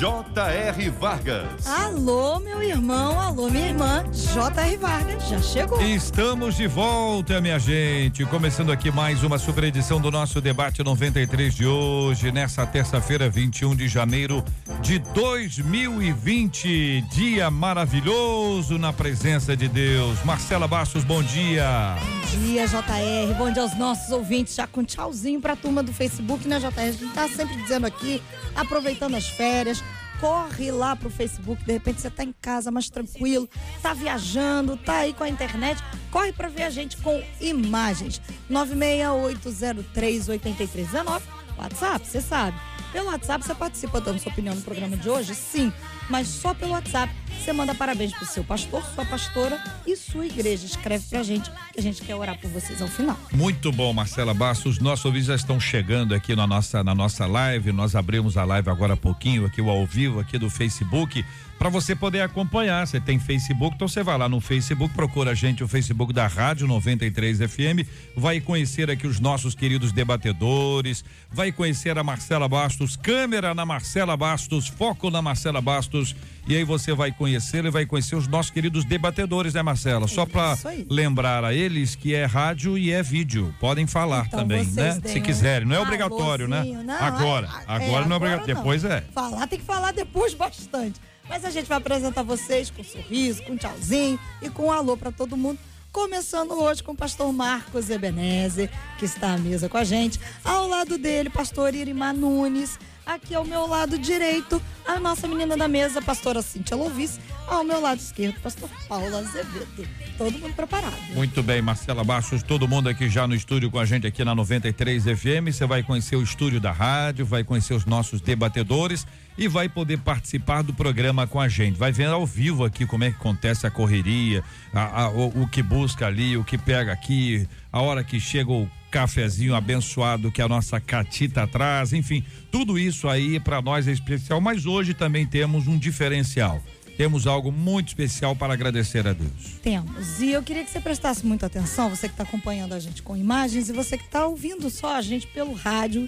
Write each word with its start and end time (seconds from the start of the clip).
J.R. 0.00 0.88
Vargas. 0.98 1.66
Alô, 1.66 2.40
meu 2.40 2.62
irmão, 2.62 3.20
alô, 3.20 3.50
minha 3.50 3.66
irmã. 3.66 4.02
J.R. 4.10 4.78
Vargas 4.78 5.28
já 5.28 5.38
chegou. 5.42 5.78
Estamos 5.82 6.56
de 6.56 6.66
volta, 6.66 7.38
minha 7.38 7.58
gente. 7.58 8.24
Começando 8.24 8.72
aqui 8.72 8.90
mais 8.90 9.22
uma 9.22 9.36
super 9.36 9.64
edição 9.64 10.00
do 10.00 10.10
nosso 10.10 10.40
debate 10.40 10.82
93 10.82 11.54
de 11.54 11.66
hoje, 11.66 12.32
nessa 12.32 12.66
terça-feira, 12.66 13.28
21 13.28 13.76
de 13.76 13.88
janeiro 13.88 14.42
de 14.80 15.00
2020. 15.00 17.02
Dia 17.12 17.50
maravilhoso 17.50 18.78
na 18.78 18.94
presença 18.94 19.54
de 19.54 19.68
Deus. 19.68 20.24
Marcela 20.24 20.66
Bastos, 20.66 21.04
bom 21.04 21.22
dia. 21.22 21.94
Bom 22.00 22.38
dia, 22.38 22.66
JR. 22.66 23.34
Bom 23.36 23.52
dia 23.52 23.60
aos 23.60 23.76
nossos 23.76 24.10
ouvintes. 24.10 24.54
Já 24.54 24.66
com 24.66 24.82
tchauzinho 24.82 25.42
pra 25.42 25.54
turma 25.54 25.82
do 25.82 25.92
Facebook, 25.92 26.48
né, 26.48 26.58
JR? 26.58 26.72
A 26.74 26.90
gente 26.90 27.12
tá 27.12 27.28
sempre 27.28 27.54
dizendo 27.56 27.86
aqui, 27.86 28.22
aproveitando 28.56 29.14
as 29.14 29.28
férias 29.28 29.84
corre 30.20 30.70
lá 30.70 30.94
pro 30.94 31.10
Facebook, 31.10 31.64
de 31.64 31.72
repente 31.72 32.00
você 32.00 32.10
tá 32.10 32.22
em 32.22 32.32
casa 32.40 32.70
mais 32.70 32.88
tranquilo, 32.90 33.48
tá 33.82 33.92
viajando, 33.94 34.76
tá 34.76 34.98
aí 34.98 35.12
com 35.14 35.24
a 35.24 35.28
internet, 35.28 35.82
corre 36.10 36.32
para 36.32 36.48
ver 36.48 36.62
a 36.64 36.70
gente 36.70 36.96
com 36.98 37.22
imagens. 37.40 38.20
968038319, 38.50 41.22
WhatsApp, 41.58 42.06
você 42.06 42.20
sabe. 42.20 42.56
Pelo 42.92 43.06
WhatsApp 43.06 43.44
você 43.44 43.54
participa 43.54 44.00
dando 44.00 44.18
sua 44.18 44.32
opinião 44.32 44.54
no 44.54 44.62
programa 44.62 44.96
de 44.96 45.08
hoje? 45.08 45.34
Sim, 45.34 45.72
mas 46.08 46.26
só 46.26 46.52
pelo 46.52 46.72
WhatsApp. 46.72 47.12
Você 47.38 47.52
manda 47.52 47.74
parabéns 47.74 48.12
pro 48.12 48.26
seu 48.26 48.44
pastor, 48.44 48.82
sua 48.94 49.04
pastora 49.04 49.62
e 49.86 49.96
sua 49.96 50.26
igreja. 50.26 50.66
Escreve 50.66 51.06
pra 51.08 51.22
gente 51.22 51.50
que 51.72 51.78
a 51.78 51.82
gente 51.82 52.02
quer 52.02 52.14
orar 52.14 52.38
por 52.38 52.50
vocês 52.50 52.82
ao 52.82 52.88
final. 52.88 53.16
Muito 53.32 53.72
bom, 53.72 53.92
Marcela 53.92 54.34
Bastos. 54.34 54.78
Nossos 54.78 55.04
ouvintes 55.04 55.28
já 55.28 55.36
estão 55.36 55.58
chegando 55.58 56.14
aqui 56.14 56.36
na 56.36 56.46
nossa, 56.46 56.84
na 56.84 56.94
nossa 56.94 57.26
live. 57.26 57.72
Nós 57.72 57.94
abrimos 57.94 58.36
a 58.36 58.44
live 58.44 58.68
agora 58.68 58.94
há 58.94 58.96
pouquinho, 58.96 59.46
aqui 59.46 59.62
o 59.62 59.70
ao 59.70 59.86
vivo, 59.86 60.20
aqui 60.20 60.36
do 60.36 60.50
Facebook 60.50 61.24
para 61.60 61.68
você 61.68 61.94
poder 61.94 62.22
acompanhar. 62.22 62.86
Você 62.86 62.98
tem 62.98 63.18
Facebook, 63.18 63.74
então 63.76 63.86
você 63.86 64.02
vai 64.02 64.16
lá 64.16 64.30
no 64.30 64.40
Facebook, 64.40 64.94
procura 64.94 65.32
a 65.32 65.34
gente, 65.34 65.62
o 65.62 65.68
Facebook 65.68 66.10
da 66.10 66.26
Rádio 66.26 66.66
93 66.66 67.36
FM, 67.36 67.86
vai 68.16 68.40
conhecer 68.40 68.90
aqui 68.90 69.06
os 69.06 69.20
nossos 69.20 69.54
queridos 69.54 69.92
debatedores, 69.92 71.04
vai 71.30 71.52
conhecer 71.52 71.98
a 71.98 72.02
Marcela 72.02 72.48
Bastos, 72.48 72.96
câmera 72.96 73.54
na 73.54 73.66
Marcela 73.66 74.16
Bastos, 74.16 74.68
foco 74.68 75.10
na 75.10 75.20
Marcela 75.20 75.60
Bastos, 75.60 76.16
e 76.48 76.56
aí 76.56 76.64
você 76.64 76.94
vai 76.94 77.12
conhecer 77.12 77.62
e 77.66 77.70
vai 77.70 77.84
conhecer 77.84 78.16
os 78.16 78.26
nossos 78.26 78.50
queridos 78.50 78.82
debatedores, 78.86 79.52
né, 79.52 79.62
Marcela? 79.62 80.08
Só 80.08 80.24
para 80.24 80.56
lembrar 80.88 81.44
a 81.44 81.52
eles 81.52 81.94
que 81.94 82.14
é 82.14 82.24
rádio 82.24 82.78
e 82.78 82.90
é 82.90 83.02
vídeo. 83.02 83.54
Podem 83.60 83.86
falar 83.86 84.24
então 84.26 84.40
também, 84.40 84.64
né? 84.64 84.98
Se 85.04 85.20
quiserem. 85.20 85.68
Não 85.68 85.76
é 85.76 85.80
obrigatório, 85.80 86.48
né? 86.48 86.64
Não, 86.82 86.94
agora. 86.94 87.46
É, 87.46 87.62
agora 87.66 88.04
é, 88.04 88.08
não 88.08 88.14
é 88.14 88.16
obrigatório. 88.16 88.56
Depois 88.56 88.82
é. 88.82 89.04
Falar 89.12 89.46
tem 89.46 89.58
que 89.58 89.64
falar 89.66 89.92
depois 89.92 90.32
bastante. 90.34 90.98
Mas 91.28 91.44
a 91.44 91.50
gente 91.50 91.66
vai 91.66 91.78
apresentar 91.78 92.22
vocês 92.22 92.70
com 92.70 92.82
um 92.82 92.84
sorriso, 92.84 93.42
com 93.42 93.52
um 93.52 93.56
tchauzinho 93.56 94.18
e 94.42 94.48
com 94.48 94.66
um 94.66 94.72
alô 94.72 94.96
para 94.96 95.12
todo 95.12 95.36
mundo. 95.36 95.58
Começando 95.92 96.52
hoje 96.52 96.84
com 96.84 96.92
o 96.92 96.96
pastor 96.96 97.32
Marcos 97.32 97.90
Ebenezer, 97.90 98.70
que 98.96 99.04
está 99.04 99.34
à 99.34 99.38
mesa 99.38 99.68
com 99.68 99.76
a 99.76 99.82
gente. 99.82 100.20
Ao 100.44 100.68
lado 100.68 100.96
dele, 100.96 101.28
pastor 101.28 101.74
Irimar 101.74 102.14
Nunes. 102.14 102.78
Aqui 103.04 103.34
ao 103.34 103.44
meu 103.44 103.66
lado 103.66 103.98
direito, 103.98 104.62
a 104.86 105.00
nossa 105.00 105.26
menina 105.26 105.56
da 105.56 105.66
mesa, 105.66 106.00
pastora 106.00 106.42
Cíntia 106.42 106.76
Louvis. 106.76 107.18
Ao 107.44 107.64
meu 107.64 107.80
lado 107.80 107.98
esquerdo, 107.98 108.40
pastor 108.40 108.68
Paulo 108.88 109.16
Azevedo. 109.16 109.88
Todo 110.16 110.38
mundo 110.38 110.54
preparado. 110.54 110.94
Muito 111.12 111.42
bem, 111.42 111.60
Marcela 111.60 112.04
Baixos, 112.04 112.40
todo 112.44 112.68
mundo 112.68 112.88
aqui 112.88 113.08
já 113.08 113.26
no 113.26 113.34
estúdio 113.34 113.68
com 113.68 113.80
a 113.80 113.84
gente 113.84 114.06
aqui 114.06 114.24
na 114.24 114.32
93 114.32 115.02
FM. 115.02 115.50
Você 115.50 115.66
vai 115.66 115.82
conhecer 115.82 116.14
o 116.14 116.22
estúdio 116.22 116.60
da 116.60 116.70
rádio, 116.70 117.26
vai 117.26 117.42
conhecer 117.42 117.74
os 117.74 117.84
nossos 117.84 118.20
debatedores 118.20 119.04
e 119.36 119.48
vai 119.48 119.68
poder 119.68 119.98
participar 119.98 120.62
do 120.62 120.74
programa 120.74 121.26
com 121.26 121.40
a 121.40 121.48
gente. 121.48 121.78
Vai 121.78 121.92
ver 121.92 122.06
ao 122.06 122.26
vivo 122.26 122.64
aqui 122.64 122.86
como 122.86 123.04
é 123.04 123.10
que 123.10 123.16
acontece 123.16 123.66
a 123.66 123.70
correria, 123.70 124.42
a, 124.72 125.04
a, 125.04 125.10
o, 125.10 125.42
o 125.42 125.48
que 125.48 125.62
busca 125.62 126.06
ali, 126.06 126.36
o 126.36 126.44
que 126.44 126.58
pega 126.58 126.92
aqui, 126.92 127.48
a 127.72 127.80
hora 127.80 128.04
que 128.04 128.20
chega 128.20 128.50
o 128.50 128.68
cafezinho 128.90 129.54
abençoado 129.54 130.32
que 130.32 130.42
a 130.42 130.48
nossa 130.48 130.80
Catita 130.80 131.46
traz, 131.46 131.92
enfim, 131.92 132.24
tudo 132.50 132.78
isso 132.78 133.08
aí 133.08 133.38
para 133.38 133.62
nós 133.62 133.86
é 133.86 133.92
especial, 133.92 134.40
mas 134.40 134.66
hoje 134.66 134.92
também 134.92 135.24
temos 135.24 135.66
um 135.66 135.78
diferencial. 135.78 136.60
Temos 136.96 137.26
algo 137.26 137.50
muito 137.50 137.88
especial 137.88 138.36
para 138.36 138.52
agradecer 138.52 139.06
a 139.06 139.14
Deus. 139.14 139.58
Temos. 139.62 140.20
E 140.20 140.32
eu 140.32 140.42
queria 140.42 140.62
que 140.62 140.70
você 140.70 140.80
prestasse 140.80 141.24
muita 141.24 141.46
atenção, 141.46 141.88
você 141.88 142.08
que 142.08 142.12
está 142.12 142.24
acompanhando 142.24 142.74
a 142.74 142.78
gente 142.78 143.00
com 143.00 143.16
imagens 143.16 143.70
e 143.70 143.72
você 143.72 143.96
que 143.96 144.04
está 144.04 144.26
ouvindo 144.26 144.68
só 144.68 144.96
a 144.96 145.00
gente 145.00 145.26
pelo 145.28 145.54
rádio 145.54 146.06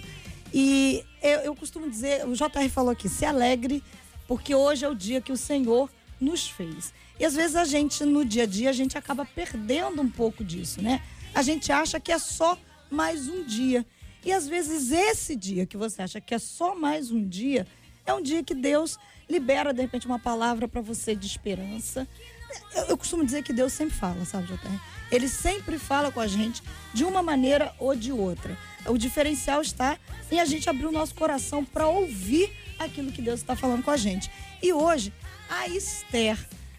e 0.53 1.03
eu, 1.21 1.39
eu 1.39 1.55
costumo 1.55 1.89
dizer, 1.89 2.25
o 2.27 2.33
JR 2.33 2.69
falou 2.69 2.91
aqui, 2.91 3.09
se 3.09 3.25
alegre, 3.25 3.83
porque 4.27 4.53
hoje 4.53 4.85
é 4.85 4.89
o 4.89 4.93
dia 4.93 5.19
que 5.19 5.31
o 5.31 5.37
Senhor 5.37 5.89
nos 6.19 6.47
fez. 6.47 6.93
E 7.19 7.25
às 7.25 7.33
vezes 7.35 7.55
a 7.55 7.65
gente, 7.65 8.03
no 8.05 8.23
dia 8.23 8.43
a 8.43 8.45
dia, 8.45 8.69
a 8.69 8.73
gente 8.73 8.97
acaba 8.97 9.25
perdendo 9.25 10.01
um 10.01 10.09
pouco 10.09 10.43
disso, 10.43 10.81
né? 10.81 11.01
A 11.33 11.41
gente 11.41 11.71
acha 11.71 11.99
que 11.99 12.11
é 12.11 12.19
só 12.19 12.57
mais 12.89 13.27
um 13.27 13.43
dia. 13.43 13.85
E 14.23 14.31
às 14.31 14.47
vezes 14.47 14.91
esse 14.91 15.35
dia 15.35 15.65
que 15.65 15.75
você 15.75 16.01
acha 16.01 16.21
que 16.21 16.33
é 16.33 16.39
só 16.39 16.75
mais 16.75 17.11
um 17.11 17.27
dia, 17.27 17.67
é 18.05 18.13
um 18.13 18.21
dia 18.21 18.43
que 18.43 18.53
Deus 18.53 18.97
libera, 19.29 19.73
de 19.73 19.81
repente, 19.81 20.05
uma 20.05 20.19
palavra 20.19 20.67
para 20.67 20.81
você 20.81 21.15
de 21.15 21.25
esperança. 21.25 22.07
Eu, 22.75 22.83
eu, 22.85 22.97
costumo 22.97 23.25
dizer 23.25 23.43
que 23.43 23.51
Deus 23.51 23.73
sempre 23.73 23.95
fala, 23.95 24.23
sabe, 24.25 24.47
JR? 24.47 24.79
Ele 25.13 25.27
sempre 25.27 25.77
fala 25.77 26.11
com 26.11 26.19
a 26.19 26.25
gente 26.25 26.63
de 26.91 27.03
uma 27.03 27.21
maneira 27.21 27.71
ou 27.77 27.95
de 27.95 28.11
outra. 28.11 28.57
O 28.87 28.97
diferencial 28.97 29.61
está 29.61 29.95
em 30.31 30.39
a 30.39 30.45
gente 30.45 30.67
abrir 30.67 30.87
o 30.87 30.91
nosso 30.91 31.13
coração 31.13 31.63
para 31.63 31.87
ouvir 31.87 32.51
aquilo 32.79 33.11
que 33.11 33.21
Deus 33.21 33.39
está 33.39 33.55
falando 33.55 33.83
com 33.83 33.91
a 33.91 33.97
gente. 33.97 34.31
E 34.59 34.73
hoje, 34.73 35.13
a 35.47 35.67
Esther 35.67 36.35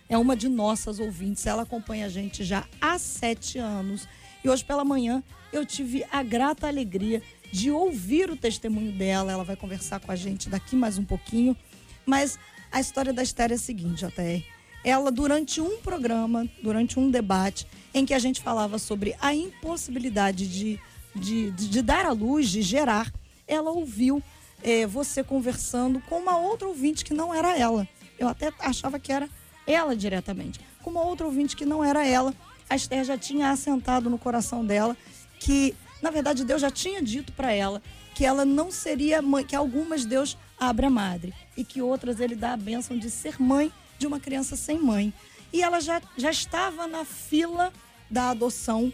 é 0.09 0.19
uma 0.19 0.37
de 0.37 0.49
nossas 0.49 0.99
ouvintes. 0.99 1.47
Ela 1.47 1.63
acompanha 1.63 2.07
a 2.07 2.09
gente 2.09 2.43
já 2.43 2.65
há 2.81 2.99
sete 2.99 3.57
anos. 3.57 4.09
E 4.43 4.49
hoje 4.49 4.65
pela 4.65 4.85
manhã 4.85 5.23
eu 5.53 5.65
tive 5.65 6.05
a 6.11 6.21
grata 6.25 6.67
alegria 6.67 7.23
de 7.53 7.71
ouvir 7.71 8.31
o 8.31 8.37
testemunho 8.37 8.91
dela. 8.91 9.31
Ela 9.31 9.45
vai 9.45 9.55
conversar 9.55 10.01
com 10.01 10.11
a 10.11 10.17
gente 10.17 10.49
daqui 10.49 10.75
mais 10.75 10.99
um 10.99 11.05
pouquinho. 11.05 11.57
Mas 12.05 12.37
a 12.73 12.81
história 12.81 13.13
da 13.13 13.23
Esther 13.23 13.53
é 13.53 13.55
a 13.55 13.59
seguinte, 13.59 14.05
JR. 14.05 14.45
Ela, 14.83 15.13
durante 15.13 15.61
um 15.61 15.79
programa, 15.79 16.47
durante 16.61 16.99
um 16.99 17.09
debate, 17.09 17.67
em 17.95 18.05
que 18.05 18.13
a 18.13 18.19
gente 18.19 18.43
falava 18.43 18.79
sobre 18.79 19.15
a 19.21 19.33
impossibilidade 19.35 20.47
de 20.49 20.81
de, 21.15 21.51
de, 21.53 21.69
de 21.69 21.83
dar 21.83 22.05
à 22.07 22.13
luz, 22.13 22.49
de 22.49 22.61
gerar, 22.61 23.13
ela 23.47 23.71
ouviu 23.71 24.23
é, 24.63 24.87
você 24.87 25.23
conversando 25.23 26.01
com 26.09 26.19
uma 26.19 26.37
outra 26.37 26.67
ouvinte 26.67 27.05
que 27.05 27.15
não 27.15 27.33
era 27.33 27.57
ela. 27.57 27.87
Eu 28.19 28.29
até 28.29 28.53
achava 28.59 28.99
que 28.99 29.13
era 29.13 29.29
ela 29.67 29.95
diretamente. 29.95 30.61
Com 30.83 30.91
uma 30.91 31.03
outra 31.03 31.27
ouvinte 31.27 31.57
que 31.57 31.65
não 31.65 31.85
era 31.85 32.07
ela, 32.07 32.35
a 32.69 32.75
Esther 32.75 33.05
já 33.05 33.17
tinha 33.17 33.51
assentado 33.51 34.11
no 34.11 34.19
coração 34.19 34.65
dela 34.65 34.97
que, 35.39 35.75
na 36.03 36.11
verdade, 36.11 36.45
Deus 36.45 36.61
já 36.61 36.71
tinha 36.71 37.03
dito 37.03 37.33
para 37.33 37.53
ela 37.53 37.81
que 38.15 38.25
ela 38.25 38.45
não 38.45 38.71
seria 38.71 39.21
mãe, 39.21 39.45
que 39.45 39.57
algumas 39.57 40.05
Deus 40.05 40.39
abre 40.59 40.87
a 40.87 40.91
madre 40.91 41.35
e 41.57 41.65
que 41.65 41.83
outras 41.83 42.21
ele 42.21 42.37
dá 42.37 42.53
a 42.53 42.57
bênção 42.57 42.97
de 42.97 43.11
ser 43.11 43.41
mãe 43.41 43.73
de 43.99 44.07
uma 44.07 44.21
criança 44.21 44.55
sem 44.57 44.79
mãe. 44.79 45.13
E 45.53 45.61
ela 45.63 45.81
já, 45.81 46.01
já 46.17 46.31
estava 46.31 46.87
na 46.87 47.05
fila 47.05 47.73
da 48.15 48.31
adoção 48.31 48.93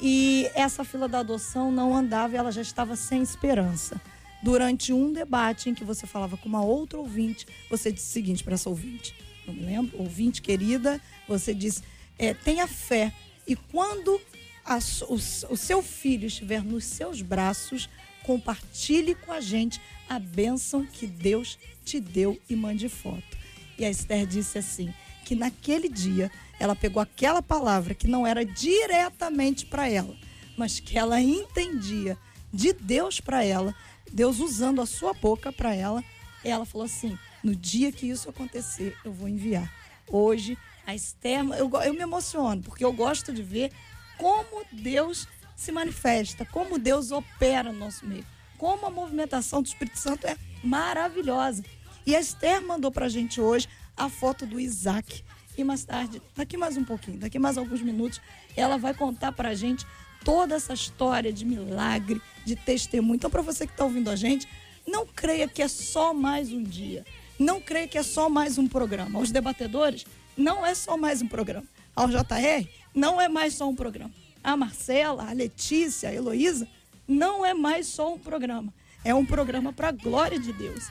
e 0.00 0.48
essa 0.54 0.84
fila 0.84 1.08
da 1.08 1.18
adoção 1.18 1.72
não 1.72 1.94
andava 1.94 2.36
ela 2.36 2.52
já 2.52 2.62
estava 2.62 2.94
sem 2.94 3.20
esperança. 3.20 4.00
Durante 4.40 4.92
um 4.92 5.12
debate 5.12 5.68
em 5.68 5.74
que 5.74 5.82
você 5.82 6.06
falava 6.06 6.36
com 6.36 6.48
uma 6.48 6.62
outra 6.62 6.96
ouvinte, 6.98 7.44
você 7.68 7.90
disse 7.90 8.06
o 8.06 8.12
seguinte 8.12 8.44
para 8.44 8.54
essa 8.54 8.68
ouvinte: 8.68 9.14
não 9.46 9.52
me 9.52 9.62
lembro, 9.62 9.98
ouvinte 9.98 10.40
querida, 10.40 11.00
você 11.26 11.52
disse: 11.52 11.82
é, 12.16 12.32
tenha 12.32 12.68
fé 12.68 13.12
e 13.48 13.56
quando 13.56 14.20
a, 14.64 14.78
o, 15.08 15.14
o 15.14 15.56
seu 15.56 15.82
filho 15.82 16.26
estiver 16.26 16.62
nos 16.62 16.84
seus 16.84 17.22
braços, 17.22 17.88
compartilhe 18.22 19.14
com 19.16 19.32
a 19.32 19.40
gente 19.40 19.80
a 20.08 20.20
bênção 20.20 20.86
que 20.86 21.06
Deus 21.06 21.58
te 21.84 21.98
deu 21.98 22.40
e 22.48 22.54
mande 22.54 22.88
foto. 22.88 23.36
E 23.76 23.84
a 23.84 23.90
Esther 23.90 24.24
disse 24.24 24.56
assim: 24.58 24.94
que 25.24 25.34
naquele 25.34 25.88
dia 25.88 26.30
ela 26.58 26.74
pegou 26.74 27.02
aquela 27.02 27.42
palavra 27.42 27.94
que 27.94 28.08
não 28.08 28.26
era 28.26 28.44
diretamente 28.44 29.66
para 29.66 29.88
ela, 29.88 30.14
mas 30.56 30.80
que 30.80 30.98
ela 30.98 31.20
entendia 31.20 32.16
de 32.52 32.72
Deus 32.72 33.20
para 33.20 33.44
ela, 33.44 33.74
Deus 34.10 34.38
usando 34.38 34.80
a 34.80 34.86
sua 34.86 35.12
boca 35.12 35.52
para 35.52 35.74
ela, 35.74 36.02
ela 36.44 36.64
falou 36.64 36.84
assim: 36.84 37.18
no 37.42 37.54
dia 37.54 37.92
que 37.92 38.06
isso 38.08 38.30
acontecer, 38.30 38.96
eu 39.04 39.12
vou 39.12 39.28
enviar. 39.28 39.72
Hoje, 40.08 40.56
a 40.86 40.94
Esther, 40.94 41.44
eu, 41.58 41.70
eu 41.82 41.94
me 41.94 42.00
emociono, 42.00 42.62
porque 42.62 42.84
eu 42.84 42.92
gosto 42.92 43.32
de 43.32 43.42
ver 43.42 43.72
como 44.16 44.64
Deus 44.72 45.26
se 45.56 45.72
manifesta, 45.72 46.44
como 46.44 46.78
Deus 46.78 47.10
opera 47.10 47.72
no 47.72 47.78
nosso 47.78 48.06
meio. 48.06 48.24
como 48.58 48.86
a 48.86 48.90
movimentação 48.90 49.60
do 49.60 49.66
Espírito 49.66 49.98
Santo 49.98 50.26
é 50.26 50.36
maravilhosa. 50.62 51.62
E 52.06 52.14
a 52.14 52.20
Esther 52.20 52.62
mandou 52.62 52.90
pra 52.90 53.08
gente 53.08 53.40
hoje 53.40 53.68
a 53.96 54.08
foto 54.08 54.46
do 54.46 54.60
Isaac. 54.60 55.24
E 55.56 55.64
mais 55.64 55.84
tarde, 55.84 56.20
daqui 56.34 56.56
mais 56.56 56.76
um 56.76 56.84
pouquinho, 56.84 57.18
daqui 57.18 57.38
mais 57.38 57.56
alguns 57.56 57.80
minutos, 57.80 58.20
ela 58.56 58.76
vai 58.76 58.92
contar 58.92 59.32
pra 59.32 59.54
gente 59.54 59.86
toda 60.24 60.54
essa 60.54 60.74
história 60.74 61.32
de 61.32 61.44
milagre, 61.44 62.20
de 62.44 62.54
testemunho. 62.56 63.14
Então, 63.14 63.30
para 63.30 63.42
você 63.42 63.66
que 63.66 63.72
está 63.72 63.84
ouvindo 63.84 64.10
a 64.10 64.16
gente, 64.16 64.46
não 64.86 65.06
creia 65.06 65.48
que 65.48 65.62
é 65.62 65.68
só 65.68 66.12
mais 66.12 66.52
um 66.52 66.62
dia. 66.62 67.04
Não 67.38 67.60
creia 67.60 67.88
que 67.88 67.96
é 67.96 68.02
só 68.02 68.28
mais 68.28 68.58
um 68.58 68.66
programa. 68.68 69.18
Os 69.18 69.30
debatedores, 69.30 70.04
não 70.36 70.64
é 70.64 70.74
só 70.74 70.96
mais 70.96 71.22
um 71.22 71.28
programa. 71.28 71.66
Ao 71.94 72.08
JR, 72.08 72.68
não 72.94 73.20
é 73.20 73.28
mais 73.28 73.54
só 73.54 73.68
um 73.68 73.74
programa. 73.74 74.12
A 74.44 74.56
Marcela, 74.56 75.28
a 75.28 75.32
Letícia, 75.32 76.08
a 76.08 76.14
Heloísa, 76.14 76.68
não 77.06 77.44
é 77.44 77.54
mais 77.54 77.86
só 77.86 78.14
um 78.14 78.18
programa. 78.18 78.72
É 79.04 79.14
um 79.14 79.24
programa 79.24 79.72
para 79.72 79.88
a 79.88 79.92
glória 79.92 80.38
de 80.38 80.52
Deus. 80.52 80.88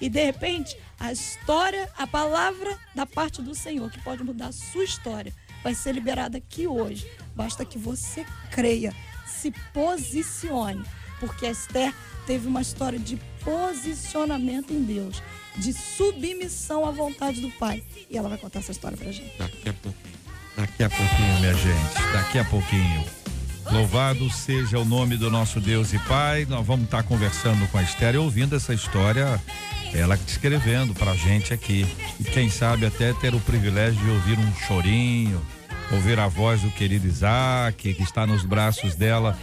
E 0.00 0.08
de 0.08 0.24
repente, 0.24 0.76
a 0.98 1.12
história, 1.12 1.90
a 1.96 2.06
palavra 2.06 2.78
da 2.94 3.06
parte 3.06 3.40
do 3.42 3.54
Senhor, 3.54 3.90
que 3.90 4.00
pode 4.00 4.22
mudar 4.22 4.48
a 4.48 4.52
sua 4.52 4.84
história, 4.84 5.32
vai 5.62 5.74
ser 5.74 5.92
liberada 5.92 6.38
aqui 6.38 6.66
hoje. 6.66 7.10
Basta 7.34 7.64
que 7.64 7.78
você 7.78 8.24
creia, 8.50 8.94
se 9.26 9.52
posicione, 9.72 10.84
porque 11.18 11.46
Esther 11.46 11.94
teve 12.26 12.46
uma 12.46 12.60
história 12.60 12.98
de 12.98 13.16
posicionamento 13.42 14.72
em 14.72 14.82
Deus, 14.82 15.22
de 15.56 15.72
submissão 15.72 16.84
à 16.84 16.90
vontade 16.90 17.40
do 17.40 17.50
Pai. 17.52 17.82
E 18.10 18.16
ela 18.16 18.28
vai 18.28 18.38
contar 18.38 18.58
essa 18.58 18.72
história 18.72 18.96
pra 18.96 19.10
gente. 19.10 19.36
Daqui 19.38 19.68
a 19.68 19.72
pouquinho. 19.72 20.16
Daqui 20.56 20.82
a 20.82 20.88
pouquinho, 20.88 21.40
minha 21.40 21.54
gente. 21.54 22.12
Daqui 22.12 22.38
a 22.38 22.44
pouquinho. 22.44 23.04
Louvado 23.70 24.30
seja 24.30 24.78
o 24.78 24.84
nome 24.84 25.16
do 25.16 25.30
nosso 25.30 25.60
Deus 25.60 25.92
e 25.92 25.98
Pai. 26.00 26.46
Nós 26.46 26.64
vamos 26.64 26.84
estar 26.84 27.02
conversando 27.02 27.66
com 27.68 27.78
a 27.78 27.82
Esther 27.82 28.14
e 28.14 28.18
ouvindo 28.18 28.54
essa 28.54 28.72
história, 28.72 29.40
ela 29.96 30.18
escrevendo 30.26 30.94
pra 30.94 31.14
gente 31.14 31.52
aqui. 31.52 31.86
E 32.20 32.24
quem 32.24 32.48
sabe 32.48 32.86
até 32.86 33.12
ter 33.14 33.34
o 33.34 33.40
privilégio 33.40 34.00
de 34.02 34.10
ouvir 34.10 34.38
um 34.38 34.54
chorinho, 34.66 35.40
ouvir 35.90 36.18
a 36.18 36.28
voz 36.28 36.60
do 36.62 36.70
querido 36.70 37.06
Isaac, 37.06 37.94
que 37.94 38.02
está 38.02 38.26
nos 38.26 38.44
braços 38.44 38.94
dela, 38.94 39.38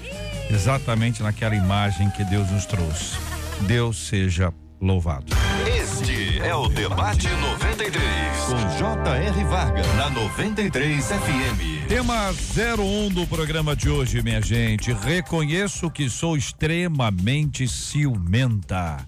exatamente 0.49 1.23
naquela 1.23 1.55
imagem 1.55 2.09
que 2.11 2.23
Deus 2.23 2.49
nos 2.51 2.65
trouxe. 2.65 3.17
Deus 3.61 4.07
seja 4.07 4.53
louvado. 4.79 5.25
Este 5.65 6.39
é 6.39 6.53
o 6.53 6.67
Debate 6.67 7.29
93, 7.29 8.01
com 8.47 8.77
J.R. 8.77 9.43
Varga, 9.45 9.81
na 9.93 10.09
93 10.09 11.05
FM. 11.05 11.87
Tema 11.87 12.31
01 12.31 13.09
do 13.09 13.25
programa 13.25 13.75
de 13.75 13.89
hoje, 13.89 14.21
minha 14.21 14.41
gente. 14.41 14.91
Reconheço 14.91 15.89
que 15.89 16.09
sou 16.09 16.35
extremamente 16.35 17.67
ciumenta. 17.67 19.05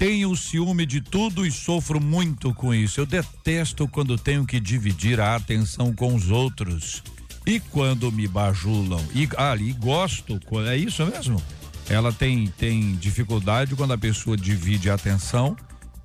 Tenho 0.00 0.34
ciúme 0.34 0.86
de 0.86 1.02
tudo 1.02 1.44
e 1.44 1.52
sofro 1.52 2.00
muito 2.00 2.54
com 2.54 2.72
isso. 2.72 2.98
Eu 3.02 3.04
detesto 3.04 3.86
quando 3.86 4.16
tenho 4.16 4.46
que 4.46 4.58
dividir 4.58 5.20
a 5.20 5.36
atenção 5.36 5.94
com 5.94 6.14
os 6.14 6.30
outros. 6.30 7.02
E 7.46 7.60
quando 7.60 8.10
me 8.10 8.26
bajulam. 8.26 9.04
E 9.14 9.28
ah, 9.36 9.54
gosto, 9.78 10.40
é 10.66 10.74
isso 10.74 11.04
mesmo? 11.04 11.42
Ela 11.86 12.10
tem, 12.14 12.46
tem 12.46 12.96
dificuldade 12.96 13.76
quando 13.76 13.92
a 13.92 13.98
pessoa 13.98 14.38
divide 14.38 14.88
a 14.88 14.94
atenção 14.94 15.54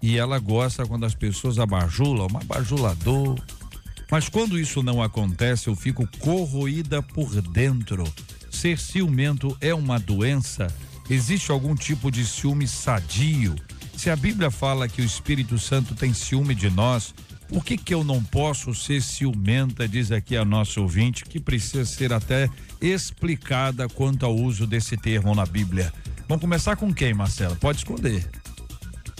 e 0.01 0.17
ela 0.17 0.39
gosta 0.39 0.85
quando 0.85 1.05
as 1.05 1.15
pessoas 1.15 1.57
abajulam, 1.57 2.27
um 2.29 2.37
abajulador. 2.37 3.39
Mas 4.11 4.27
quando 4.27 4.59
isso 4.59 4.83
não 4.83 5.01
acontece, 5.01 5.69
eu 5.69 5.75
fico 5.75 6.05
corroída 6.19 7.01
por 7.01 7.41
dentro. 7.41 8.03
Ser 8.51 8.77
ciumento 8.77 9.55
é 9.61 9.73
uma 9.73 9.97
doença? 9.97 10.67
Existe 11.09 11.49
algum 11.49 11.73
tipo 11.73 12.11
de 12.11 12.25
ciúme 12.25 12.67
sadio? 12.67 13.55
Se 14.05 14.11
a 14.11 14.15
Bíblia 14.15 14.51
fala 14.51 14.87
que 14.87 15.01
o 15.01 15.03
Espírito 15.03 15.57
Santo 15.57 15.95
tem 15.95 16.13
ciúme 16.13 16.53
de 16.53 16.69
nós, 16.69 17.11
por 17.47 17.65
que 17.65 17.75
que 17.75 17.91
eu 17.91 18.03
não 18.03 18.23
posso 18.23 18.71
ser 18.75 19.01
ciumenta, 19.01 19.87
diz 19.87 20.11
aqui 20.11 20.37
a 20.37 20.45
nossa 20.45 20.79
ouvinte, 20.79 21.25
que 21.25 21.39
precisa 21.39 21.83
ser 21.85 22.13
até 22.13 22.47
explicada 22.79 23.89
quanto 23.89 24.23
ao 24.23 24.35
uso 24.35 24.67
desse 24.67 24.95
termo 24.95 25.33
na 25.33 25.43
Bíblia. 25.43 25.91
Vamos 26.27 26.41
começar 26.41 26.75
com 26.75 26.93
quem, 26.93 27.15
Marcela? 27.15 27.55
Pode 27.55 27.79
escolher. 27.79 28.29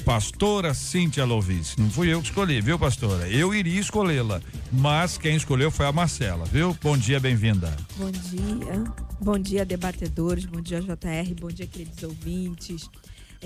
Pastora 0.05 0.71
Cíntia 0.75 1.25
Lovis. 1.25 1.75
Não 1.77 1.89
fui 1.89 2.13
eu 2.13 2.21
que 2.21 2.27
escolhi, 2.27 2.61
viu, 2.61 2.77
pastora? 2.77 3.27
Eu 3.27 3.55
iria 3.55 3.81
escolhê-la, 3.81 4.39
mas 4.71 5.17
quem 5.17 5.35
escolheu 5.35 5.71
foi 5.71 5.87
a 5.87 5.91
Marcela, 5.91 6.45
viu? 6.45 6.77
Bom 6.79 6.95
dia, 6.95 7.19
bem-vinda. 7.19 7.75
Bom 7.97 8.11
dia. 8.11 8.83
Bom 9.19 9.39
dia, 9.39 9.65
debatedores. 9.65 10.45
Bom 10.45 10.61
dia, 10.61 10.79
JR. 10.79 11.33
Bom 11.41 11.47
dia, 11.47 11.65
queridos 11.65 12.03
ouvintes. 12.03 12.87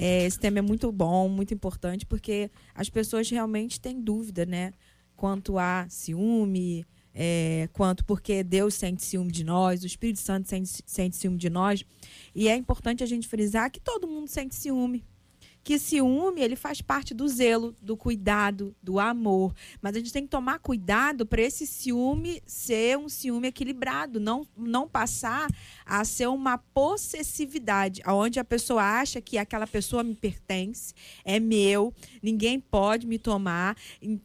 É, 0.02 0.26
esse 0.26 0.40
tema 0.40 0.60
é 0.60 0.62
muito 0.62 0.90
bom, 0.94 1.28
muito 1.28 1.54
importante, 1.54 2.06
porque 2.06 2.50
as 2.74 2.90
pessoas 2.90 3.30
realmente 3.30 3.82
têm 3.82 4.00
dúvida, 4.00 4.46
né? 4.46 4.72
Quanto 5.14 5.58
a 5.60 5.86
ciúme, 5.90 6.86
é, 7.14 7.68
quanto 7.74 8.06
porque 8.06 8.42
Deus 8.42 8.76
sente 8.76 9.04
ciúme 9.04 9.30
de 9.30 9.44
nós, 9.44 9.84
o 9.84 9.86
Espírito 9.86 10.20
Santo 10.20 10.48
sente, 10.48 10.82
sente 10.86 11.18
ciúme 11.18 11.38
de 11.38 11.50
nós. 11.50 11.84
E 12.34 12.48
é 12.48 12.56
importante 12.56 13.04
a 13.04 13.06
gente 13.06 13.28
frisar 13.28 13.70
que 13.70 13.82
todo 13.82 14.08
mundo 14.08 14.30
sente 14.30 14.56
ciúme 14.56 15.04
que 15.64 15.78
ciúme 15.78 16.42
ele 16.42 16.56
faz 16.56 16.82
parte 16.82 17.14
do 17.14 17.28
zelo, 17.28 17.76
do 17.82 17.96
cuidado, 17.96 18.76
do 18.82 19.00
amor. 19.00 19.54
Mas 19.82 19.96
a 19.96 20.00
gente 20.00 20.14
tem 20.14 20.24
que 20.24 20.30
tomar 20.30 20.60
cuidado 20.60 21.26
para 21.26 21.42
esse 21.42 21.68
ciúme 21.68 22.42
ser 22.46 22.98
um 22.98 23.10
ciúme 23.10 23.50
equilibrado, 23.50 24.20
não, 24.20 24.48
não 24.58 24.88
passar 24.88 25.48
a 25.86 26.04
ser 26.06 26.28
uma 26.28 26.58
possessividade, 26.58 28.02
onde 28.08 28.40
a 28.40 28.44
pessoa 28.44 28.84
acha 28.84 29.22
que 29.22 29.38
aquela 29.38 29.68
pessoa 29.68 30.04
me 30.04 30.16
pertence, 30.16 30.94
é 31.24 31.40
meu, 31.40 31.94
ninguém 32.22 32.60
pode 32.60 33.06
me 33.06 33.20
tomar, 33.20 33.76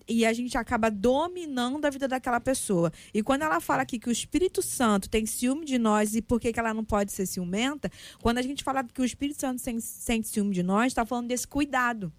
e 0.08 0.25
a 0.25 0.32
gente 0.32 0.56
acaba 0.56 0.90
dominando 0.90 1.84
a 1.84 1.90
vida 1.90 2.06
daquela 2.06 2.40
pessoa. 2.40 2.92
E 3.12 3.22
quando 3.22 3.42
ela 3.42 3.60
fala 3.60 3.82
aqui 3.82 3.98
que 3.98 4.08
o 4.08 4.12
Espírito 4.12 4.62
Santo 4.62 5.08
tem 5.08 5.26
ciúme 5.26 5.64
de 5.64 5.78
nós 5.78 6.14
e 6.14 6.22
por 6.22 6.40
que, 6.40 6.52
que 6.52 6.60
ela 6.60 6.75
não 6.75 6.84
pode 6.84 7.12
ser 7.12 7.26
ciumenta, 7.26 7.90
quando 8.22 8.38
a 8.38 8.42
gente 8.42 8.62
fala 8.62 8.84
que 8.84 9.00
o 9.00 9.04
Espírito 9.04 9.40
Santo 9.40 9.60
sente 9.60 10.28
ciúme 10.28 10.55
de 10.55 10.62
nós, 10.62 10.88
está 10.88 11.05
falando 11.05 11.23
desse 11.28 11.46
cuidado. 11.46 12.12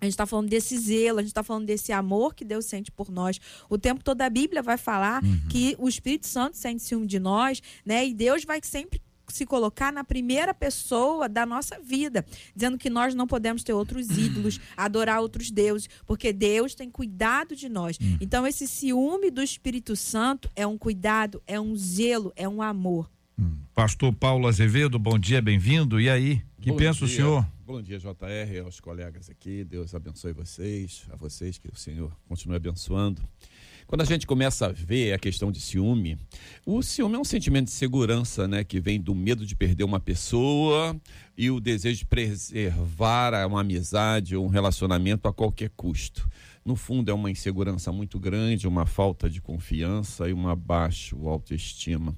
A 0.00 0.04
gente 0.04 0.12
está 0.12 0.26
falando 0.26 0.48
desse 0.48 0.76
zelo, 0.76 1.18
a 1.18 1.22
gente 1.22 1.30
está 1.30 1.42
falando 1.42 1.66
desse 1.66 1.92
amor 1.92 2.34
que 2.34 2.44
Deus 2.44 2.66
sente 2.66 2.90
por 2.90 3.10
nós. 3.10 3.40
O 3.70 3.78
tempo 3.78 4.04
todo 4.04 4.20
a 4.20 4.28
Bíblia 4.28 4.62
vai 4.62 4.76
falar 4.76 5.22
uhum. 5.22 5.40
que 5.48 5.74
o 5.78 5.88
Espírito 5.88 6.26
Santo 6.26 6.56
sente 6.56 6.82
ciúme 6.82 7.06
de 7.06 7.18
nós, 7.18 7.62
né? 7.86 8.06
E 8.06 8.12
Deus 8.12 8.44
vai 8.44 8.60
sempre 8.62 9.00
se 9.28 9.46
colocar 9.46 9.92
na 9.92 10.04
primeira 10.04 10.52
pessoa 10.52 11.28
da 11.28 11.46
nossa 11.46 11.80
vida, 11.80 12.24
dizendo 12.54 12.76
que 12.76 12.90
nós 12.90 13.14
não 13.14 13.26
podemos 13.26 13.62
ter 13.62 13.72
outros 13.72 14.10
ídolos, 14.10 14.60
adorar 14.76 15.20
outros 15.20 15.50
deuses, 15.50 15.88
porque 16.06 16.32
Deus 16.32 16.74
tem 16.74 16.90
cuidado 16.90 17.56
de 17.56 17.68
nós. 17.68 17.98
Uhum. 17.98 18.18
Então, 18.20 18.46
esse 18.46 18.66
ciúme 18.68 19.30
do 19.30 19.42
Espírito 19.42 19.96
Santo 19.96 20.50
é 20.54 20.66
um 20.66 20.76
cuidado, 20.76 21.42
é 21.46 21.58
um 21.58 21.74
zelo, 21.74 22.32
é 22.36 22.48
um 22.48 22.60
amor. 22.60 23.10
Hum. 23.38 23.56
Pastor 23.74 24.12
Paulo 24.12 24.46
Azevedo, 24.46 24.98
bom 24.98 25.18
dia, 25.18 25.40
bem-vindo. 25.40 26.00
E 26.00 26.08
aí, 26.08 26.42
que 26.60 26.70
bom 26.70 26.76
pensa 26.76 26.98
dia. 26.98 27.06
o 27.06 27.08
senhor? 27.08 27.53
Bom 27.66 27.80
dia, 27.80 27.98
JR, 27.98 28.62
aos 28.62 28.78
colegas 28.78 29.30
aqui. 29.30 29.64
Deus 29.64 29.94
abençoe 29.94 30.34
vocês, 30.34 31.06
a 31.10 31.16
vocês 31.16 31.56
que 31.56 31.66
o 31.66 31.74
Senhor 31.74 32.14
continue 32.28 32.56
abençoando. 32.56 33.22
Quando 33.86 34.02
a 34.02 34.04
gente 34.04 34.26
começa 34.26 34.66
a 34.66 34.68
ver 34.72 35.14
a 35.14 35.18
questão 35.18 35.50
de 35.50 35.62
ciúme, 35.62 36.18
o 36.66 36.82
ciúme 36.82 37.14
é 37.14 37.18
um 37.18 37.24
sentimento 37.24 37.68
de 37.68 37.70
segurança, 37.70 38.46
né, 38.46 38.64
que 38.64 38.78
vem 38.80 39.00
do 39.00 39.14
medo 39.14 39.46
de 39.46 39.56
perder 39.56 39.82
uma 39.82 39.98
pessoa 39.98 40.94
e 41.38 41.50
o 41.50 41.58
desejo 41.58 42.00
de 42.00 42.04
preservar 42.04 43.46
uma 43.46 43.62
amizade 43.62 44.36
ou 44.36 44.44
um 44.44 44.48
relacionamento 44.48 45.26
a 45.26 45.32
qualquer 45.32 45.70
custo. 45.70 46.28
No 46.64 46.76
fundo, 46.76 47.10
é 47.10 47.14
uma 47.14 47.30
insegurança 47.30 47.92
muito 47.92 48.18
grande, 48.18 48.66
uma 48.66 48.86
falta 48.86 49.28
de 49.28 49.38
confiança 49.38 50.26
e 50.30 50.32
uma 50.32 50.56
baixa 50.56 51.14
autoestima. 51.14 52.16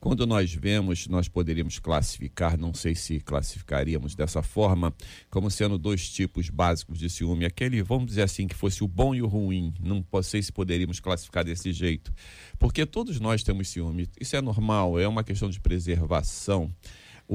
Quando 0.00 0.26
nós 0.26 0.52
vemos, 0.52 1.06
nós 1.06 1.28
poderíamos 1.28 1.78
classificar, 1.78 2.58
não 2.58 2.74
sei 2.74 2.96
se 2.96 3.20
classificaríamos 3.20 4.16
dessa 4.16 4.42
forma, 4.42 4.92
como 5.30 5.48
sendo 5.48 5.78
dois 5.78 6.10
tipos 6.10 6.50
básicos 6.50 6.98
de 6.98 7.08
ciúme. 7.08 7.44
Aquele, 7.44 7.84
vamos 7.84 8.06
dizer 8.06 8.22
assim, 8.22 8.48
que 8.48 8.54
fosse 8.56 8.82
o 8.82 8.88
bom 8.88 9.14
e 9.14 9.22
o 9.22 9.28
ruim. 9.28 9.72
Não 9.78 10.04
sei 10.24 10.42
se 10.42 10.50
poderíamos 10.50 10.98
classificar 10.98 11.44
desse 11.44 11.72
jeito. 11.72 12.12
Porque 12.58 12.84
todos 12.84 13.20
nós 13.20 13.44
temos 13.44 13.68
ciúme. 13.68 14.10
Isso 14.20 14.34
é 14.34 14.42
normal, 14.42 14.98
é 14.98 15.06
uma 15.06 15.22
questão 15.22 15.48
de 15.48 15.60
preservação. 15.60 16.68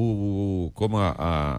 O, 0.01 0.71
como 0.75 0.97
a, 0.97 1.13
a, 1.19 1.57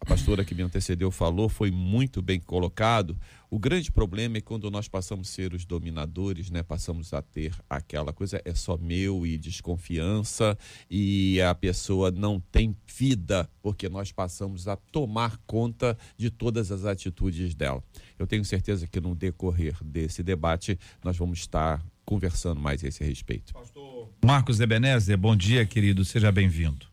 a 0.00 0.04
pastora 0.06 0.44
que 0.44 0.54
me 0.54 0.62
antecedeu 0.62 1.10
falou, 1.10 1.48
foi 1.48 1.72
muito 1.72 2.22
bem 2.22 2.38
colocado. 2.38 3.18
O 3.50 3.58
grande 3.58 3.90
problema 3.90 4.38
é 4.38 4.40
quando 4.40 4.70
nós 4.70 4.86
passamos 4.86 5.28
a 5.28 5.32
ser 5.32 5.52
os 5.54 5.64
dominadores, 5.64 6.52
né? 6.52 6.62
Passamos 6.62 7.12
a 7.12 7.20
ter 7.20 7.52
aquela 7.68 8.12
coisa 8.12 8.40
é 8.44 8.54
só 8.54 8.78
meu 8.78 9.26
e 9.26 9.36
desconfiança 9.36 10.56
e 10.88 11.40
a 11.40 11.52
pessoa 11.52 12.12
não 12.12 12.38
tem 12.38 12.76
vida 12.86 13.50
porque 13.60 13.88
nós 13.88 14.12
passamos 14.12 14.68
a 14.68 14.76
tomar 14.76 15.36
conta 15.44 15.98
de 16.16 16.30
todas 16.30 16.70
as 16.70 16.84
atitudes 16.84 17.56
dela. 17.56 17.82
Eu 18.16 18.24
tenho 18.24 18.44
certeza 18.44 18.86
que 18.86 19.00
no 19.00 19.16
decorrer 19.16 19.76
desse 19.82 20.22
debate 20.22 20.78
nós 21.02 21.16
vamos 21.16 21.40
estar 21.40 21.84
conversando 22.04 22.60
mais 22.60 22.84
a 22.84 22.86
esse 22.86 23.02
respeito. 23.02 23.52
Pastor 23.52 24.08
Marcos 24.24 24.60
Ebenezer, 24.60 25.18
bom 25.18 25.34
dia, 25.34 25.66
querido, 25.66 26.04
seja 26.04 26.30
bem-vindo. 26.30 26.89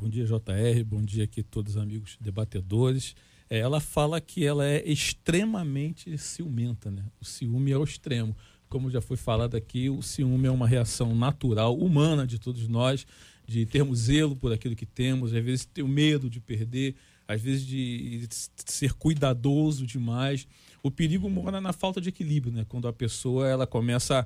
Bom 0.00 0.08
dia, 0.08 0.24
JR. 0.24 0.84
Bom 0.86 1.02
dia 1.02 1.24
aqui 1.24 1.42
todos 1.42 1.74
os 1.74 1.82
amigos 1.82 2.16
debatedores. 2.20 3.16
É, 3.50 3.58
ela 3.58 3.80
fala 3.80 4.20
que 4.20 4.44
ela 4.44 4.64
é 4.64 4.88
extremamente 4.88 6.16
ciumenta, 6.16 6.88
né? 6.88 7.04
O 7.20 7.24
ciúme 7.24 7.72
é 7.72 7.76
o 7.76 7.82
extremo. 7.82 8.36
Como 8.68 8.88
já 8.88 9.00
foi 9.00 9.16
falado 9.16 9.56
aqui, 9.56 9.90
o 9.90 10.00
ciúme 10.00 10.46
é 10.46 10.50
uma 10.52 10.68
reação 10.68 11.16
natural, 11.16 11.76
humana 11.76 12.24
de 12.24 12.38
todos 12.38 12.68
nós, 12.68 13.04
de 13.44 13.66
termos 13.66 13.98
zelo 13.98 14.36
por 14.36 14.52
aquilo 14.52 14.76
que 14.76 14.86
temos, 14.86 15.34
às 15.34 15.44
vezes 15.44 15.64
ter 15.64 15.82
o 15.82 15.88
medo 15.88 16.30
de 16.30 16.38
perder, 16.38 16.94
às 17.26 17.42
vezes 17.42 17.66
de 17.66 18.24
ser 18.66 18.92
cuidadoso 18.92 19.84
demais. 19.84 20.46
O 20.80 20.92
perigo 20.92 21.28
mora 21.28 21.60
na 21.60 21.72
falta 21.72 22.00
de 22.00 22.10
equilíbrio, 22.10 22.52
né? 22.52 22.64
Quando 22.68 22.86
a 22.86 22.92
pessoa 22.92 23.48
ela 23.48 23.66
começa 23.66 24.24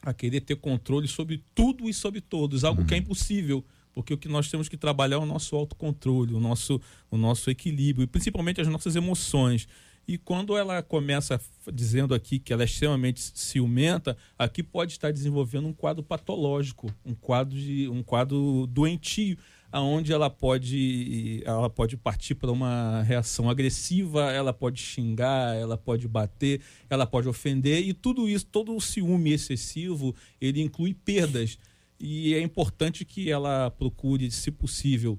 a, 0.00 0.14
querer 0.14 0.42
ter 0.42 0.54
controle 0.54 1.08
sobre 1.08 1.42
tudo 1.56 1.88
e 1.88 1.92
sobre 1.92 2.20
todos, 2.20 2.62
algo 2.62 2.82
uhum. 2.82 2.86
que 2.86 2.94
é 2.94 2.98
impossível 2.98 3.64
porque 3.96 4.12
o 4.12 4.18
que 4.18 4.28
nós 4.28 4.50
temos 4.50 4.68
que 4.68 4.76
trabalhar 4.76 5.16
é 5.16 5.18
o 5.18 5.24
nosso 5.24 5.56
autocontrole, 5.56 6.34
o 6.34 6.38
nosso, 6.38 6.78
o 7.10 7.16
nosso 7.16 7.48
equilíbrio, 7.50 8.04
e 8.04 8.06
principalmente 8.06 8.60
as 8.60 8.68
nossas 8.68 8.94
emoções. 8.94 9.66
E 10.06 10.18
quando 10.18 10.54
ela 10.54 10.82
começa 10.82 11.40
dizendo 11.72 12.14
aqui 12.14 12.38
que 12.38 12.52
ela 12.52 12.62
é 12.62 12.66
extremamente 12.66 13.32
ciumenta, 13.34 14.14
aqui 14.38 14.62
pode 14.62 14.92
estar 14.92 15.10
desenvolvendo 15.10 15.66
um 15.66 15.72
quadro 15.72 16.02
patológico, 16.02 16.92
um 17.06 17.14
quadro 17.14 17.58
de 17.58 17.88
um 17.88 18.02
quadro 18.02 18.66
doentio, 18.66 19.38
aonde 19.72 20.12
ela 20.12 20.28
pode 20.28 21.42
ela 21.46 21.70
pode 21.70 21.96
partir 21.96 22.34
para 22.34 22.52
uma 22.52 23.02
reação 23.02 23.48
agressiva, 23.48 24.30
ela 24.30 24.52
pode 24.52 24.78
xingar, 24.78 25.56
ela 25.56 25.78
pode 25.78 26.06
bater, 26.06 26.60
ela 26.90 27.06
pode 27.06 27.28
ofender 27.28 27.82
e 27.82 27.94
tudo 27.94 28.28
isso, 28.28 28.44
todo 28.44 28.76
o 28.76 28.80
ciúme 28.80 29.32
excessivo, 29.32 30.14
ele 30.38 30.60
inclui 30.60 30.92
perdas 30.92 31.58
e 31.98 32.34
é 32.34 32.40
importante 32.40 33.04
que 33.04 33.30
ela 33.30 33.70
procure, 33.70 34.30
se 34.30 34.50
possível, 34.50 35.18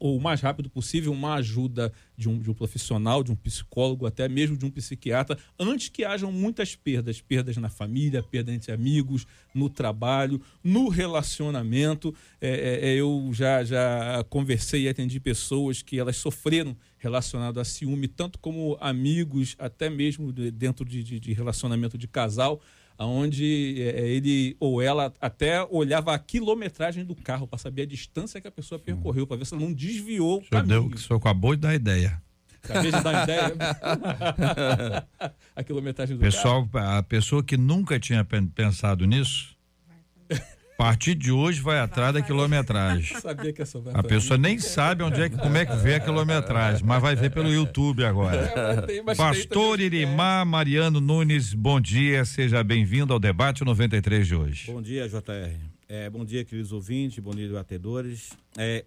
ou 0.00 0.16
o 0.16 0.20
mais 0.20 0.40
rápido 0.40 0.70
possível, 0.70 1.12
uma 1.12 1.34
ajuda 1.34 1.92
de 2.16 2.28
um, 2.28 2.38
de 2.38 2.50
um 2.50 2.54
profissional, 2.54 3.22
de 3.22 3.32
um 3.32 3.36
psicólogo, 3.36 4.06
até 4.06 4.28
mesmo 4.28 4.56
de 4.56 4.64
um 4.64 4.70
psiquiatra, 4.70 5.36
antes 5.58 5.88
que 5.88 6.04
hajam 6.04 6.30
muitas 6.30 6.76
perdas 6.76 7.20
perdas 7.20 7.56
na 7.56 7.68
família, 7.68 8.22
perdas 8.22 8.54
entre 8.54 8.72
amigos, 8.72 9.26
no 9.54 9.68
trabalho, 9.68 10.40
no 10.62 10.88
relacionamento. 10.88 12.14
É, 12.40 12.48
é, 12.48 12.90
é, 12.90 12.94
eu 12.94 13.30
já, 13.32 13.64
já 13.64 14.24
conversei 14.28 14.82
e 14.82 14.88
atendi 14.88 15.18
pessoas 15.18 15.82
que 15.82 15.98
elas 15.98 16.16
sofreram 16.16 16.76
relacionado 16.96 17.60
a 17.60 17.64
ciúme, 17.64 18.08
tanto 18.08 18.38
como 18.38 18.76
amigos, 18.80 19.56
até 19.58 19.90
mesmo 19.90 20.32
dentro 20.32 20.84
de, 20.84 21.02
de, 21.02 21.20
de 21.20 21.32
relacionamento 21.32 21.98
de 21.98 22.08
casal 22.08 22.60
onde 23.06 23.80
é, 23.80 24.00
é, 24.00 24.08
ele 24.08 24.56
ou 24.58 24.82
ela 24.82 25.12
até 25.20 25.64
olhava 25.70 26.14
a 26.14 26.18
quilometragem 26.18 27.04
do 27.04 27.14
carro 27.14 27.46
para 27.46 27.58
saber 27.58 27.82
a 27.82 27.86
distância 27.86 28.40
que 28.40 28.48
a 28.48 28.50
pessoa 28.50 28.78
percorreu, 28.78 29.26
para 29.26 29.36
ver 29.36 29.46
se 29.46 29.54
ela 29.54 29.62
não 29.62 29.72
desviou 29.72 30.38
o 30.38 30.50
caminho. 30.50 30.82
Deu, 30.82 30.86
o 30.86 30.98
senhor 30.98 31.18
acabou 31.18 31.54
de 31.54 31.62
dar 31.62 31.74
ideia. 31.74 32.20
Acabei 32.62 32.90
de 32.90 33.00
dar 33.00 33.22
ideia. 33.22 33.54
a 35.54 35.62
quilometragem 35.62 36.16
do 36.16 36.20
Pessoal, 36.20 36.66
carro. 36.66 36.98
A 36.98 37.02
pessoa 37.02 37.42
que 37.42 37.56
nunca 37.56 38.00
tinha 38.00 38.24
pensado 38.24 39.06
nisso, 39.06 39.56
a 40.78 40.84
partir 40.84 41.16
de 41.16 41.32
hoje 41.32 41.60
vai 41.60 41.80
atrás 41.80 42.14
da 42.14 42.22
quilometragem. 42.22 43.18
Sabia 43.18 43.52
que 43.52 43.60
essa 43.60 43.82
a 43.92 44.00
pessoa 44.00 44.38
nem 44.38 44.60
sabe 44.60 45.02
onde 45.02 45.20
é 45.20 45.28
que, 45.28 45.36
como 45.36 45.56
é 45.56 45.66
que 45.66 45.74
vê 45.74 45.96
a 45.96 46.00
quilometragem, 46.00 46.86
mas 46.86 47.02
vai 47.02 47.16
ver 47.16 47.32
pelo 47.32 47.52
YouTube 47.52 48.04
agora. 48.04 48.86
Pastor 49.16 49.80
Irimar 49.80 50.46
Mariano 50.46 51.00
Nunes, 51.00 51.52
bom 51.52 51.80
dia, 51.80 52.24
seja 52.24 52.62
bem-vindo 52.62 53.12
ao 53.12 53.18
debate 53.18 53.64
93 53.64 54.24
de 54.24 54.36
hoje. 54.36 54.70
Bom 54.70 54.80
dia, 54.80 55.08
JR. 55.08 55.52
É, 55.88 56.08
bom 56.08 56.24
dia, 56.24 56.44
queridos 56.44 56.70
ouvintes, 56.70 57.18
bom 57.18 57.32
dia, 57.32 57.48
debatedores. 57.48 58.30
É, 58.56 58.84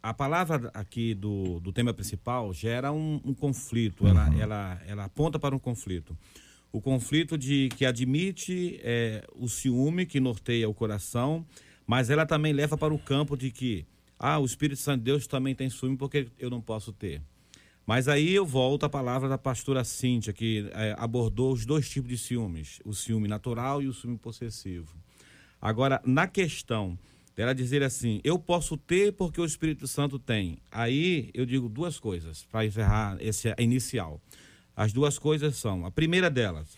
a 0.00 0.14
palavra 0.14 0.70
aqui 0.72 1.12
do, 1.12 1.58
do 1.58 1.72
tema 1.72 1.92
principal 1.92 2.54
gera 2.54 2.92
um, 2.92 3.20
um 3.24 3.34
conflito, 3.34 4.04
uhum. 4.04 4.10
ela, 4.10 4.34
ela, 4.38 4.82
ela 4.86 5.04
aponta 5.06 5.40
para 5.40 5.56
um 5.56 5.58
conflito 5.58 6.16
o 6.72 6.80
conflito 6.80 7.36
de 7.36 7.68
que 7.76 7.84
admite 7.84 8.80
é, 8.82 9.24
o 9.34 9.48
ciúme 9.48 10.06
que 10.06 10.18
norteia 10.18 10.68
o 10.68 10.74
coração, 10.74 11.46
mas 11.86 12.08
ela 12.08 12.24
também 12.24 12.52
leva 12.52 12.78
para 12.78 12.94
o 12.94 12.98
campo 12.98 13.36
de 13.36 13.50
que 13.50 13.84
ah, 14.18 14.38
o 14.38 14.44
Espírito 14.44 14.80
Santo 14.80 14.98
de 14.98 15.04
Deus 15.04 15.26
também 15.26 15.54
tem 15.54 15.68
ciúme 15.68 15.96
porque 15.96 16.28
eu 16.38 16.48
não 16.48 16.60
posso 16.60 16.92
ter. 16.92 17.20
Mas 17.84 18.08
aí 18.08 18.32
eu 18.32 18.46
volto 18.46 18.84
à 18.84 18.88
palavra 18.88 19.28
da 19.28 19.36
pastora 19.36 19.84
Cíntia, 19.84 20.32
que 20.32 20.70
é, 20.72 20.94
abordou 20.96 21.52
os 21.52 21.66
dois 21.66 21.88
tipos 21.88 22.08
de 22.08 22.16
ciúmes, 22.16 22.80
o 22.84 22.94
ciúme 22.94 23.28
natural 23.28 23.82
e 23.82 23.88
o 23.88 23.92
ciúme 23.92 24.16
possessivo. 24.16 24.96
Agora, 25.60 26.00
na 26.06 26.26
questão 26.26 26.98
dela 27.34 27.54
dizer 27.54 27.82
assim, 27.82 28.20
eu 28.22 28.38
posso 28.38 28.76
ter 28.76 29.12
porque 29.12 29.40
o 29.40 29.44
Espírito 29.44 29.86
Santo 29.86 30.18
tem. 30.18 30.58
Aí 30.70 31.30
eu 31.34 31.44
digo 31.44 31.68
duas 31.68 31.98
coisas 31.98 32.44
para 32.44 32.64
encerrar 32.64 33.16
esse 33.20 33.52
inicial. 33.58 34.20
As 34.76 34.92
duas 34.92 35.18
coisas 35.18 35.56
são: 35.56 35.84
a 35.84 35.90
primeira 35.90 36.30
delas, 36.30 36.76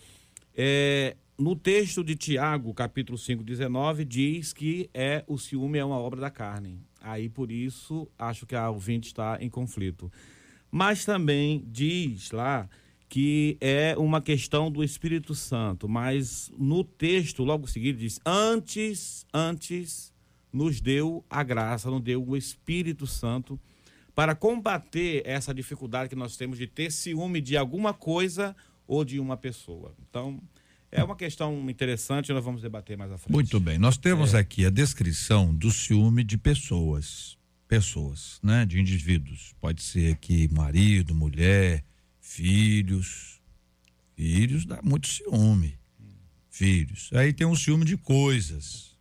é, 0.55 1.15
no 1.37 1.55
texto 1.55 2.03
de 2.03 2.15
Tiago, 2.15 2.73
capítulo 2.73 3.17
5, 3.17 3.43
19, 3.43 4.05
diz 4.05 4.53
que 4.53 4.89
é 4.93 5.23
o 5.27 5.37
ciúme 5.37 5.77
é 5.77 5.85
uma 5.85 5.97
obra 5.97 6.21
da 6.21 6.29
carne. 6.29 6.79
Aí 7.01 7.29
por 7.29 7.51
isso 7.51 8.07
acho 8.17 8.45
que 8.45 8.55
a 8.55 8.69
ouvinte 8.69 9.07
está 9.07 9.37
em 9.41 9.49
conflito. 9.49 10.11
Mas 10.71 11.05
também 11.05 11.63
diz 11.67 12.31
lá 12.31 12.69
que 13.07 13.57
é 13.61 13.95
uma 13.97 14.21
questão 14.21 14.71
do 14.71 14.83
Espírito 14.83 15.35
Santo, 15.35 15.87
mas 15.87 16.51
no 16.57 16.83
texto 16.83 17.43
logo 17.43 17.67
seguido 17.67 17.99
diz: 17.99 18.19
antes, 18.25 19.25
antes 19.33 20.13
nos 20.51 20.79
deu 20.79 21.23
a 21.29 21.43
graça, 21.43 21.91
nos 21.91 22.01
deu 22.01 22.25
o 22.25 22.35
Espírito 22.35 23.05
Santo 23.05 23.59
para 24.15 24.33
combater 24.33 25.21
essa 25.25 25.53
dificuldade 25.53 26.09
que 26.09 26.15
nós 26.15 26.37
temos 26.37 26.57
de 26.57 26.65
ter 26.65 26.89
ciúme 26.89 27.41
de 27.41 27.57
alguma 27.57 27.93
coisa 27.93 28.55
ou 28.87 29.03
de 29.03 29.19
uma 29.19 29.35
pessoa. 29.35 29.93
Então, 30.09 30.41
é 30.89 31.03
uma 31.03 31.17
questão 31.17 31.69
interessante, 31.69 32.31
nós 32.31 32.43
vamos 32.43 32.61
debater 32.61 32.97
mais 32.97 33.11
à 33.11 33.17
frente. 33.17 33.33
Muito 33.33 33.59
bem. 33.59 33.77
Nós 33.77 33.97
temos 33.97 34.33
é. 34.33 34.39
aqui 34.39 34.65
a 34.65 34.69
descrição 34.69 35.53
do 35.53 35.69
ciúme 35.69 36.23
de 36.23 36.37
pessoas, 36.37 37.37
pessoas, 37.67 38.39
né, 38.41 38.65
de 38.65 38.79
indivíduos. 38.79 39.53
Pode 39.59 39.83
ser 39.83 40.13
aqui 40.13 40.47
marido, 40.53 41.13
mulher, 41.13 41.83
filhos. 42.21 43.41
Filhos 44.15 44.65
dá 44.65 44.79
muito 44.81 45.07
ciúme. 45.07 45.77
Filhos. 46.49 47.09
Aí 47.11 47.33
tem 47.33 47.45
um 47.45 47.55
ciúme 47.55 47.83
de 47.83 47.97
coisas. 47.97 48.95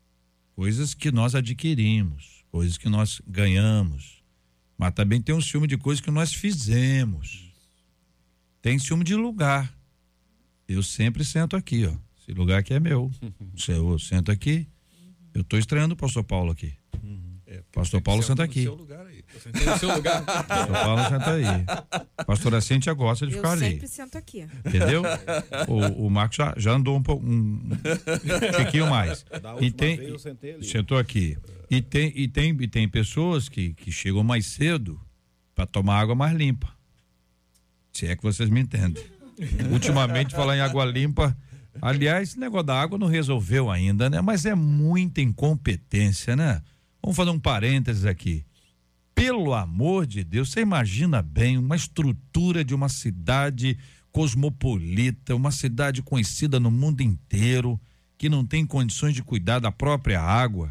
Coisas 0.56 0.92
que 0.92 1.12
nós 1.12 1.36
adquirimos, 1.36 2.44
coisas 2.50 2.76
que 2.76 2.88
nós 2.88 3.22
ganhamos 3.28 4.23
mas 4.76 4.92
também 4.94 5.20
tem 5.20 5.34
um 5.34 5.40
ciúme 5.40 5.66
de 5.66 5.76
coisas 5.76 6.00
que 6.00 6.10
nós 6.10 6.32
fizemos. 6.32 7.52
Tem 8.60 8.78
ciúme 8.78 9.04
de 9.04 9.14
lugar. 9.14 9.72
Eu 10.66 10.82
sempre 10.82 11.24
sento 11.24 11.56
aqui, 11.56 11.86
ó. 11.86 11.94
Esse 12.20 12.32
lugar 12.32 12.58
aqui 12.58 12.74
é 12.74 12.80
meu. 12.80 13.10
Eu 13.68 13.98
sento 13.98 14.32
aqui. 14.32 14.66
Eu 15.34 15.42
estou 15.42 15.58
estranhando 15.58 15.94
o 15.94 15.96
pastor 15.96 16.24
Paulo 16.24 16.52
aqui. 16.52 16.72
É, 17.46 17.62
pastor 17.70 18.00
Paulo 18.00 18.22
senta 18.22 18.42
aqui. 18.42 18.62
Seu 18.62 18.74
lugar 18.74 19.06
aí. 19.06 19.22
Eu 19.32 19.40
sentei 19.40 19.64
no 19.64 19.78
seu 19.78 19.94
lugar. 19.94 20.24
pastor 20.24 20.72
Paulo 20.72 21.02
senta 21.08 21.30
aí. 21.32 21.44
Pastora 22.26 22.60
Cíntia 22.60 22.92
gosta 22.94 23.26
de 23.26 23.34
eu 23.34 23.38
ficar 23.38 23.52
ali. 23.52 23.64
Eu 23.64 23.70
sempre 23.72 23.88
sento 23.88 24.18
aqui. 24.18 24.46
Entendeu? 24.64 25.02
O, 25.68 26.06
o 26.06 26.10
Marcos 26.10 26.36
já, 26.36 26.54
já 26.56 26.72
andou 26.72 26.96
um 26.96 27.02
pouco, 27.02 27.24
um, 27.24 27.32
um 27.32 28.52
pouquinho 28.56 28.88
mais. 28.88 29.24
Da 29.42 29.56
e 29.60 29.70
tem, 29.70 29.96
vez 29.96 30.10
eu 30.10 30.18
sentei 30.18 30.54
ali. 30.54 30.64
Sentou 30.64 30.98
aqui. 30.98 31.38
E 31.70 31.80
tem, 31.80 32.12
e 32.14 32.28
tem, 32.28 32.56
e 32.60 32.68
tem 32.68 32.88
pessoas 32.88 33.48
que, 33.48 33.74
que 33.74 33.90
chegam 33.90 34.22
mais 34.22 34.46
cedo 34.46 35.00
para 35.54 35.66
tomar 35.66 36.00
água 36.00 36.14
mais 36.14 36.36
limpa. 36.36 36.72
Se 37.92 38.06
é 38.06 38.16
que 38.16 38.22
vocês 38.22 38.50
me 38.50 38.60
entendem. 38.60 39.02
Ultimamente, 39.70 40.34
falar 40.34 40.56
em 40.56 40.60
água 40.60 40.84
limpa. 40.84 41.36
Aliás, 41.80 42.30
esse 42.30 42.38
negócio 42.38 42.66
da 42.66 42.80
água 42.80 42.98
não 42.98 43.06
resolveu 43.06 43.70
ainda, 43.70 44.08
né? 44.08 44.20
Mas 44.20 44.44
é 44.44 44.54
muita 44.54 45.20
incompetência, 45.20 46.36
né? 46.36 46.62
Vamos 47.02 47.16
fazer 47.16 47.30
um 47.30 47.38
parênteses 47.38 48.04
aqui. 48.04 48.44
Pelo 49.14 49.54
amor 49.54 50.06
de 50.06 50.24
Deus, 50.24 50.50
você 50.50 50.60
imagina 50.60 51.22
bem 51.22 51.56
uma 51.56 51.76
estrutura 51.76 52.64
de 52.64 52.74
uma 52.74 52.88
cidade 52.88 53.78
cosmopolita, 54.10 55.34
uma 55.34 55.50
cidade 55.50 56.02
conhecida 56.02 56.58
no 56.58 56.70
mundo 56.70 57.00
inteiro, 57.00 57.80
que 58.16 58.28
não 58.28 58.44
tem 58.44 58.64
condições 58.64 59.14
de 59.14 59.22
cuidar 59.22 59.58
da 59.58 59.72
própria 59.72 60.20
água. 60.20 60.70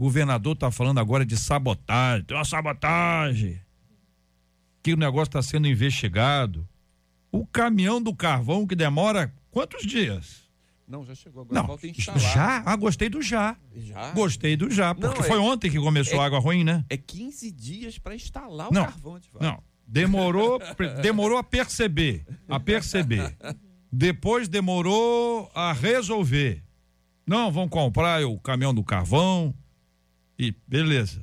O 0.00 0.04
governador 0.04 0.54
está 0.54 0.70
falando 0.70 0.98
agora 0.98 1.26
de 1.26 1.36
sabotagem, 1.36 2.24
tem 2.24 2.34
uma 2.34 2.42
sabotagem. 2.42 3.60
Que 4.82 4.94
o 4.94 4.96
negócio 4.96 5.28
está 5.28 5.42
sendo 5.42 5.68
investigado. 5.68 6.66
O 7.30 7.44
caminhão 7.44 8.00
do 8.00 8.14
carvão 8.14 8.66
que 8.66 8.74
demora 8.74 9.30
quantos 9.50 9.86
dias? 9.86 10.48
Não, 10.88 11.04
já 11.04 11.14
chegou. 11.14 11.42
Agora 11.42 11.60
não, 11.60 11.66
falta 11.66 11.86
instalar. 11.86 12.18
Já? 12.18 12.62
Ah, 12.64 12.76
gostei 12.76 13.10
do 13.10 13.20
já. 13.20 13.54
Já? 13.76 14.12
Gostei 14.12 14.56
do 14.56 14.70
já. 14.70 14.94
Porque 14.94 15.18
não, 15.18 15.22
foi 15.22 15.36
é, 15.36 15.40
ontem 15.40 15.70
que 15.70 15.78
começou 15.78 16.18
é, 16.18 16.22
a 16.22 16.24
água 16.24 16.38
ruim, 16.38 16.64
né? 16.64 16.82
É 16.88 16.96
15 16.96 17.50
dias 17.50 17.98
para 17.98 18.14
instalar 18.14 18.70
o 18.70 18.72
não, 18.72 18.84
carvão. 18.86 19.20
Não, 19.38 19.62
demorou, 19.86 20.58
demorou 21.02 21.36
a 21.36 21.44
perceber. 21.44 22.24
A 22.48 22.58
perceber. 22.58 23.36
Depois 23.92 24.48
demorou 24.48 25.50
a 25.54 25.74
resolver. 25.74 26.64
Não, 27.26 27.52
vão 27.52 27.68
comprar 27.68 28.24
o 28.24 28.38
caminhão 28.38 28.72
do 28.72 28.82
carvão. 28.82 29.54
E 30.42 30.54
beleza. 30.66 31.20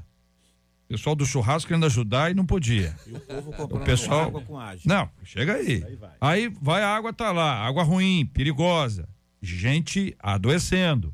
O 0.86 0.90
pessoal 0.90 1.16
do 1.16 1.26
churrasco 1.26 1.68
querendo 1.68 1.86
ajudar 1.88 2.30
e 2.32 2.34
não 2.36 2.46
podia. 2.46 2.96
E 3.08 3.12
o 3.14 3.20
povo 3.20 3.52
comprando 3.52 3.82
O 3.82 3.86
pessoal. 3.86 4.28
água 4.28 4.42
com 4.42 4.58
ágio. 4.60 4.88
Não, 4.88 5.10
chega 5.24 5.54
aí. 5.56 5.84
Aí 5.84 5.96
vai. 5.96 6.12
Aí 6.22 6.50
vai 6.62 6.84
a 6.84 6.96
água, 6.96 7.12
tá 7.12 7.32
lá. 7.32 7.66
Água 7.66 7.84
ruim, 7.84 8.26
perigosa. 8.28 9.10
Gente 9.42 10.16
adoecendo. 10.20 11.14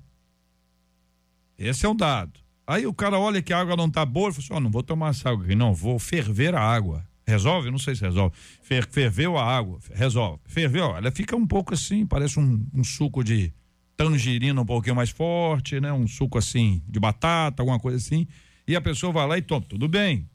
Esse 1.57 1.86
é 1.86 1.89
um 1.89 1.95
dado. 1.95 2.39
Aí 2.67 2.86
o 2.86 2.93
cara 2.93 3.17
olha 3.17 3.41
que 3.41 3.53
a 3.53 3.60
água 3.60 3.75
não 3.75 3.89
tá 3.89 4.05
boa 4.05 4.29
e 4.29 4.33
fala 4.33 4.43
assim: 4.45 4.53
ó, 4.53 4.60
não 4.60 4.72
vou 4.72 4.83
tomar 4.83 5.10
essa 5.10 5.29
água 5.29 5.45
aqui, 5.45 5.55
não, 5.55 5.74
vou 5.74 5.98
ferver 5.98 6.53
a 6.55 6.62
água. 6.62 7.05
Resolve? 7.25 7.72
Não 7.72 7.77
sei 7.79 7.95
se 7.95 8.01
resolve. 8.01 8.36
Fer- 8.62 8.88
ferveu 8.89 9.38
a 9.38 9.45
água, 9.45 9.79
resolve. 9.93 10.41
Ferveu, 10.45 10.95
ela 10.95 11.10
fica 11.10 11.36
um 11.38 11.48
pouco 11.48 11.74
assim, 11.74 12.05
parece 12.05 12.38
um, 12.39 12.65
um 12.74 12.83
suco 12.83 13.24
de 13.24 13.53
tangerina 13.96 14.62
um 14.62 14.66
pouquinho 14.66 14.96
mais 14.96 15.10
forte, 15.10 15.80
né? 15.80 15.92
Um 15.92 16.08
suco 16.08 16.38
assim 16.38 16.82
de 16.88 17.00
batata, 17.00 17.62
alguma 17.62 17.80
coisa 17.80 17.98
assim. 17.98 18.28
E 18.68 18.76
a 18.76 18.82
pessoa 18.82 19.12
vai 19.12 19.28
lá 19.28 19.38
e 19.38 19.42
toma, 19.42 19.66
tudo 19.68 19.88
bem. 19.88 20.28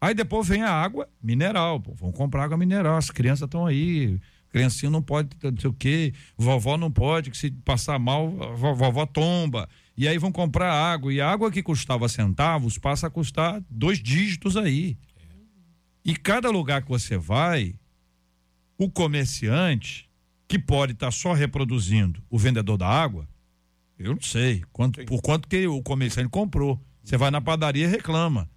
Aí 0.00 0.14
depois 0.14 0.46
vem 0.46 0.62
a 0.62 0.70
água 0.70 1.08
mineral, 1.22 1.80
pô, 1.80 1.94
vão 1.94 2.12
comprar 2.12 2.44
água 2.44 2.56
mineral, 2.56 2.96
as 2.96 3.10
crianças 3.10 3.46
estão 3.46 3.64
aí, 3.64 4.20
criancinha 4.50 4.90
não 4.90 5.02
pode, 5.02 5.30
não 5.42 5.58
sei 5.58 5.70
o 5.70 5.72
quê, 5.72 6.12
vovó 6.36 6.76
não 6.76 6.90
pode, 6.90 7.30
que 7.30 7.36
se 7.36 7.50
passar 7.50 7.98
mal, 7.98 8.30
vovó 8.56 9.06
tomba. 9.06 9.68
E 9.96 10.06
aí 10.06 10.18
vão 10.18 10.30
comprar 10.30 10.70
água, 10.70 11.12
e 11.12 11.20
a 11.20 11.30
água 11.30 11.50
que 11.50 11.62
custava 11.62 12.08
centavos 12.08 12.76
passa 12.76 13.06
a 13.06 13.10
custar 13.10 13.62
dois 13.70 13.98
dígitos 13.98 14.56
aí. 14.56 14.98
E 16.04 16.14
cada 16.14 16.50
lugar 16.50 16.82
que 16.82 16.88
você 16.88 17.16
vai, 17.16 17.74
o 18.78 18.90
comerciante, 18.90 20.05
que 20.48 20.58
pode 20.58 20.92
estar 20.92 21.10
só 21.10 21.32
reproduzindo 21.32 22.22
o 22.30 22.38
vendedor 22.38 22.76
da 22.76 22.86
água, 22.86 23.28
eu 23.98 24.14
não 24.14 24.22
sei 24.22 24.62
quanto, 24.72 25.04
por 25.06 25.20
quanto 25.22 25.48
que 25.48 25.66
o 25.66 25.82
comerciante 25.82 26.28
comprou. 26.28 26.80
Você 27.02 27.16
vai 27.16 27.30
na 27.30 27.40
padaria 27.40 27.84
e 27.84 27.88
reclama. 27.88 28.48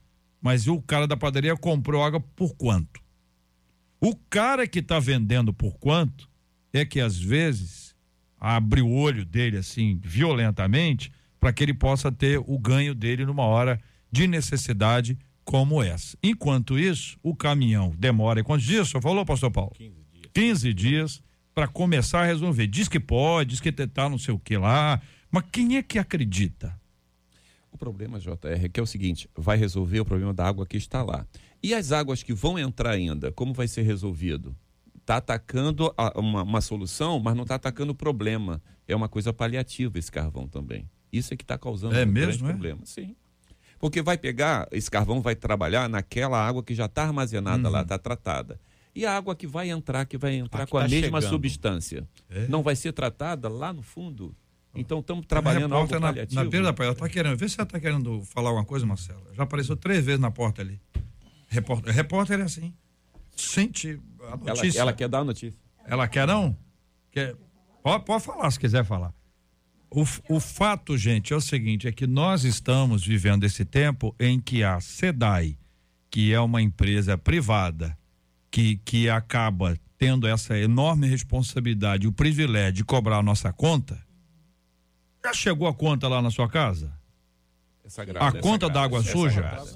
Mas 0.42 0.68
o 0.68 0.82
cara 0.82 1.08
da 1.08 1.18
padaria 1.18 1.56
comprou 1.56 2.04
água 2.04 2.20
por 2.20 2.56
quanto? 2.56 3.02
O 4.00 4.16
cara 4.16 4.68
que 4.68 4.80
está 4.80 5.00
vendendo 5.00 5.54
por 5.54 5.78
quanto 5.78 6.30
é 6.72 6.86
que 6.86 7.00
às 7.00 7.20
vezes 7.20 7.96
abre 8.40 8.82
o 8.82 8.90
olho 8.90 9.26
dele 9.26 9.58
assim 9.58 10.00
violentamente 10.02 11.12
para 11.40 11.52
que 11.52 11.64
ele 11.64 11.74
possa 11.74 12.12
ter 12.12 12.40
o 12.40 12.58
ganho 12.58 12.96
dele 12.96 13.26
numa 13.26 13.44
hora 13.44 13.80
de 14.12 14.28
necessidade 14.28 15.18
como 15.44 15.82
essa. 15.82 16.18
Enquanto 16.24 16.78
isso, 16.78 17.18
o 17.24 17.36
caminhão 17.36 17.94
demora 17.98 18.44
quantos 18.44 18.66
dias? 18.66 18.88
O 18.88 18.92
senhor 18.92 19.02
falou, 19.02 19.26
pastor 19.26 19.52
Paulo? 19.52 19.74
15 19.76 19.94
dias. 20.12 20.32
15 20.34 20.74
dias 20.74 21.24
para 21.54 21.68
começar 21.68 22.22
a 22.22 22.26
resolver. 22.26 22.68
Diz 22.68 22.88
que 22.88 23.00
pode, 23.00 23.52
diz 23.52 23.60
que 23.62 23.72
tá 23.72 24.10
não 24.10 24.18
sei 24.18 24.34
o 24.34 24.40
que 24.40 24.58
lá, 24.58 25.02
mas 25.32 25.44
quem 25.52 25.78
é 25.78 25.84
que 25.84 26.00
acredita? 26.00 26.78
O 27.72 27.78
problema, 27.78 28.20
JR, 28.20 28.36
é 28.66 28.70
que 28.70 28.80
é 28.80 28.84
o 28.84 28.88
seguinte: 28.88 29.30
vai 29.36 29.58
resolver 29.58 30.00
o 30.00 30.06
problema 30.06 30.34
da 30.34 30.46
água 30.48 30.66
que 30.66 30.78
está 30.78 31.04
lá. 31.04 31.26
E 31.62 31.74
as 31.74 31.92
águas 31.92 32.24
que 32.24 32.34
vão 32.34 32.58
entrar 32.58 32.92
ainda, 32.92 33.32
como 33.32 33.54
vai 33.54 33.68
ser 33.68 33.82
resolvido? 33.84 34.56
Está 34.98 35.18
atacando 35.18 35.94
a- 35.98 36.14
uma, 36.20 36.44
uma 36.44 36.62
solução, 36.62 37.20
mas 37.20 37.36
não 37.36 37.44
está 37.44 37.56
atacando 37.56 37.92
o 37.92 37.96
problema. 37.96 38.62
É 38.88 38.96
uma 38.96 39.10
coisa 39.10 39.32
paliativa 39.34 40.00
esse 40.00 40.12
carvão 40.12 40.48
também. 40.48 40.90
Isso 41.12 41.34
é 41.34 41.38
que 41.38 41.44
está 41.44 41.58
causando 41.58 41.96
É 41.96 42.04
um 42.04 42.08
mesmo, 42.08 42.28
grande 42.32 42.44
é? 42.44 42.48
problema. 42.48 42.82
Sim. 42.86 43.16
Porque 43.80 44.02
vai 44.02 44.18
pegar, 44.18 44.68
esse 44.72 44.90
carvão 44.90 45.22
vai 45.22 45.36
trabalhar 45.36 45.88
naquela 45.90 46.40
água 46.46 46.64
que 46.64 46.76
já 46.76 46.86
está 46.86 47.04
armazenada 47.04 47.70
lá, 47.70 47.82
está 47.82 47.98
tratada. 47.98 48.60
E 48.96 49.06
a 49.06 49.16
água 49.16 49.36
que 49.36 49.46
vai 49.48 49.70
entrar, 49.70 50.06
que 50.06 50.18
vai 50.18 50.36
entrar 50.36 50.64
A 50.64 50.66
que 50.66 50.72
com 50.72 50.78
a 50.78 50.82
tá 50.82 50.88
mesma 50.90 51.20
chegando. 51.22 51.30
substância, 51.30 52.08
É. 52.30 52.48
não 52.48 52.64
vai 52.64 52.76
ser 52.76 52.92
tratada 52.92 53.48
lá 53.48 53.72
no 53.72 53.82
fundo? 53.82 54.36
Então 54.76 55.00
estamos 55.00 55.26
trabalhando 55.26 55.74
algo 55.74 55.92
na, 55.94 56.00
paliativo. 56.00 56.42
na 56.44 56.50
beira 56.50 56.66
da 56.68 56.74
praia. 56.74 56.90
Ela 56.90 56.96
tá 56.96 57.10
querendo. 57.10 57.36
Vê 57.38 57.50
se 57.50 57.60
ela 57.60 57.66
tá 57.66 57.80
querendo 57.80 58.22
falar 58.24 58.50
alguma 58.50 58.66
coisa, 58.66 58.86
Marcela. 58.86 59.24
Já 59.34 59.44
apareceu 59.44 59.76
três 59.76 60.06
vezes 60.06 60.20
na 60.22 60.30
porta 60.32 60.62
ali. 60.62 60.80
Repórter, 61.48 61.94
repórter 61.94 62.40
é 62.40 62.44
assim. 62.44 62.74
Sente 63.36 64.00
a 64.22 64.26
ela, 64.26 64.38
notícia. 64.38 64.80
ela 64.80 64.94
quer 64.94 65.08
dar 65.08 65.20
a 65.20 65.24
notícia. 65.24 65.58
Ela 65.86 66.08
quer 66.08 66.28
não? 66.28 66.56
Quer... 67.12 67.36
Pode, 67.82 68.06
pode 68.06 68.24
falar 68.24 68.52
se 68.52 68.60
quiser 68.60 68.84
falar. 68.86 69.12
O, 69.90 70.04
o 70.30 70.40
fato, 70.40 70.96
gente, 70.98 71.34
é 71.34 71.36
o 71.36 71.42
seguinte: 71.42 71.88
é 71.88 71.92
que 71.92 72.06
nós 72.06 72.44
estamos 72.44 73.04
vivendo 73.04 73.44
esse 73.46 73.66
tempo 73.66 74.16
em 74.20 74.40
que 74.40 74.64
a 74.64 74.80
SEDAI, 74.80 75.58
que 76.12 76.32
é 76.32 76.40
uma 76.40 76.62
empresa 76.62 77.18
privada, 77.18 77.98
que, 78.52 78.78
que 78.78 79.10
acaba 79.10 79.78
tendo 79.98 80.28
essa 80.28 80.58
enorme 80.58 81.08
responsabilidade, 81.08 82.08
o 82.08 82.12
privilégio 82.12 82.74
de 82.74 82.84
cobrar 82.84 83.18
a 83.18 83.24
nossa 83.24 83.52
conta. 83.52 84.02
Já 85.24 85.34
chegou 85.34 85.68
a 85.68 85.74
conta 85.74 86.08
lá 86.08 86.22
na 86.22 86.32
sua 86.32 86.48
casa? 86.48 86.92
É 87.84 87.90
sagrado, 87.90 88.26
A 88.26 88.38
é 88.38 88.42
conta 88.42 88.70
da 88.70 88.82
água 88.82 89.00
é 89.00 89.04
suja? 89.04 89.42
sagrado. 89.42 89.68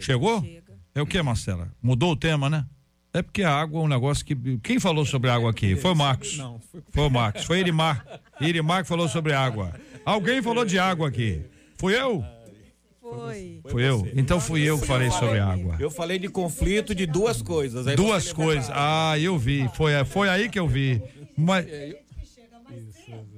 Chegou? 0.00 0.40
Chega. 0.42 0.62
É 0.94 1.02
o 1.02 1.06
que, 1.06 1.20
Marcela? 1.20 1.70
Mudou 1.82 2.12
o 2.12 2.16
tema, 2.16 2.48
né? 2.48 2.64
É 3.12 3.22
porque 3.22 3.42
a 3.42 3.50
água 3.54 3.80
é 3.80 3.84
um 3.84 3.88
negócio 3.88 4.24
que. 4.24 4.58
Quem 4.58 4.78
falou 4.78 5.04
sobre 5.04 5.30
água 5.30 5.50
aqui? 5.50 5.76
Foi 5.76 5.92
o 5.92 5.96
Marcos. 5.96 6.36
Não, 6.38 6.58
foi 6.60 6.82
Foi 6.90 7.06
o 7.06 7.10
Marcos. 7.10 7.44
Foi 7.44 7.60
Irimar. 7.60 8.04
Irimar 8.40 8.82
que 8.82 8.88
falou 8.88 9.08
sobre 9.08 9.32
água. 9.32 9.72
Alguém 10.04 10.42
falou 10.42 10.64
de 10.64 10.78
água 10.78 11.08
aqui. 11.08 11.42
Fui 11.78 11.98
eu? 11.98 12.24
Foi. 13.14 13.60
Fui 13.70 13.82
eu. 13.88 14.08
Então 14.16 14.40
fui 14.40 14.62
eu 14.62 14.78
que 14.78 14.86
falei 14.86 15.10
sobre 15.10 15.38
água. 15.38 15.76
Eu 15.78 15.90
falei 15.90 16.18
de 16.18 16.28
conflito 16.28 16.94
de 16.94 17.06
duas 17.06 17.40
coisas. 17.42 17.86
Aí 17.86 17.96
Duas 17.96 18.32
coisas. 18.32 18.70
Ah, 18.72 19.18
eu 19.18 19.38
vi. 19.38 19.68
Foi, 19.74 19.92
foi 20.04 20.28
aí 20.28 20.48
que 20.48 20.58
eu 20.58 20.66
vi. 20.66 21.00
Mas. 21.36 21.66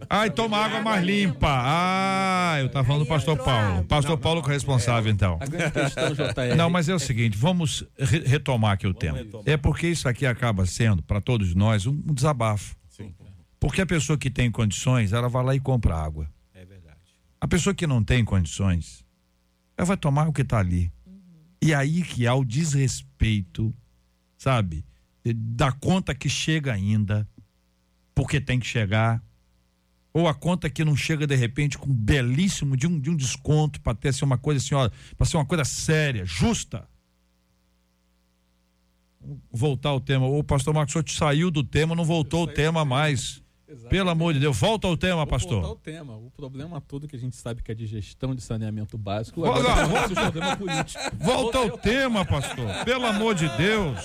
Ai, 0.08 0.30
toma 0.30 0.56
água 0.56 0.80
mais 0.80 1.04
limpa. 1.04 1.48
Ah, 1.50 2.56
eu 2.60 2.68
tava 2.70 2.86
falando 2.86 3.02
do 3.04 3.08
pastor 3.08 3.36
Paulo. 3.36 3.84
Pastor 3.84 4.16
Paulo 4.18 4.42
que 4.42 4.48
é 4.48 4.52
responsável, 4.54 5.12
então. 5.12 5.38
questão, 5.38 6.14
JR. 6.14 6.54
Não, 6.56 6.70
mas 6.70 6.88
é 6.88 6.94
o 6.94 6.98
seguinte, 6.98 7.36
vamos 7.36 7.84
re- 7.98 8.22
retomar 8.24 8.72
aqui 8.72 8.86
o 8.86 8.94
tema. 8.94 9.18
É 9.44 9.56
porque 9.56 9.86
isso 9.86 10.08
aqui 10.08 10.24
acaba 10.24 10.64
sendo, 10.64 11.02
para 11.02 11.20
todos 11.20 11.54
nós, 11.54 11.86
um, 11.86 11.90
um 11.92 12.14
desabafo. 12.14 12.74
Sim. 12.88 13.12
Porque 13.60 13.82
a 13.82 13.86
pessoa 13.86 14.16
que 14.16 14.30
tem 14.30 14.50
condições, 14.50 15.12
ela 15.12 15.28
vai 15.28 15.44
lá 15.44 15.54
e 15.54 15.60
compra 15.60 15.94
água. 15.96 16.26
É 16.54 16.64
verdade. 16.64 16.96
A 17.40 17.46
pessoa 17.46 17.74
que 17.74 17.86
não 17.86 18.02
tem 18.02 18.24
condições, 18.24 19.04
ela 19.78 19.86
vai 19.86 19.96
tomar 19.96 20.28
o 20.28 20.32
que 20.32 20.42
está 20.42 20.58
ali. 20.58 20.92
E 21.62 21.72
aí 21.72 22.02
que 22.02 22.26
há 22.26 22.34
o 22.34 22.44
desrespeito, 22.44 23.72
sabe? 24.36 24.84
Da 25.24 25.70
conta 25.70 26.14
que 26.14 26.28
chega 26.28 26.72
ainda, 26.72 27.28
porque 28.12 28.40
tem 28.40 28.58
que 28.58 28.66
chegar. 28.66 29.22
Ou 30.12 30.26
a 30.26 30.34
conta 30.34 30.68
que 30.68 30.84
não 30.84 30.96
chega 30.96 31.28
de 31.28 31.36
repente 31.36 31.78
com 31.78 31.90
um 31.90 31.94
belíssimo 31.94 32.76
de 32.76 32.88
um, 32.88 32.98
de 32.98 33.08
um 33.08 33.14
desconto 33.14 33.80
para 33.80 33.94
ter 33.94 34.08
assim, 34.08 34.24
uma 34.24 34.38
coisa 34.38 34.58
assim, 34.58 34.74
ó, 34.74 34.90
para 35.16 35.26
ser 35.26 35.36
uma 35.36 35.46
coisa 35.46 35.64
séria, 35.64 36.24
justa. 36.24 36.88
Voltar 39.52 39.90
ao 39.90 40.00
tema. 40.00 40.26
O 40.26 40.42
pastor 40.42 40.74
Marcos 40.74 40.92
o 40.92 40.98
senhor 40.98 41.08
saiu 41.08 41.50
do 41.52 41.62
tema, 41.62 41.94
não 41.94 42.04
voltou 42.04 42.44
o 42.44 42.46
tema 42.48 42.84
mais. 42.84 43.42
Pelo 43.90 44.08
amor 44.10 44.32
de 44.32 44.40
Deus, 44.40 44.56
volta 44.58 44.86
ao 44.86 44.96
tema, 44.96 45.16
Vou 45.16 45.26
pastor. 45.26 45.52
voltar 45.62 45.68
ao 45.68 45.76
tema. 45.76 46.16
O 46.16 46.30
problema 46.30 46.80
todo 46.80 47.06
que 47.06 47.16
a 47.16 47.18
gente 47.18 47.36
sabe 47.36 47.62
que 47.62 47.70
é 47.70 47.74
de 47.74 47.86
gestão 47.86 48.34
de 48.34 48.40
saneamento 48.42 48.96
básico. 48.96 49.40
Volta, 49.42 49.60
Agora 49.60 49.86
volta. 49.86 50.14
problema 50.14 50.56
político. 50.56 51.00
Volta 51.18 51.58
ao 51.58 51.78
tema, 51.78 52.24
pastor. 52.24 52.84
Pelo 52.84 53.04
amor 53.06 53.34
de 53.34 53.46
Deus. 53.56 53.98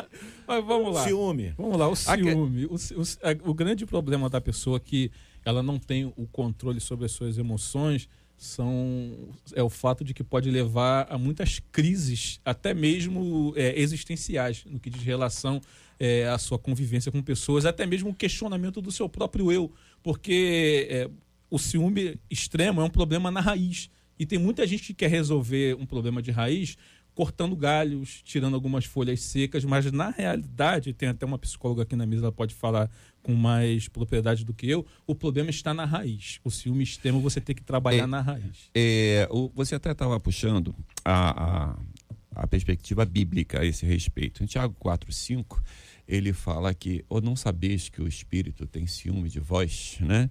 Mas 0.46 0.64
vamos 0.64 0.94
lá. 0.94 1.04
Ciúme. 1.04 1.54
Vamos 1.56 1.76
lá, 1.78 1.88
o 1.88 1.92
Aque- 2.06 2.24
ciúme. 2.30 2.66
O, 2.66 2.74
o 2.74 3.50
o 3.50 3.54
grande 3.54 3.86
problema 3.86 4.28
da 4.28 4.40
pessoa 4.40 4.78
que 4.78 5.10
ela 5.44 5.62
não 5.62 5.78
tem 5.78 6.12
o 6.16 6.26
controle 6.26 6.78
sobre 6.80 7.06
as 7.06 7.12
suas 7.12 7.38
emoções 7.38 8.08
são 8.36 9.30
é 9.54 9.62
o 9.62 9.70
fato 9.70 10.04
de 10.04 10.12
que 10.12 10.22
pode 10.22 10.50
levar 10.50 11.06
a 11.10 11.16
muitas 11.16 11.60
crises, 11.72 12.40
até 12.44 12.74
mesmo 12.74 13.52
é, 13.56 13.78
existenciais, 13.80 14.64
no 14.66 14.78
que 14.78 14.90
diz 14.90 15.02
relação 15.02 15.60
é, 15.98 16.28
à 16.28 16.38
sua 16.38 16.58
convivência 16.58 17.10
com 17.10 17.22
pessoas, 17.22 17.64
até 17.64 17.86
mesmo 17.86 18.10
o 18.10 18.14
questionamento 18.14 18.80
do 18.80 18.92
seu 18.92 19.08
próprio 19.08 19.50
eu, 19.50 19.72
porque 20.02 20.86
é, 20.90 21.10
o 21.50 21.58
ciúme 21.58 22.20
extremo 22.30 22.80
é 22.80 22.84
um 22.84 22.90
problema 22.90 23.30
na 23.30 23.40
raiz. 23.40 23.90
E 24.18 24.24
tem 24.24 24.38
muita 24.38 24.66
gente 24.66 24.84
que 24.84 24.94
quer 24.94 25.10
resolver 25.10 25.76
um 25.76 25.84
problema 25.84 26.22
de 26.22 26.30
raiz 26.30 26.76
cortando 27.16 27.56
galhos, 27.56 28.20
tirando 28.22 28.52
algumas 28.54 28.84
folhas 28.84 29.22
secas, 29.22 29.64
mas 29.64 29.90
na 29.90 30.10
realidade, 30.10 30.92
tem 30.92 31.08
até 31.08 31.24
uma 31.24 31.38
psicóloga 31.38 31.82
aqui 31.82 31.96
na 31.96 32.04
mesa, 32.04 32.24
ela 32.26 32.32
pode 32.32 32.54
falar 32.54 32.90
com 33.22 33.32
mais 33.34 33.88
propriedade 33.88 34.44
do 34.44 34.52
que 34.52 34.68
eu, 34.68 34.84
o 35.06 35.14
problema 35.14 35.48
está 35.48 35.72
na 35.72 35.86
raiz. 35.86 36.38
O 36.44 36.50
ciúme 36.50 36.84
extremo 36.84 37.18
você 37.20 37.40
tem 37.40 37.56
que 37.56 37.62
trabalhar 37.64 38.04
É. 38.04 38.06
na 38.06 38.20
raiz. 38.20 38.70
É, 38.74 39.26
o- 39.30 39.50
você 39.54 39.74
até 39.74 39.90
estava 39.92 40.20
puxando 40.20 40.74
a, 41.02 41.70
a, 42.34 42.42
a 42.42 42.46
perspectiva 42.46 43.04
bíblica 43.06 43.60
a 43.62 43.64
esse 43.64 43.86
respeito. 43.86 44.44
Em 44.44 44.46
Tiago 44.46 44.76
4, 44.78 45.10
5, 45.10 45.60
ele 46.06 46.34
fala 46.34 46.74
que, 46.74 47.02
ou 47.08 47.22
não 47.22 47.34
sabeis 47.34 47.88
que 47.88 48.02
o 48.02 48.06
Espírito 48.06 48.66
tem 48.66 48.86
ciúme 48.86 49.30
de 49.30 49.40
vós, 49.40 49.96
né? 50.00 50.28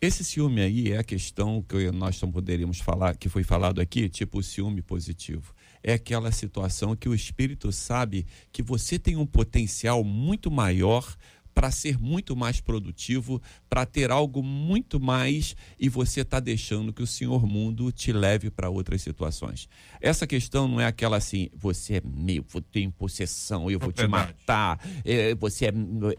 Esse 0.00 0.22
ciúme 0.22 0.60
aí 0.60 0.92
é 0.92 0.98
a 0.98 1.02
questão 1.04 1.60
que 1.60 1.90
nós 1.90 2.22
não 2.22 2.30
poderíamos 2.30 2.78
falar, 2.78 3.16
que 3.16 3.28
foi 3.28 3.42
falado 3.42 3.80
aqui, 3.80 4.08
tipo 4.08 4.38
o 4.38 4.42
ciúme 4.44 4.80
positivo. 4.80 5.52
É 5.82 5.92
aquela 5.92 6.32
situação 6.32 6.96
que 6.96 7.08
o 7.08 7.14
Espírito 7.14 7.70
sabe 7.72 8.26
que 8.52 8.62
você 8.62 8.98
tem 8.98 9.16
um 9.16 9.26
potencial 9.26 10.02
muito 10.04 10.50
maior 10.50 11.16
para 11.58 11.72
ser 11.72 11.98
muito 11.98 12.36
mais 12.36 12.60
produtivo, 12.60 13.42
para 13.68 13.84
ter 13.84 14.12
algo 14.12 14.44
muito 14.44 15.00
mais 15.00 15.56
e 15.76 15.88
você 15.88 16.20
está 16.20 16.38
deixando 16.38 16.92
que 16.92 17.02
o 17.02 17.06
senhor 17.06 17.44
mundo 17.44 17.90
te 17.90 18.12
leve 18.12 18.48
para 18.48 18.70
outras 18.70 19.02
situações. 19.02 19.68
Essa 20.00 20.24
questão 20.24 20.68
não 20.68 20.80
é 20.80 20.86
aquela 20.86 21.16
assim, 21.16 21.48
você 21.56 21.94
é 21.96 22.02
meu, 22.04 22.44
vou 22.48 22.62
ter 22.62 22.82
em 22.82 22.92
possessão, 22.92 23.68
eu 23.68 23.80
vou 23.80 23.90
te 23.90 24.06
matar, 24.06 24.78
é, 25.04 25.34
você, 25.34 25.66
é, 25.66 25.72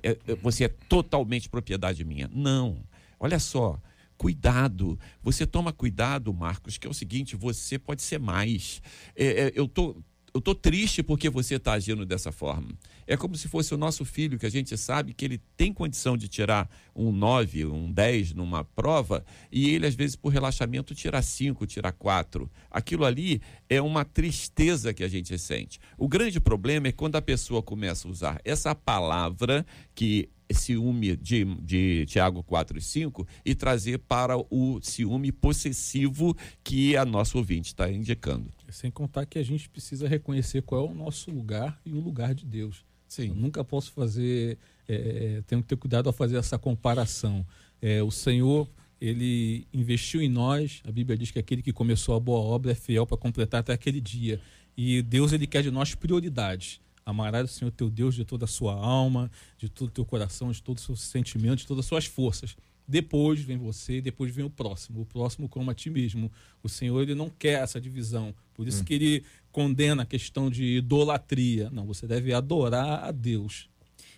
é, 0.03 0.17
é, 0.27 0.35
você 0.35 0.65
é 0.65 0.67
totalmente 0.67 1.47
propriedade 1.47 2.03
minha. 2.03 2.29
Não. 2.33 2.83
Olha 3.17 3.39
só, 3.39 3.79
cuidado. 4.19 4.99
Você 5.23 5.47
toma 5.47 5.71
cuidado, 5.71 6.32
Marcos, 6.34 6.77
que 6.77 6.86
é 6.86 6.89
o 6.89 6.93
seguinte: 6.93 7.38
você 7.38 7.79
pode 7.79 8.01
ser 8.01 8.19
mais. 8.19 8.82
É, 9.15 9.45
é, 9.45 9.51
eu 9.55 9.65
tô, 9.65 9.95
eu 10.34 10.41
tô 10.41 10.53
triste 10.53 11.01
porque 11.01 11.29
você 11.29 11.55
está 11.55 11.71
agindo 11.71 12.05
dessa 12.05 12.29
forma. 12.29 12.77
É 13.08 13.15
como 13.15 13.38
se 13.38 13.47
fosse 13.47 13.73
o 13.73 13.77
nosso 13.77 14.03
filho, 14.03 14.38
que 14.38 14.45
a 14.45 14.51
gente 14.51 14.77
sabe 14.77 15.13
que 15.13 15.23
ele 15.23 15.41
tem 15.55 15.73
condição 15.73 16.17
de 16.17 16.27
tirar 16.27 16.69
um 16.93 17.13
9, 17.13 17.65
um 17.65 17.89
10 17.89 18.34
numa 18.34 18.63
prova, 18.63 19.25
e 19.49 19.69
ele, 19.69 19.88
às 19.88 19.95
vezes, 19.95 20.17
por 20.17 20.34
relaxamento, 20.34 20.93
tira 20.93 21.21
5, 21.21 21.65
tira 21.65 21.91
4. 21.91 22.51
Aquilo 22.69 23.05
ali 23.05 23.41
é 23.69 23.82
uma 23.82 24.03
tristeza 24.03 24.93
que 24.93 25.03
a 25.03 25.08
gente 25.08 25.36
sente. 25.39 25.79
O 25.97 26.10
grande 26.10 26.41
problema 26.41 26.89
é 26.89 26.91
quando 26.91 27.15
a 27.15 27.21
pessoa 27.21 27.63
começa 27.63 28.05
a 28.05 28.12
usar 28.12 28.41
essa 28.43 28.75
palavra 28.75 29.65
que 29.95 30.29
ciúme 30.53 31.15
de, 31.15 31.45
de 31.62 32.05
Tiago 32.07 32.43
4 32.43 32.77
e 32.77 32.81
5 32.81 33.27
e 33.45 33.55
trazer 33.55 33.99
para 33.99 34.38
o 34.38 34.79
ciúme 34.81 35.31
possessivo 35.31 36.35
que 36.63 36.97
a 36.97 37.05
nossa 37.05 37.38
ouvinte 37.38 37.67
está 37.67 37.89
indicando. 37.91 38.51
Sem 38.69 38.89
contar 38.91 39.25
que 39.25 39.39
a 39.39 39.43
gente 39.43 39.69
precisa 39.69 40.07
reconhecer 40.07 40.62
qual 40.62 40.88
é 40.88 40.91
o 40.91 40.93
nosso 40.93 41.31
lugar 41.31 41.79
e 41.85 41.91
o 41.91 41.99
lugar 41.99 42.33
de 42.33 42.45
Deus. 42.45 42.85
Sim. 43.07 43.29
Eu 43.29 43.35
nunca 43.35 43.63
posso 43.63 43.91
fazer, 43.91 44.57
é, 44.88 44.93
é, 45.38 45.41
tenho 45.47 45.62
que 45.62 45.67
ter 45.67 45.75
cuidado 45.75 46.07
ao 46.07 46.13
fazer 46.13 46.38
essa 46.38 46.57
comparação. 46.57 47.45
É, 47.81 48.03
o 48.03 48.12
Senhor, 48.12 48.69
ele 49.01 49.67
investiu 49.73 50.21
em 50.21 50.29
nós, 50.29 50.81
a 50.88 50.91
Bíblia 50.91 51.17
diz 51.17 51.31
que 51.31 51.39
aquele 51.39 51.62
que 51.62 51.73
começou 51.73 52.15
a 52.15 52.19
boa 52.19 52.39
obra 52.39 52.71
é 52.71 52.75
fiel 52.75 53.07
para 53.07 53.17
completar 53.17 53.62
até 53.62 53.73
aquele 53.73 53.99
dia. 53.99 54.39
E 54.77 55.01
Deus, 55.01 55.33
ele 55.33 55.47
quer 55.47 55.63
de 55.63 55.71
nós 55.71 55.95
prioridades. 55.95 56.79
Amarás 57.09 57.49
o 57.49 57.53
Senhor 57.53 57.71
teu 57.71 57.89
Deus 57.89 58.15
de 58.15 58.23
toda 58.23 58.45
a 58.45 58.47
sua 58.47 58.73
alma, 58.73 59.31
de 59.57 59.67
todo 59.67 59.89
o 59.89 59.91
teu 59.91 60.05
coração, 60.05 60.51
de 60.51 60.61
todos 60.61 60.83
os 60.83 60.85
seus 60.85 61.01
sentimentos, 61.01 61.61
de 61.61 61.67
todas 61.67 61.85
as 61.85 61.89
suas 61.89 62.05
forças. 62.05 62.55
Depois 62.87 63.39
vem 63.39 63.57
você, 63.57 64.01
depois 64.01 64.33
vem 64.33 64.43
o 64.43 64.49
próximo. 64.49 65.01
O 65.01 65.05
próximo 65.05 65.47
como 65.47 65.69
a 65.69 65.75
ti 65.75 65.89
mesmo. 65.89 66.31
O 66.63 66.67
Senhor 66.67 67.01
ele 67.01 67.13
não 67.13 67.29
quer 67.29 67.61
essa 67.61 67.79
divisão. 67.79 68.33
Por 68.53 68.67
isso 68.67 68.81
hum. 68.81 68.85
que 68.85 68.93
ele 68.95 69.23
condena 69.51 70.03
a 70.03 70.05
questão 70.05 70.49
de 70.49 70.77
idolatria. 70.77 71.69
Não, 71.69 71.85
você 71.85 72.07
deve 72.07 72.33
adorar 72.33 73.03
a 73.03 73.11
Deus. 73.11 73.69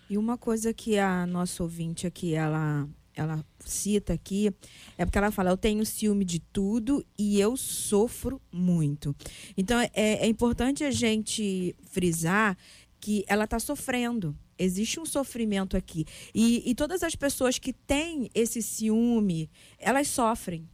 E 0.09 0.17
uma 0.17 0.37
coisa 0.37 0.73
que 0.73 0.97
a 0.97 1.25
nossa 1.25 1.63
ouvinte 1.63 2.07
aqui, 2.07 2.33
ela 2.33 2.87
ela 3.13 3.43
cita 3.59 4.13
aqui, 4.13 4.51
é 4.97 5.05
porque 5.05 5.17
ela 5.17 5.31
fala: 5.31 5.49
Eu 5.49 5.57
tenho 5.57 5.85
ciúme 5.85 6.23
de 6.23 6.39
tudo 6.39 7.05
e 7.17 7.39
eu 7.39 7.57
sofro 7.57 8.41
muito. 8.51 9.15
Então 9.55 9.79
é, 9.79 9.91
é 9.93 10.27
importante 10.27 10.83
a 10.83 10.91
gente 10.91 11.75
frisar 11.89 12.57
que 13.01 13.25
ela 13.27 13.45
está 13.45 13.59
sofrendo. 13.59 14.37
Existe 14.57 14.99
um 14.99 15.05
sofrimento 15.05 15.75
aqui. 15.75 16.05
E, 16.33 16.69
e 16.69 16.75
todas 16.75 17.01
as 17.01 17.15
pessoas 17.15 17.57
que 17.57 17.73
têm 17.73 18.29
esse 18.33 18.61
ciúme, 18.61 19.49
elas 19.79 20.07
sofrem. 20.07 20.69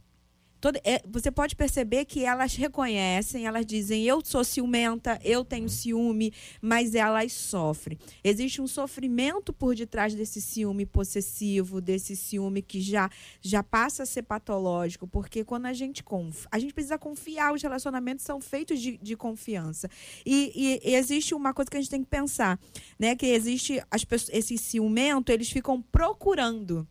Toda, 0.60 0.80
é, 0.84 1.00
você 1.06 1.30
pode 1.30 1.54
perceber 1.54 2.04
que 2.04 2.24
elas 2.24 2.54
reconhecem, 2.56 3.46
elas 3.46 3.64
dizem 3.64 4.04
eu 4.04 4.20
sou 4.24 4.42
ciumenta, 4.42 5.18
eu 5.22 5.44
tenho 5.44 5.68
ciúme, 5.68 6.32
mas 6.60 6.94
elas 6.94 7.32
sofrem. 7.32 7.98
Existe 8.24 8.60
um 8.60 8.66
sofrimento 8.66 9.52
por 9.52 9.76
detrás 9.76 10.14
desse 10.14 10.40
ciúme 10.40 10.84
possessivo, 10.84 11.80
desse 11.80 12.16
ciúme 12.16 12.60
que 12.60 12.80
já, 12.80 13.08
já 13.40 13.62
passa 13.62 14.02
a 14.02 14.06
ser 14.06 14.22
patológico, 14.22 15.06
porque 15.06 15.44
quando 15.44 15.66
a 15.66 15.72
gente 15.72 16.02
confia, 16.02 16.48
a 16.50 16.58
gente 16.58 16.74
precisa 16.74 16.98
confiar, 16.98 17.52
os 17.52 17.62
relacionamentos 17.62 18.24
são 18.24 18.40
feitos 18.40 18.80
de, 18.80 18.98
de 18.98 19.16
confiança. 19.16 19.88
E, 20.26 20.52
e, 20.54 20.90
e, 20.90 20.94
existe 20.94 21.34
uma 21.34 21.54
coisa 21.54 21.70
que 21.70 21.76
a 21.76 21.80
gente 21.80 21.90
tem 21.90 22.02
que 22.02 22.10
pensar, 22.10 22.58
né? 22.98 23.14
Que 23.14 23.26
existe 23.26 23.80
as 23.90 24.04
esse 24.30 24.58
ciumento, 24.58 25.30
eles 25.30 25.50
ficam 25.50 25.80
procurando. 25.80 26.86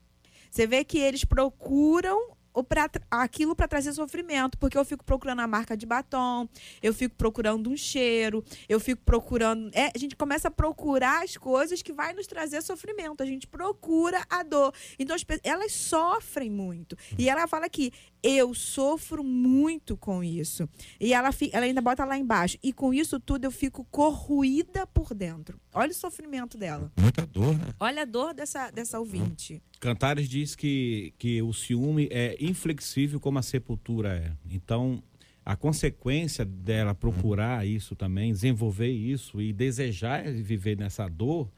Você 0.50 0.66
vê 0.66 0.84
que 0.84 0.98
eles 0.98 1.26
procuram 1.26 2.37
pra, 2.64 2.90
aquilo 3.10 3.56
para 3.56 3.68
trazer 3.68 3.94
sofrimento, 3.94 4.58
porque 4.58 4.78
eu 4.78 4.86
fico 4.86 5.04
procurando 5.04 5.42
a 5.42 5.48
marca 5.48 5.76
de 5.76 5.86
batom, 5.86 6.48
eu 6.82 6.94
fico 6.94 7.16
procurando 7.16 7.70
um 7.70 7.78
cheiro, 7.78 8.44
eu 8.68 8.80
fico 8.80 9.02
procurando. 9.04 9.70
É, 9.74 9.92
a 9.94 9.98
gente 9.98 10.16
começa 10.16 10.48
a 10.48 10.52
procurar 10.52 11.24
as 11.24 11.38
coisas 11.38 11.82
que 11.82 11.94
vai 11.94 12.14
nos 12.14 12.28
trazer 12.28 12.62
sofrimento. 12.62 13.22
A 13.22 13.26
gente 13.26 13.48
procura 13.48 14.26
a 14.30 14.44
dor. 14.44 14.74
Então, 14.98 15.16
elas 15.44 15.72
sofrem 15.72 16.50
muito. 16.50 16.98
E 17.18 17.30
ela 17.30 17.48
fala 17.48 17.70
que 17.70 17.92
eu 18.22 18.54
sofro 18.54 19.24
muito 19.24 19.96
com 19.96 20.24
isso. 20.24 20.68
E 21.00 21.14
ela, 21.14 21.30
ela 21.52 21.66
ainda 21.66 21.82
bota 21.82 22.04
lá 22.04 22.18
embaixo. 22.18 22.58
E 22.64 22.74
com 22.74 22.94
isso 22.94 23.20
tudo 23.20 23.46
eu 23.46 23.52
fico 23.52 23.86
corruída 23.86 24.86
por 24.88 25.14
dentro. 25.14 25.60
Olha 25.74 25.92
o 25.92 25.96
sofrimento 25.96 26.58
dela. 26.58 26.92
Muita 27.00 27.26
dor, 27.26 27.58
né? 27.58 27.74
Olha 27.80 28.02
a 28.02 28.06
dor 28.06 28.34
dessa, 28.34 28.72
dessa 28.72 29.00
ouvinte. 29.00 29.62
Cantares 29.80 30.28
diz 30.28 30.56
que, 30.56 31.14
que 31.20 31.42
o 31.42 31.54
ciúme 31.54 32.08
é 32.12 32.36
inflexível 32.48 33.20
como 33.20 33.40
a 33.40 33.42
sepultura 33.42 34.16
é. 34.16 34.32
Então, 34.54 35.02
a 35.46 35.56
consequência 35.56 36.44
dela 36.44 36.94
procurar 36.94 37.66
isso 37.66 37.96
também, 37.96 38.34
desenvolver 38.34 38.90
isso 38.92 39.42
e 39.42 39.54
desejar 39.54 40.24
viver 40.32 40.78
nessa 40.78 41.08
dor, 41.08 41.50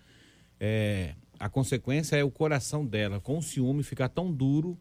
é, 0.60 1.16
a 1.40 1.50
consequência 1.50 2.16
é 2.16 2.24
o 2.24 2.30
coração 2.30 2.86
dela, 2.86 3.20
com 3.20 3.38
o 3.38 3.42
ciúme, 3.42 3.82
ficar 3.82 4.10
tão 4.10 4.32
duro 4.32 4.78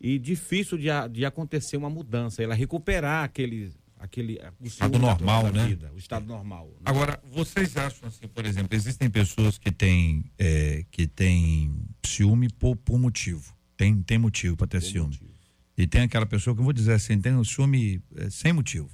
e 0.00 0.18
difícil 0.18 0.78
de, 0.78 0.88
de 1.10 1.24
acontecer 1.24 1.76
uma 1.76 1.90
mudança, 1.90 2.42
ela 2.42 2.54
recuperar 2.54 3.24
aquele 3.24 3.72
aquele 3.98 4.38
o 4.60 4.66
estado 4.66 4.98
normal, 4.98 5.50
né? 5.50 5.66
Vida, 5.66 5.90
o 5.94 5.98
estado 5.98 6.26
normal. 6.26 6.66
Né? 6.66 6.82
Agora, 6.84 7.20
vocês 7.32 7.76
acham 7.76 8.08
assim, 8.08 8.28
por 8.28 8.44
exemplo, 8.44 8.76
existem 8.76 9.08
pessoas 9.10 9.58
que 9.58 9.72
têm 9.72 10.30
é, 10.38 10.84
que 10.90 11.06
têm 11.06 11.74
ciúme 12.04 12.48
por, 12.50 12.76
por 12.76 12.98
motivo, 12.98 13.52
tem 13.76 14.00
tem 14.02 14.18
motivo 14.18 14.56
para 14.56 14.66
ter 14.66 14.80
tem 14.80 14.90
ciúme. 14.90 15.08
Motivo. 15.08 15.33
E 15.76 15.86
tem 15.86 16.02
aquela 16.02 16.26
pessoa 16.26 16.54
que 16.54 16.60
eu 16.60 16.64
vou 16.64 16.72
dizer 16.72 16.92
assim, 16.92 17.20
tem 17.20 17.34
um 17.34 17.44
ciúme 17.44 18.00
é, 18.16 18.30
sem 18.30 18.52
motivo. 18.52 18.88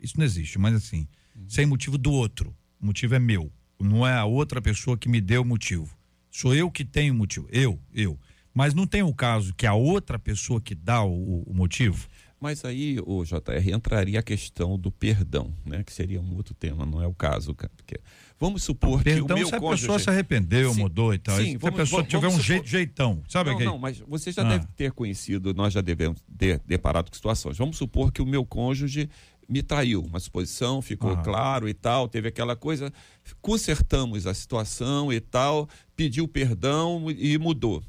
Isso 0.00 0.14
não 0.16 0.24
existe, 0.24 0.58
mas 0.58 0.74
assim, 0.74 1.08
uhum. 1.34 1.48
sem 1.48 1.66
motivo 1.66 1.98
do 1.98 2.12
outro. 2.12 2.54
O 2.80 2.86
motivo 2.86 3.14
é 3.14 3.18
meu, 3.18 3.52
não 3.78 4.06
é 4.06 4.14
a 4.14 4.24
outra 4.24 4.60
pessoa 4.60 4.96
que 4.96 5.08
me 5.08 5.20
deu 5.20 5.42
o 5.42 5.44
motivo. 5.44 5.96
Sou 6.30 6.54
eu 6.54 6.70
que 6.70 6.84
tenho 6.84 7.12
o 7.12 7.16
motivo, 7.16 7.46
eu, 7.50 7.80
eu. 7.92 8.18
Mas 8.54 8.74
não 8.74 8.86
tem 8.86 9.02
o 9.02 9.14
caso 9.14 9.54
que 9.54 9.66
a 9.66 9.74
outra 9.74 10.18
pessoa 10.18 10.60
que 10.60 10.74
dá 10.74 11.02
o, 11.02 11.42
o 11.42 11.54
motivo? 11.54 12.06
Mas 12.42 12.64
aí, 12.64 12.98
o 13.06 13.22
JR, 13.22 13.72
entraria 13.72 14.18
a 14.18 14.22
questão 14.22 14.76
do 14.76 14.90
perdão, 14.90 15.54
né? 15.64 15.84
Que 15.84 15.92
seria 15.92 16.20
um 16.20 16.34
outro 16.34 16.52
tema, 16.52 16.84
não 16.84 17.00
é 17.00 17.06
o 17.06 17.14
caso, 17.14 17.54
Porque 17.54 18.00
vamos 18.36 18.64
supor 18.64 18.98
o 18.98 19.04
perdão, 19.04 19.26
que 19.28 19.32
o 19.32 19.36
meu 19.36 19.46
se 19.46 19.54
a 19.54 19.60
cônjure... 19.60 19.80
pessoa 19.80 19.98
se 20.00 20.10
arrependeu, 20.10 20.74
sim, 20.74 20.80
mudou 20.80 21.14
e 21.14 21.18
tal. 21.18 21.36
Sim, 21.36 21.52
se 21.52 21.56
vamos, 21.58 21.78
a 21.78 21.82
pessoa 21.84 22.02
vamos, 22.02 22.10
tiver 22.10 22.20
vamos 22.20 22.34
um 22.34 22.42
supor... 22.42 22.54
jeito, 22.56 22.68
jeitão, 22.68 23.22
sabe 23.28 23.50
Não, 23.52 23.60
não, 23.60 23.78
mas 23.78 24.00
você 24.00 24.32
já 24.32 24.42
ah. 24.42 24.48
deve 24.48 24.66
ter 24.76 24.90
conhecido, 24.90 25.54
nós 25.54 25.72
já 25.72 25.80
devemos 25.80 26.20
ter 26.36 26.60
deparado 26.66 27.12
com 27.12 27.14
situações. 27.14 27.56
Vamos 27.56 27.76
supor 27.76 28.10
que 28.10 28.20
o 28.20 28.26
meu 28.26 28.44
cônjuge 28.44 29.08
me 29.48 29.62
traiu, 29.62 30.02
uma 30.02 30.18
suposição, 30.18 30.82
ficou 30.82 31.12
ah. 31.12 31.22
claro 31.22 31.68
e 31.68 31.74
tal, 31.74 32.08
teve 32.08 32.26
aquela 32.26 32.56
coisa, 32.56 32.92
consertamos 33.40 34.26
a 34.26 34.34
situação 34.34 35.12
e 35.12 35.20
tal, 35.20 35.68
pediu 35.94 36.26
perdão 36.26 37.08
e 37.08 37.38
mudou. 37.38 37.84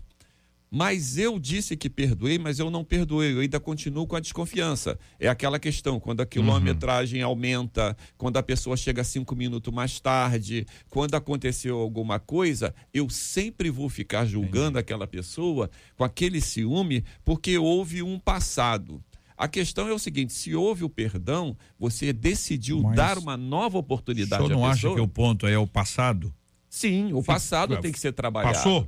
Mas 0.76 1.20
eu 1.20 1.38
disse 1.38 1.78
que 1.78 1.88
perdoei, 1.88 2.40
mas 2.40 2.58
eu 2.58 2.72
não 2.72 2.84
perdoei, 2.84 3.32
eu 3.32 3.42
ainda 3.42 3.60
continuo 3.60 4.08
com 4.08 4.16
a 4.16 4.20
desconfiança. 4.20 4.98
É 5.20 5.28
aquela 5.28 5.60
questão, 5.60 6.00
quando 6.00 6.22
a 6.22 6.26
quilometragem 6.26 7.22
uhum. 7.22 7.30
aumenta, 7.30 7.96
quando 8.18 8.38
a 8.38 8.44
pessoa 8.44 8.76
chega 8.76 9.04
cinco 9.04 9.36
minutos 9.36 9.72
mais 9.72 10.00
tarde, 10.00 10.66
quando 10.90 11.14
aconteceu 11.14 11.78
alguma 11.78 12.20
coisa, 12.20 12.74
eu 12.92 13.08
sempre 13.08 13.70
vou 13.70 13.88
ficar 13.88 14.26
julgando 14.26 14.70
Entendi. 14.70 14.80
aquela 14.80 15.06
pessoa 15.06 15.70
com 15.96 16.04
aquele 16.04 16.42
ciúme, 16.42 17.06
porque 17.24 17.56
houve 17.56 18.02
um 18.02 18.18
passado. 18.18 19.00
A 19.38 19.48
questão 19.48 19.88
é 19.88 19.94
o 19.94 20.00
seguinte: 20.00 20.34
se 20.34 20.56
houve 20.56 20.84
o 20.84 20.90
perdão, 20.90 21.56
você 21.78 22.12
decidiu 22.12 22.82
Mas 22.82 22.96
dar 22.96 23.20
uma 23.20 23.38
nova 23.38 23.78
oportunidade 23.78 24.42
à 24.42 24.48
pessoa. 24.48 24.56
Você 24.56 24.60
não 24.60 24.66
acha 24.66 24.96
que 24.96 25.02
o 25.02 25.08
ponto 25.08 25.46
é 25.46 25.56
o 25.56 25.68
passado? 25.68 26.34
Sim, 26.68 27.14
o 27.14 27.22
passado 27.22 27.80
tem 27.80 27.92
que 27.92 28.00
ser 28.00 28.14
trabalhado. 28.14 28.56
Passou? 28.56 28.88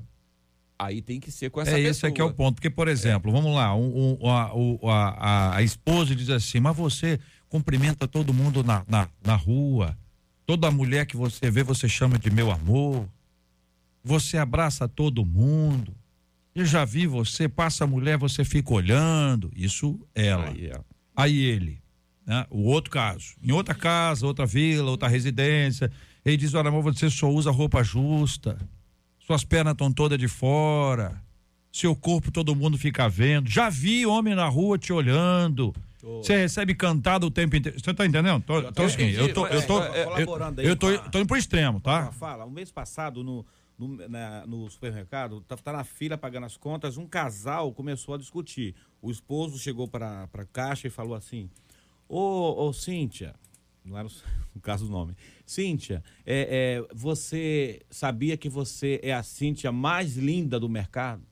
Aí 0.78 1.02
tem 1.02 1.20
que 1.20 1.32
ser 1.32 1.50
com 1.50 1.62
essa 1.62 1.72
é, 1.72 1.76
pessoa. 1.76 1.92
Esse 1.92 2.06
aqui 2.06 2.22
é 2.22 2.24
o 2.24 2.34
ponto. 2.34 2.56
Porque, 2.56 2.70
por 2.70 2.88
exemplo, 2.88 3.32
é. 3.32 3.34
vamos 3.34 3.56
lá, 3.56 3.76
um, 3.76 4.18
um, 4.22 4.30
a, 4.30 4.92
a, 4.92 5.58
a, 5.58 5.64
esposa 5.64 6.16
diz 6.16 6.30
assim, 6.30 6.60
mas 6.60 6.76
você 6.76 7.20
cumprimenta 7.48 8.08
todo 8.08 8.34
mundo 8.34 8.64
na, 8.64 8.84
na, 8.88 9.08
na 9.24 9.36
rua. 9.36 9.98
Toda 10.46 10.70
mulher 10.70 11.06
que 11.06 11.16
você 11.16 11.50
vê, 11.50 11.64
você 11.64 11.88
chama 11.88 12.20
de 12.20 12.30
meu 12.30 12.52
amor. 12.52 13.08
Você 14.04 14.38
abraça 14.38 14.88
todo 14.88 15.26
mundo. 15.26 15.96
Eu 16.54 16.66
já 16.66 16.86
vi 16.86 17.08
você, 17.08 17.50
passa 17.50 17.86
a 17.86 17.88
mulher, 17.88 18.18
você 18.18 18.44
fica 18.44 18.74
olhando. 18.74 19.52
Isso 19.56 20.00
ela. 20.14 20.50
Aí, 20.50 20.68
é. 20.68 20.80
Aí 21.16 21.38
ele. 21.38 21.82
Né? 22.26 22.46
O 22.50 22.64
outro 22.64 22.92
caso. 22.92 23.36
Em 23.42 23.52
outra 23.52 23.74
casa, 23.74 24.28
outra 24.28 24.46
vila, 24.46 24.92
outra 24.92 25.08
residência. 25.08 25.90
Ele 26.24 26.38
diz: 26.38 26.54
Olha, 26.54 26.68
amor, 26.68 26.84
você 26.84 27.10
só 27.10 27.30
usa 27.30 27.50
roupa 27.50 27.84
justa 27.84 28.58
suas 29.26 29.44
pernas 29.44 29.74
estão 29.74 29.92
todas 29.92 30.18
de 30.20 30.28
fora, 30.28 31.22
seu 31.72 31.96
corpo 31.96 32.32
todo 32.32 32.56
mundo 32.56 32.78
fica 32.78 33.08
vendo. 33.10 33.50
Já 33.50 33.70
vi 33.70 34.06
homem 34.06 34.36
na 34.36 34.48
rua 34.48 34.78
te 34.78 34.94
olhando. 34.94 35.74
Você 36.22 36.38
recebe 36.38 36.76
cantada 36.76 37.26
o 37.26 37.32
tempo 37.32 37.56
inteiro. 37.56 37.80
Você 37.80 37.92
tá 37.94 38.06
entendendo? 38.06 38.40
Tô, 38.44 38.62
tô, 38.72 38.84
assim, 38.84 39.10
eu 39.10 39.34
tô, 39.34 39.48
eu 39.48 39.66
tô, 39.66 39.80
aí 39.82 40.26
eu 40.68 40.76
tô, 40.76 40.98
tô 41.10 41.18
indo 41.20 41.28
pro 41.28 41.36
extremo, 41.38 41.80
tá? 41.80 42.12
Fala, 42.12 42.46
o 42.46 42.52
mês 42.52 42.72
passado 42.72 43.24
no, 43.24 43.44
no, 43.78 44.08
na- 44.08 44.46
no 44.46 44.70
supermercado, 44.70 45.42
tá, 45.42 45.58
tá 45.58 45.74
na 45.74 45.84
fila 45.84 46.16
pagando 46.16 46.46
as 46.46 46.56
contas, 46.58 46.96
um 46.98 47.08
casal 47.08 47.74
começou 47.74 48.14
a 48.14 48.18
discutir. 48.20 48.76
O 49.02 49.10
esposo 49.10 49.58
chegou 49.58 49.88
para 49.88 50.30
a 50.32 50.46
caixa 50.46 50.88
e 50.88 50.92
falou 50.92 51.16
assim: 51.16 51.50
Ô, 52.08 52.68
ô 52.68 52.72
Cíntia, 52.72 53.34
não 53.86 53.98
era 53.98 54.08
o, 54.56 54.60
caso 54.60 54.86
do 54.86 54.92
nome. 54.92 55.16
Cíntia, 55.46 56.04
é, 56.26 56.82
é, 56.82 56.94
você 56.94 57.82
sabia 57.90 58.36
que 58.36 58.50
você 58.50 59.00
é 59.04 59.14
a 59.14 59.24
Cíntia 59.24 59.72
mais 59.72 60.18
linda 60.18 60.60
do 60.60 60.68
mercado? 60.68 61.24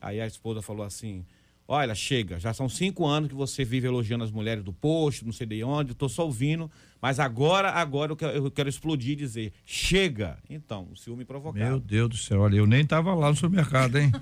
Aí 0.00 0.20
a 0.20 0.26
esposa 0.26 0.60
falou 0.60 0.84
assim: 0.84 1.24
Olha, 1.68 1.96
chega, 1.96 2.38
já 2.38 2.54
são 2.54 2.68
cinco 2.68 3.04
anos 3.04 3.28
que 3.28 3.34
você 3.34 3.64
vive 3.64 3.88
elogiando 3.88 4.22
as 4.22 4.30
mulheres 4.30 4.62
do 4.62 4.72
posto, 4.72 5.24
não 5.24 5.32
sei 5.32 5.48
de 5.48 5.64
onde, 5.64 5.92
estou 5.92 6.08
só 6.08 6.24
ouvindo, 6.24 6.70
mas 7.02 7.18
agora, 7.18 7.70
agora 7.70 8.12
eu 8.12 8.16
quero, 8.16 8.32
eu 8.36 8.50
quero 8.52 8.68
explodir 8.68 9.12
e 9.12 9.16
dizer: 9.16 9.52
chega! 9.64 10.38
Então, 10.48 10.88
o 10.92 10.96
ciúme 10.96 11.24
provocado. 11.24 11.64
Meu 11.64 11.80
Deus 11.80 12.08
do 12.08 12.16
céu, 12.16 12.40
olha, 12.40 12.56
eu 12.56 12.66
nem 12.66 12.86
tava 12.86 13.12
lá 13.14 13.30
no 13.30 13.34
supermercado, 13.34 13.98
hein? 13.98 14.12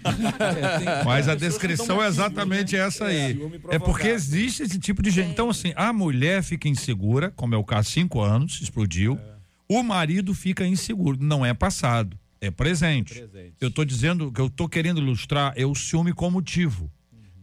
Mas 1.04 1.28
a 1.28 1.34
descrição 1.34 2.02
é 2.02 2.06
exatamente 2.06 2.76
essa 2.76 3.06
aí. 3.06 3.32
É 3.32 3.34
provocado. 3.34 3.84
porque 3.84 4.08
existe 4.08 4.62
esse 4.62 4.78
tipo 4.78 5.02
de 5.02 5.10
gente. 5.10 5.30
Então, 5.30 5.50
assim, 5.50 5.74
a 5.76 5.92
mulher 5.92 6.42
fica 6.42 6.66
insegura, 6.66 7.30
como 7.30 7.54
é 7.54 7.58
o 7.58 7.64
caso, 7.64 7.90
cinco 7.90 8.22
anos, 8.22 8.60
explodiu. 8.62 9.18
O 9.68 9.82
marido 9.82 10.34
fica 10.34 10.66
inseguro. 10.66 11.18
Não 11.20 11.44
é 11.44 11.52
passado, 11.52 12.18
é 12.40 12.50
presente. 12.50 13.14
Presente. 13.14 13.54
Eu 13.60 13.70
tô 13.70 13.84
dizendo, 13.84 14.28
o 14.28 14.32
que 14.32 14.40
eu 14.40 14.48
tô 14.48 14.66
querendo 14.66 15.00
ilustrar 15.00 15.52
é 15.56 15.66
o 15.66 15.74
ciúme 15.74 16.12
como 16.14 16.32
motivo. 16.32 16.90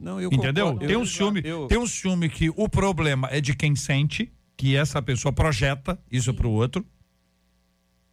Não, 0.01 0.19
eu 0.19 0.29
Entendeu? 0.33 0.65
concordo. 0.67 0.87
Tem 0.87 0.95
Eu- 0.95 1.01
um 1.01 1.05
ciúme, 1.05 1.41
eu- 1.45 1.67
tem 1.67 1.77
um 1.77 1.85
ciúme 1.87 2.27
que 2.29 2.49
o 2.49 2.67
problema 2.67 3.27
é 3.31 3.39
de 3.39 3.55
quem 3.55 3.75
sente, 3.75 4.31
que 4.57 4.75
essa 4.75 5.01
pessoa 5.01 5.31
projeta 5.31 5.99
isso 6.11 6.33
pro 6.33 6.49
outro. 6.49 6.85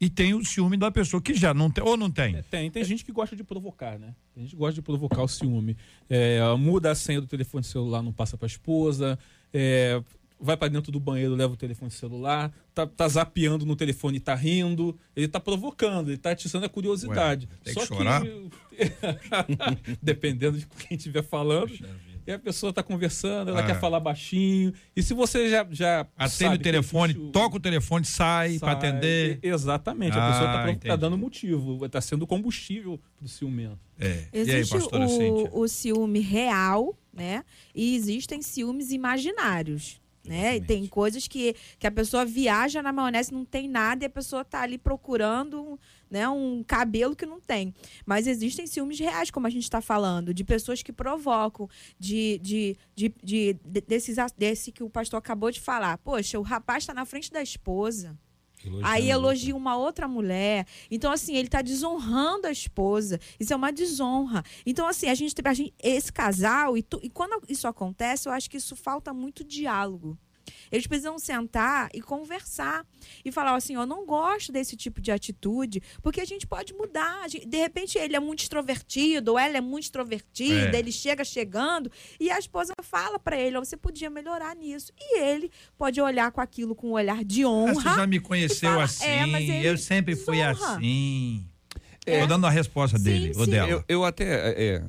E 0.01 0.09
tem 0.09 0.33
o 0.33 0.45
ciúme 0.45 0.77
da 0.77 0.93
pessoa 0.93 1.21
que 1.21 1.35
já 1.35 1.53
não 1.53 1.69
tem, 1.71 1.83
ou 1.83 1.97
não 1.97 2.09
tem. 2.09 2.41
Tem, 2.51 2.71
tem 2.71 2.85
gente 2.85 3.05
que 3.05 3.11
gosta 3.11 3.35
de 3.35 3.43
provocar, 3.43 3.99
né? 3.99 4.15
Tem 4.33 4.45
gente 4.45 4.53
que 4.53 4.57
gosta 4.57 4.75
de 4.75 4.83
provocar 4.83 5.23
o 5.23 5.29
ciúme. 5.29 5.77
É, 6.09 6.41
muda 6.57 6.93
a 6.93 6.95
senha 6.95 7.21
do 7.21 7.27
telefone 7.27 7.65
celular, 7.65 8.01
não 8.03 8.13
passa 8.13 8.37
pra 8.37 8.47
esposa. 8.47 9.19
é, 9.53 10.01
vai 10.41 10.57
pra 10.57 10.69
dentro 10.69 10.91
do 10.93 11.01
banheiro, 11.01 11.35
leva 11.35 11.53
o 11.53 11.57
telefone 11.57 11.91
celular. 11.91 12.53
Tá, 12.75 12.87
tá 12.87 13.09
zapeando 13.09 13.67
no 13.67 13.75
telefone 13.77 14.19
e 14.19 14.21
tá 14.21 14.35
rindo. 14.35 14.97
Ele 15.17 15.29
tá 15.29 15.41
provocando, 15.41 16.09
ele 16.11 16.19
tá 16.19 16.31
atiçando 16.31 16.67
a 16.67 16.69
curiosidade. 16.69 17.47
Ué, 17.51 17.57
tem 17.65 17.75
que 17.75 17.81
Só 17.81 17.87
chorar? 17.87 18.23
Dependendo 20.03 20.59
de 20.59 20.67
quem 20.67 20.97
estiver 20.97 21.23
falando. 21.23 21.73
E 22.27 22.31
a 22.33 22.39
pessoa 22.39 22.73
tá 22.75 22.83
conversando, 22.83 23.49
ela 23.51 23.61
Ah. 23.61 23.67
quer 23.67 23.81
falar 23.81 23.99
baixinho. 24.01 24.75
E 24.95 25.03
se 25.03 25.15
você 25.15 25.49
já. 25.49 25.67
já 25.71 26.01
Atende 26.15 26.31
sabe 26.35 26.55
o 26.57 26.59
que 26.59 26.65
telefone, 26.65 27.15
toca 27.33 27.57
o 27.57 27.61
telefone, 27.61 28.05
sai, 28.05 28.59
pra 28.59 28.69
sai- 28.69 28.91
atender. 28.91 29.39
Exatamente, 29.43 30.13
a 30.13 30.29
pessoa 30.31 30.51
Ah, 30.51 30.53
tá, 30.53 30.63
pro- 30.75 30.89
tá 30.89 30.97
dando 30.97 31.17
motivo, 31.17 31.89
tá 31.89 32.01
sendo 32.03 32.27
combustível 32.27 33.01
pro 33.17 33.27
ciumento. 33.27 33.79
É. 33.99 34.27
E 34.33 34.39
aí, 34.41 34.51
Existe 34.51 34.75
pastora 34.75 35.09
Cíntia? 35.09 35.51
o, 35.53 35.61
o 35.63 35.69
ciúme 35.69 36.21
real, 36.21 36.95
né? 37.15 37.43
E 37.75 37.97
existem 37.97 38.43
ciúmes 38.43 38.91
imaginários. 38.93 39.99
Né? 40.29 40.57
E 40.57 40.61
tem 40.61 40.87
coisas 40.87 41.27
que, 41.27 41.55
que 41.79 41.87
a 41.87 41.91
pessoa 41.91 42.25
viaja 42.25 42.83
na 42.83 42.93
maionese, 42.93 43.33
não 43.33 43.45
tem 43.45 43.69
nada, 43.69 44.05
e 44.05 44.07
a 44.07 44.11
pessoa 44.11 44.45
tá 44.45 44.61
ali 44.63 44.79
procurando 44.79 45.79
né, 46.11 46.29
um 46.29 46.63
cabelo 46.63 47.15
que 47.17 47.27
não 47.27 47.41
tem. 47.41 47.75
Mas 48.07 48.27
existem 48.27 48.67
ciúmes 48.67 48.99
reais, 48.99 49.31
como 49.31 49.47
a 49.47 49.51
gente 49.51 49.65
está 49.65 49.81
falando, 49.81 50.33
de 50.33 50.45
pessoas 50.45 50.83
que 50.83 50.93
provocam, 50.93 51.69
de, 51.99 52.39
de, 52.43 52.77
de, 52.95 53.15
de- 53.23 53.57
de- 53.65 53.81
desses, 53.83 54.17
desse 54.37 54.73
que 54.73 54.83
o 54.83 54.91
pastor 54.91 55.19
acabou 55.19 55.51
de 55.51 55.61
falar. 55.61 55.99
Poxa, 55.99 56.39
o 56.39 56.43
rapaz 56.43 56.83
está 56.85 56.95
na 56.95 57.05
frente 57.05 57.31
da 57.31 57.43
esposa. 57.43 58.17
Aí 58.89 59.11
elogia 59.11 59.55
uma 59.57 59.77
outra 59.77 60.07
mulher. 60.09 60.67
Então, 60.91 61.11
assim, 61.13 61.37
ele 61.37 61.49
tá 61.49 61.63
desonrando 61.63 62.47
a 62.47 62.51
esposa. 62.51 63.21
Isso 63.39 63.53
é 63.53 63.57
uma 63.57 63.71
desonra. 63.73 64.43
Então, 64.67 64.87
assim, 64.87 65.09
a 65.09 65.15
gente 65.15 65.35
tem 65.35 65.55
gente- 65.55 65.75
esse 65.83 66.13
casal, 66.13 66.77
e, 66.77 66.83
tu- 66.83 67.01
e 67.03 67.09
quando 67.09 67.43
isso 67.49 67.67
acontece, 67.69 68.29
eu 68.29 68.33
acho 68.33 68.51
que 68.51 68.57
isso 68.57 68.75
falta 68.77 69.13
muito 69.15 69.45
diálogo. 69.45 70.19
Eles 70.71 70.87
precisam 70.87 71.19
sentar 71.19 71.89
e 71.95 72.01
conversar 72.01 72.85
e 73.25 73.31
falar 73.33 73.55
assim: 73.55 73.75
eu 73.75 73.87
não 73.87 74.05
gosto 74.07 74.53
desse 74.53 74.77
tipo 74.77 75.01
de 75.01 75.11
atitude, 75.11 75.83
porque 76.03 76.21
a 76.21 76.25
gente 76.25 76.47
pode 76.47 76.73
mudar. 76.75 77.29
Gente- 77.29 77.47
de 77.47 77.57
repente 77.59 77.99
ele 77.99 78.15
é 78.17 78.21
muito 78.21 78.41
extrovertido, 78.43 79.33
ou 79.33 79.39
ela 79.39 79.57
é 79.57 79.61
muito 79.61 79.85
extrovertida, 79.85 80.77
É. 80.77 80.79
ele 80.79 80.93
chega 80.93 81.25
chegando 81.25 81.91
e 82.21 82.31
a 82.31 82.39
esposa 82.39 82.73
fala 82.83 83.19
para 83.19 83.37
ele: 83.39 83.57
"Ó, 83.57 83.61
você 83.65 83.77
podia 83.77 84.11
melhorar 84.11 84.55
nisso. 84.57 84.93
E 84.99 85.19
ele 85.21 85.51
pode 85.77 86.01
olhar 86.01 86.31
com 86.33 86.41
aquilo 86.41 86.75
com 86.75 86.89
um 86.89 86.93
olhar 86.93 87.25
de 87.25 87.43
Ah, 87.45 87.49
honra. 87.49 87.75
Você 87.75 87.83
já 87.97 88.07
me 88.07 88.21
conheceu 88.21 88.71
fala, 88.71 88.85
assim, 88.85 89.05
é, 89.05 89.27
mas 89.27 89.49
ele 89.49 89.67
eu 89.67 89.79
sempre 89.79 90.17
fui 90.17 90.37
desonra. 90.39 90.75
assim. 90.77 91.47
É. 92.07 92.21
Tô 92.21 92.27
dando 92.27 92.47
a 92.47 92.51
resposta 92.51 92.97
Sim, 92.97 93.05
dele, 93.05 93.33
ou 93.37 93.45
sim. 93.45 93.51
dela. 93.51 93.69
Eu, 93.71 93.85
eu 93.89 94.05
até, 94.05 94.25
é, 94.25 94.65
é, 94.77 94.83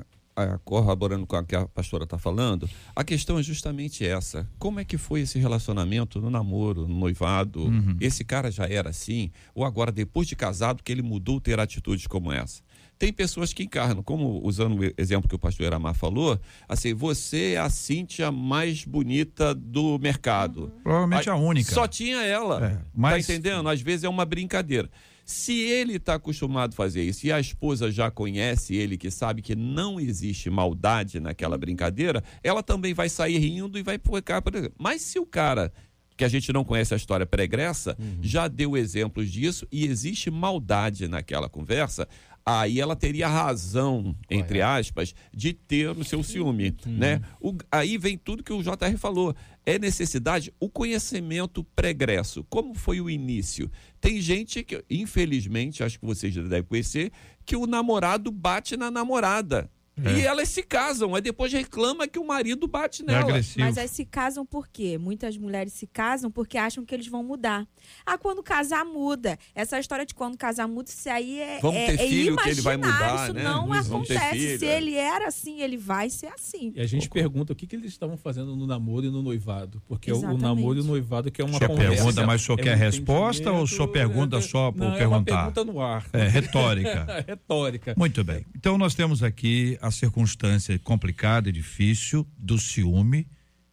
corroborando 0.64 1.26
com 1.26 1.36
o 1.36 1.44
que 1.44 1.54
a 1.56 1.66
pastora 1.66 2.04
está 2.04 2.18
falando, 2.18 2.68
a 2.94 3.04
questão 3.04 3.38
é 3.38 3.42
justamente 3.42 4.06
essa. 4.06 4.48
Como 4.58 4.80
é 4.80 4.84
que 4.84 4.96
foi 4.96 5.20
esse 5.20 5.38
relacionamento 5.38 6.20
no 6.20 6.30
namoro, 6.30 6.86
no 6.86 6.94
noivado? 6.94 7.64
Uhum. 7.64 7.96
Esse 8.00 8.24
cara 8.24 8.50
já 8.50 8.66
era 8.66 8.90
assim? 8.90 9.30
Ou 9.54 9.64
agora, 9.64 9.92
depois 9.92 10.26
de 10.26 10.36
casado, 10.36 10.82
que 10.82 10.90
ele 10.92 11.02
mudou 11.02 11.38
a 11.38 11.40
ter 11.40 11.60
atitudes 11.60 12.06
como 12.06 12.32
essa? 12.32 12.62
Tem 12.98 13.10
pessoas 13.10 13.54
que 13.54 13.62
encarnam, 13.62 14.02
como 14.02 14.40
usando 14.44 14.78
o 14.78 14.84
exemplo 15.00 15.26
que 15.26 15.34
o 15.34 15.38
pastor 15.38 15.64
Eramar 15.64 15.94
falou, 15.94 16.38
assim, 16.68 16.92
você 16.92 17.52
é 17.54 17.58
a 17.58 17.70
Cíntia 17.70 18.30
mais 18.30 18.84
bonita 18.84 19.54
do 19.54 19.98
mercado. 19.98 20.70
Provavelmente 20.82 21.30
a 21.30 21.34
única. 21.34 21.72
Só 21.72 21.88
tinha 21.88 22.18
ela. 22.22 22.66
É, 22.66 22.78
mas- 22.94 23.26
Tá 23.26 23.32
entendendo? 23.32 23.66
Às 23.70 23.80
vezes 23.80 24.04
é 24.04 24.08
uma 24.08 24.26
brincadeira. 24.26 24.90
Se 25.30 25.52
ele 25.52 25.94
está 25.94 26.14
acostumado 26.14 26.72
a 26.72 26.76
fazer 26.76 27.04
isso 27.04 27.24
e 27.24 27.30
a 27.30 27.38
esposa 27.38 27.88
já 27.88 28.10
conhece 28.10 28.74
ele, 28.74 28.98
que 28.98 29.12
sabe 29.12 29.40
que 29.40 29.54
não 29.54 30.00
existe 30.00 30.50
maldade 30.50 31.20
naquela 31.20 31.56
brincadeira, 31.56 32.22
ela 32.42 32.64
também 32.64 32.92
vai 32.92 33.08
sair 33.08 33.38
rindo 33.38 33.78
e 33.78 33.82
vai 33.82 33.96
ficar. 33.96 34.42
Mas 34.76 35.02
se 35.02 35.20
o 35.20 35.24
cara, 35.24 35.72
que 36.16 36.24
a 36.24 36.28
gente 36.28 36.52
não 36.52 36.64
conhece 36.64 36.94
a 36.94 36.96
história 36.96 37.24
pregressa, 37.24 37.96
já 38.20 38.48
deu 38.48 38.76
exemplos 38.76 39.30
disso 39.30 39.68
e 39.70 39.86
existe 39.86 40.32
maldade 40.32 41.06
naquela 41.06 41.48
conversa, 41.48 42.08
aí 42.58 42.80
ela 42.80 42.96
teria 42.96 43.28
razão, 43.28 44.14
entre 44.30 44.62
aspas, 44.62 45.14
de 45.32 45.52
ter 45.52 45.90
o 45.90 46.02
seu 46.04 46.22
ciúme, 46.22 46.74
né? 46.86 47.20
O- 47.40 47.54
aí 47.70 47.96
vem 47.98 48.16
tudo 48.18 48.42
que 48.42 48.52
o 48.52 48.62
JR 48.62 48.96
falou. 48.98 49.34
É 49.64 49.78
necessidade 49.78 50.52
o 50.58 50.68
conhecimento 50.68 51.62
pregresso. 51.76 52.44
Como 52.48 52.74
foi 52.74 53.00
o 53.00 53.10
início? 53.10 53.70
Tem 54.00 54.20
gente 54.20 54.62
que, 54.64 54.82
infelizmente, 54.90 55.82
acho 55.84 56.00
que 56.00 56.06
vocês 56.06 56.32
já 56.32 56.42
devem 56.42 56.62
conhecer, 56.64 57.12
que 57.44 57.54
o 57.54 57.66
namorado 57.66 58.30
bate 58.30 58.76
na 58.76 58.90
namorada. 58.90 59.70
E 60.16 60.20
elas 60.22 60.48
se 60.48 60.62
casam, 60.62 61.14
aí 61.14 61.20
depois 61.20 61.52
reclama 61.52 62.06
que 62.08 62.18
o 62.18 62.26
marido 62.26 62.66
bate 62.66 63.02
É 63.02 63.06
nela. 63.06 63.20
agressivo. 63.24 63.60
Mas 63.60 63.76
aí 63.78 63.88
se 63.88 64.04
casam 64.04 64.44
por 64.46 64.68
quê? 64.68 64.96
Muitas 64.98 65.36
mulheres 65.36 65.72
se 65.72 65.86
casam 65.86 66.30
porque 66.30 66.56
acham 66.56 66.84
que 66.84 66.94
eles 66.94 67.06
vão 67.08 67.22
mudar. 67.22 67.66
Ah, 68.06 68.16
quando 68.18 68.42
casar, 68.42 68.84
muda. 68.84 69.38
Essa 69.54 69.78
história 69.78 70.06
de 70.06 70.14
quando 70.14 70.36
casar, 70.36 70.66
muda, 70.68 70.88
isso 70.90 71.08
aí 71.10 71.38
é, 71.40 71.58
Vamos 71.60 71.76
é, 71.80 71.86
ter 71.86 71.94
é 72.04 72.08
filho 72.08 72.36
que 72.36 72.48
ele 72.50 72.60
vai 72.60 72.76
mudar, 72.76 73.24
Isso 73.24 73.34
né? 73.34 73.42
não 73.42 73.66
Vamos 73.68 74.08
ter 74.08 74.16
acontece. 74.16 74.38
filho, 74.38 74.58
Se 74.58 74.66
é. 74.66 74.76
ele 74.76 74.94
era 74.94 75.28
assim, 75.28 75.60
ele 75.60 75.76
vai 75.76 76.08
ser 76.10 76.26
assim. 76.28 76.72
E 76.74 76.80
a 76.80 76.86
gente 76.86 77.08
pergunta 77.08 77.52
o 77.52 77.56
que, 77.56 77.66
que 77.66 77.76
eles 77.76 77.90
estavam 77.90 78.16
fazendo 78.16 78.54
no 78.56 78.66
namoro 78.66 79.06
e 79.06 79.10
no 79.10 79.22
noivado. 79.22 79.82
Porque 79.86 80.10
o- 80.10 80.14
o 80.14 80.18
Exatamente. 80.18 80.42
namoro 80.42 80.78
e 80.78 80.82
o 80.82 80.84
noivado 80.84 81.30
que 81.30 81.40
é 81.42 81.44
uma 81.44 81.58
senhor 81.58 81.68
conversa. 81.70 81.94
pergunta, 81.96 82.26
mas 82.26 82.42
o 82.42 82.44
senhor 82.46 82.60
é 82.60 82.62
quer 82.62 82.74
um 82.76 82.78
resposta 82.78 83.50
ou 83.52 83.62
o 83.62 83.66
senhor 83.66 83.88
entendimento, 83.88 84.12
pergunta 84.14 84.36
é- 84.38 84.40
só 84.40 84.70
por 84.72 84.78
não, 84.78 84.86
É 84.86 84.90
uma 85.06 85.22
perguntar? 85.22 85.36
pergunta 85.52 85.64
no 85.64 85.80
ar. 85.80 86.06
É, 86.12 86.28
retórica. 86.28 87.24
Retórica. 87.26 87.94
Muito 87.96 88.22
bem. 88.24 88.44
Então 88.54 88.76
nós 88.78 88.94
temos 88.94 89.22
aqui 89.22 89.78
a 89.80 89.89
circunstância 89.90 90.78
complicada 90.78 91.48
e 91.48 91.52
difícil 91.52 92.26
do 92.38 92.58
ciúme 92.58 93.26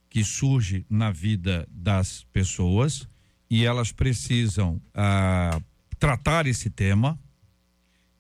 que 0.10 0.23
surge 0.23 0.86
na 0.89 1.12
vida 1.12 1.67
das 1.69 2.25
pessoas 2.32 3.08
e 3.49 3.65
elas 3.65 3.91
precisam 3.91 4.82
ah, 4.93 5.60
tratar 5.99 6.47
esse 6.47 6.69
tema 6.69 7.19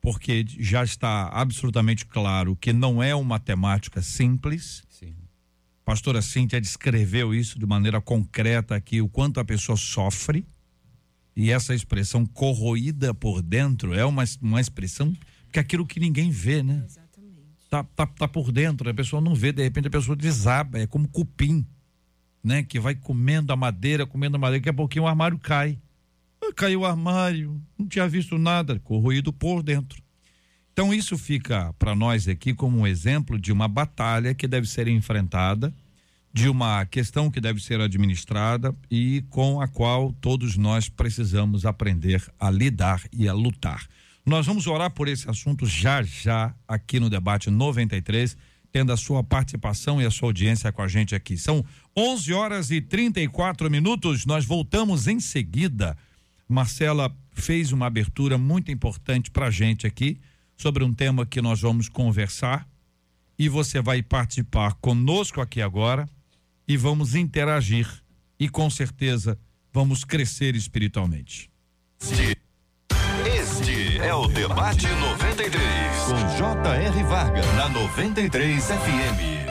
porque 0.01 0.45
já 0.59 0.83
está 0.83 1.27
absolutamente 1.27 2.05
claro 2.05 2.55
que 2.55 2.71
não 2.71 3.03
é 3.03 3.13
uma 3.13 3.39
temática 3.39 4.01
simples. 4.01 4.83
Sim. 4.89 5.15
Pastora 5.83 6.21
Cíntia 6.21 6.61
descreveu 6.61 7.33
isso 7.33 7.59
de 7.59 7.65
maneira 7.65 7.99
concreta 7.99 8.75
aqui, 8.75 9.01
o 9.01 9.09
quanto 9.09 9.39
a 9.39 9.45
pessoa 9.45 9.77
sofre. 9.77 10.45
E 11.35 11.51
essa 11.51 11.75
expressão 11.75 12.25
corroída 12.25 13.13
por 13.13 13.41
dentro 13.41 13.93
é 13.93 14.05
uma, 14.05 14.23
uma 14.41 14.61
expressão 14.61 15.13
que 15.51 15.59
é 15.59 15.61
aquilo 15.61 15.85
que 15.85 15.99
ninguém 15.99 16.31
vê, 16.31 16.63
né? 16.63 16.83
Exatamente. 16.85 17.06
Tá, 17.69 17.83
tá, 17.83 18.05
tá 18.05 18.27
por 18.27 18.51
dentro, 18.51 18.89
a 18.89 18.93
pessoa 18.93 19.21
não 19.21 19.35
vê, 19.35 19.51
de 19.51 19.61
repente 19.61 19.87
a 19.87 19.91
pessoa 19.91 20.15
desaba, 20.15 20.79
é 20.79 20.87
como 20.87 21.07
cupim, 21.07 21.65
né? 22.43 22.63
Que 22.63 22.79
vai 22.79 22.95
comendo 22.95 23.51
a 23.51 23.57
madeira, 23.57 24.05
comendo 24.05 24.37
a 24.37 24.39
madeira, 24.39 24.61
daqui 24.61 24.69
a 24.69 24.73
pouquinho 24.73 25.03
o 25.03 25.07
armário 25.07 25.37
cai. 25.37 25.77
Ah, 26.41 26.53
Caiu 26.55 26.81
o 26.81 26.85
armário, 26.85 27.61
não 27.77 27.87
tinha 27.87 28.07
visto 28.07 28.37
nada, 28.37 28.79
corroído 28.79 29.33
por 29.33 29.61
dentro. 29.61 30.01
Então 30.71 30.93
isso 30.93 31.17
fica 31.17 31.73
para 31.79 31.95
nós 31.95 32.27
aqui 32.27 32.53
como 32.53 32.77
um 32.77 32.87
exemplo 32.87 33.39
de 33.39 33.51
uma 33.51 33.67
batalha 33.67 34.35
que 34.35 34.47
deve 34.47 34.67
ser 34.67 34.87
enfrentada, 34.87 35.73
de 36.31 36.47
uma 36.47 36.85
questão 36.85 37.31
que 37.31 37.41
deve 37.41 37.59
ser 37.59 37.81
administrada 37.81 38.75
e 38.89 39.25
com 39.29 39.59
a 39.59 39.67
qual 39.67 40.13
todos 40.21 40.55
nós 40.55 40.87
precisamos 40.87 41.65
aprender 41.65 42.23
a 42.39 42.51
lidar 42.51 43.01
e 43.11 43.27
a 43.27 43.33
lutar. 43.33 43.87
Nós 44.27 44.45
vamos 44.45 44.67
orar 44.67 44.91
por 44.91 45.07
esse 45.07 45.29
assunto 45.29 45.65
já 45.65 46.03
já 46.03 46.53
aqui 46.67 46.99
no 46.99 47.09
debate 47.09 47.49
93, 47.49 48.35
tendo 48.73 48.91
a 48.91 48.97
sua 48.97 49.23
participação 49.23 50.01
e 50.01 50.05
a 50.05 50.11
sua 50.11 50.27
audiência 50.27 50.69
com 50.69 50.81
a 50.81 50.87
gente 50.89 51.15
aqui. 51.15 51.37
São 51.37 51.63
11 51.95 52.33
horas 52.33 52.69
e 52.69 52.81
34 52.81 53.71
minutos. 53.71 54.25
Nós 54.25 54.43
voltamos 54.43 55.07
em 55.07 55.21
seguida. 55.21 55.97
Marcela 56.45 57.09
fez 57.31 57.71
uma 57.71 57.85
abertura 57.85 58.37
muito 58.37 58.69
importante 58.69 59.31
para 59.31 59.45
a 59.45 59.51
gente 59.51 59.87
aqui 59.87 60.19
sobre 60.57 60.83
um 60.83 60.93
tema 60.93 61.25
que 61.25 61.41
nós 61.41 61.61
vamos 61.61 61.87
conversar 61.87 62.67
e 63.39 63.47
você 63.47 63.81
vai 63.81 64.03
participar 64.03 64.73
conosco 64.73 65.39
aqui 65.39 65.61
agora 65.61 66.05
e 66.67 66.75
vamos 66.75 67.15
interagir 67.15 67.87
e 68.37 68.49
com 68.49 68.69
certeza 68.69 69.39
vamos 69.71 70.03
crescer 70.03 70.53
espiritualmente. 70.53 71.49
Este 73.97 74.09
é 74.09 74.13
o 74.13 74.27
Debate 74.27 74.85
93, 74.87 75.59
com 76.05 76.37
J.R. 76.37 77.03
Varga, 77.05 77.41
na 77.53 77.67
93 77.69 78.63
FM. 78.63 79.47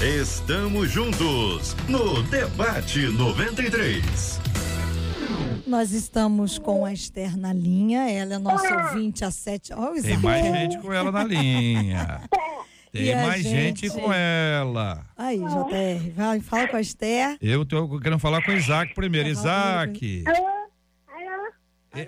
Estamos 0.00 0.92
juntos 0.92 1.74
no 1.88 2.22
Debate 2.22 3.00
93. 3.08 4.35
Nós 5.66 5.90
estamos 5.90 6.58
com 6.58 6.84
a 6.84 6.92
Esther 6.92 7.36
na 7.36 7.52
linha, 7.52 8.08
ela 8.08 8.34
é 8.34 8.38
nossa 8.38 8.72
ouvinte 8.72 9.24
a 9.24 9.32
sete. 9.32 9.72
Oh, 9.74 10.00
Tem 10.00 10.16
mais 10.18 10.44
gente 10.44 10.78
com 10.78 10.92
ela 10.92 11.10
na 11.10 11.24
linha. 11.24 12.20
Tem 12.92 13.16
mais 13.16 13.42
gente... 13.42 13.88
gente... 13.88 14.00
com 14.00 14.12
ela. 14.12 15.04
Aí, 15.16 15.38
JR, 15.38 16.10
vai, 16.14 16.40
fala 16.40 16.68
com 16.68 16.76
a 16.76 16.80
Esther. 16.80 17.36
Eu 17.42 17.66
tô 17.66 17.98
querendo 17.98 18.20
falar 18.20 18.44
com 18.44 18.52
o 18.52 18.54
Isaac 18.54 18.94
primeiro. 18.94 19.28
Isaac. 19.28 20.24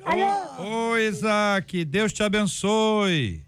Alô? 0.04 0.92
Oi, 0.92 1.08
Isaac, 1.08 1.84
Deus 1.84 2.12
te 2.12 2.22
abençoe. 2.22 3.42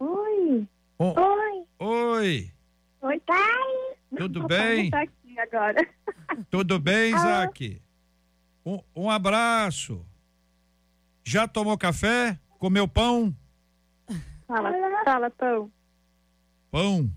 Oi. 0.00 0.68
Oh. 0.98 1.14
Oi. 1.20 1.64
Oi. 1.78 2.50
Oi, 3.02 3.20
pai. 3.20 3.96
Tudo 4.16 4.46
bem? 4.48 4.90
Tá 4.90 5.02
aqui 5.02 5.38
agora. 5.38 5.88
Tudo 6.50 6.78
bem, 6.80 7.14
Isaac? 7.14 7.80
Um, 8.64 8.80
um, 8.94 9.10
abraço. 9.10 10.04
Já 11.24 11.48
tomou 11.48 11.76
café? 11.76 12.38
Comeu 12.58 12.86
pão? 12.86 13.34
Fala, 14.46 14.72
fala, 15.04 15.30
pão. 15.30 15.70
Pão? 16.70 17.10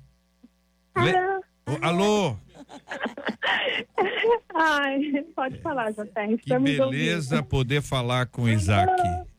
Alô? 0.95 1.07
Le... 1.07 1.13
Oh, 1.67 1.85
alô? 1.85 2.37
Ai, 4.53 5.25
pode 5.35 5.59
falar, 5.61 5.91
José. 5.91 6.37
Que 6.37 6.57
beleza 6.59 7.35
ouvindo. 7.35 7.49
poder 7.49 7.81
falar 7.81 8.27
com 8.27 8.47
Isaac. 8.47 8.91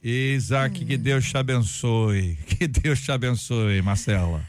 Isaac, 0.03 0.85
que 0.85 0.97
Deus 0.97 1.29
te 1.29 1.37
abençoe. 1.37 2.37
Que 2.47 2.67
Deus 2.67 3.01
te 3.01 3.13
abençoe, 3.13 3.81
Marcela. 3.83 4.43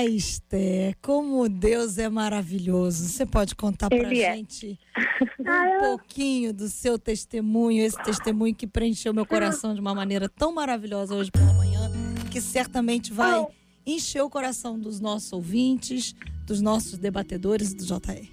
Ai, 0.00 0.06
Esther, 0.06 0.96
como 1.02 1.46
Deus 1.46 1.98
é 1.98 2.08
maravilhoso. 2.08 3.04
Você 3.04 3.26
pode 3.26 3.54
contar 3.54 3.90
pra 3.90 3.98
Ele 3.98 4.22
é. 4.22 4.34
gente 4.34 4.78
um 5.38 5.44
pouquinho 5.84 6.54
do 6.54 6.68
seu 6.68 6.98
testemunho, 6.98 7.84
esse 7.84 8.02
testemunho 8.02 8.54
que 8.54 8.66
preencheu 8.66 9.12
meu 9.12 9.26
coração 9.26 9.74
de 9.74 9.80
uma 9.80 9.94
maneira 9.94 10.26
tão 10.26 10.54
maravilhosa 10.54 11.14
hoje 11.14 11.30
pela 11.30 11.52
manhã, 11.52 11.90
que 12.32 12.40
certamente 12.40 13.12
vai 13.12 13.46
encher 13.86 14.22
o 14.22 14.30
coração 14.30 14.78
dos 14.78 15.00
nossos 15.00 15.34
ouvintes, 15.34 16.14
dos 16.46 16.62
nossos 16.62 16.96
debatedores 16.96 17.74
do 17.74 17.84
JR. 17.84 18.26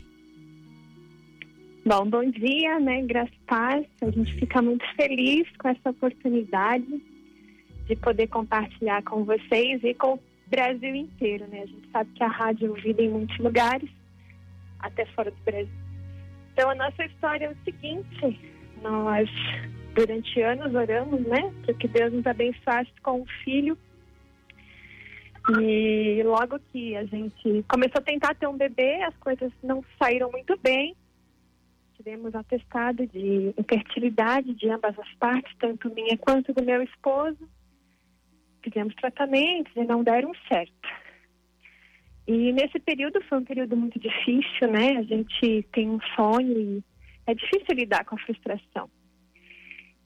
Bom, 1.85 2.09
bom 2.09 2.31
dia, 2.31 2.79
né? 2.79 3.01
Graças 3.01 3.35
a 3.45 3.49
paz. 3.49 3.85
A 4.03 4.09
gente 4.09 4.33
fica 4.35 4.61
muito 4.61 4.85
feliz 4.95 5.45
com 5.57 5.67
essa 5.67 5.89
oportunidade 5.89 7.03
de 7.87 7.95
poder 7.97 8.27
compartilhar 8.27 9.03
com 9.03 9.25
vocês 9.25 9.83
e 9.83 9.93
com 9.93 10.17
Brasil 10.49 10.95
inteiro, 10.95 11.45
né? 11.47 11.61
A 11.61 11.65
gente 11.65 11.89
sabe 11.91 12.11
que 12.13 12.23
a 12.23 12.27
rádio 12.27 12.67
é 12.67 12.69
ouvida 12.69 13.01
em 13.01 13.09
muitos 13.09 13.37
lugares, 13.37 13.89
até 14.79 15.05
fora 15.07 15.31
do 15.31 15.37
Brasil. 15.43 15.69
Então, 16.53 16.69
a 16.69 16.75
nossa 16.75 17.05
história 17.05 17.45
é 17.45 17.51
o 17.51 17.63
seguinte: 17.63 18.39
nós, 18.81 19.29
durante 19.93 20.41
anos, 20.41 20.73
oramos, 20.73 21.21
né? 21.21 21.53
Para 21.63 21.73
que 21.73 21.87
Deus 21.87 22.13
nos 22.13 22.25
abençoasse 22.25 22.91
com 23.03 23.21
um 23.21 23.25
filho. 23.43 23.77
E 25.61 26.21
logo 26.23 26.59
que 26.71 26.95
a 26.95 27.05
gente 27.05 27.63
começou 27.69 27.99
a 27.99 28.01
tentar 28.01 28.35
ter 28.35 28.47
um 28.47 28.57
bebê, 28.57 29.01
as 29.03 29.15
coisas 29.17 29.51
não 29.63 29.83
saíram 30.01 30.29
muito 30.29 30.57
bem. 30.61 30.95
Tivemos 31.95 32.35
atestado 32.35 33.07
de 33.07 33.53
infertilidade 33.57 34.53
de 34.53 34.69
ambas 34.69 34.97
as 34.99 35.13
partes, 35.15 35.55
tanto 35.57 35.93
minha 35.93 36.17
quanto 36.17 36.53
do 36.53 36.63
meu 36.63 36.83
esposo 36.83 37.37
fizemos 38.63 38.93
tratamentos 38.95 39.71
e 39.75 39.83
não 39.83 40.03
deram 40.03 40.31
certo. 40.47 40.89
E 42.27 42.51
nesse 42.51 42.79
período 42.79 43.21
foi 43.23 43.37
um 43.37 43.43
período 43.43 43.77
muito 43.77 43.97
difícil, 43.99 44.69
né? 44.69 44.97
A 44.97 45.03
gente 45.03 45.65
tem 45.71 45.89
um 45.89 45.99
sonho 46.15 46.59
e 46.59 46.83
é 47.25 47.33
difícil 47.33 47.75
lidar 47.75 48.03
com 48.05 48.15
a 48.15 48.19
frustração. 48.19 48.89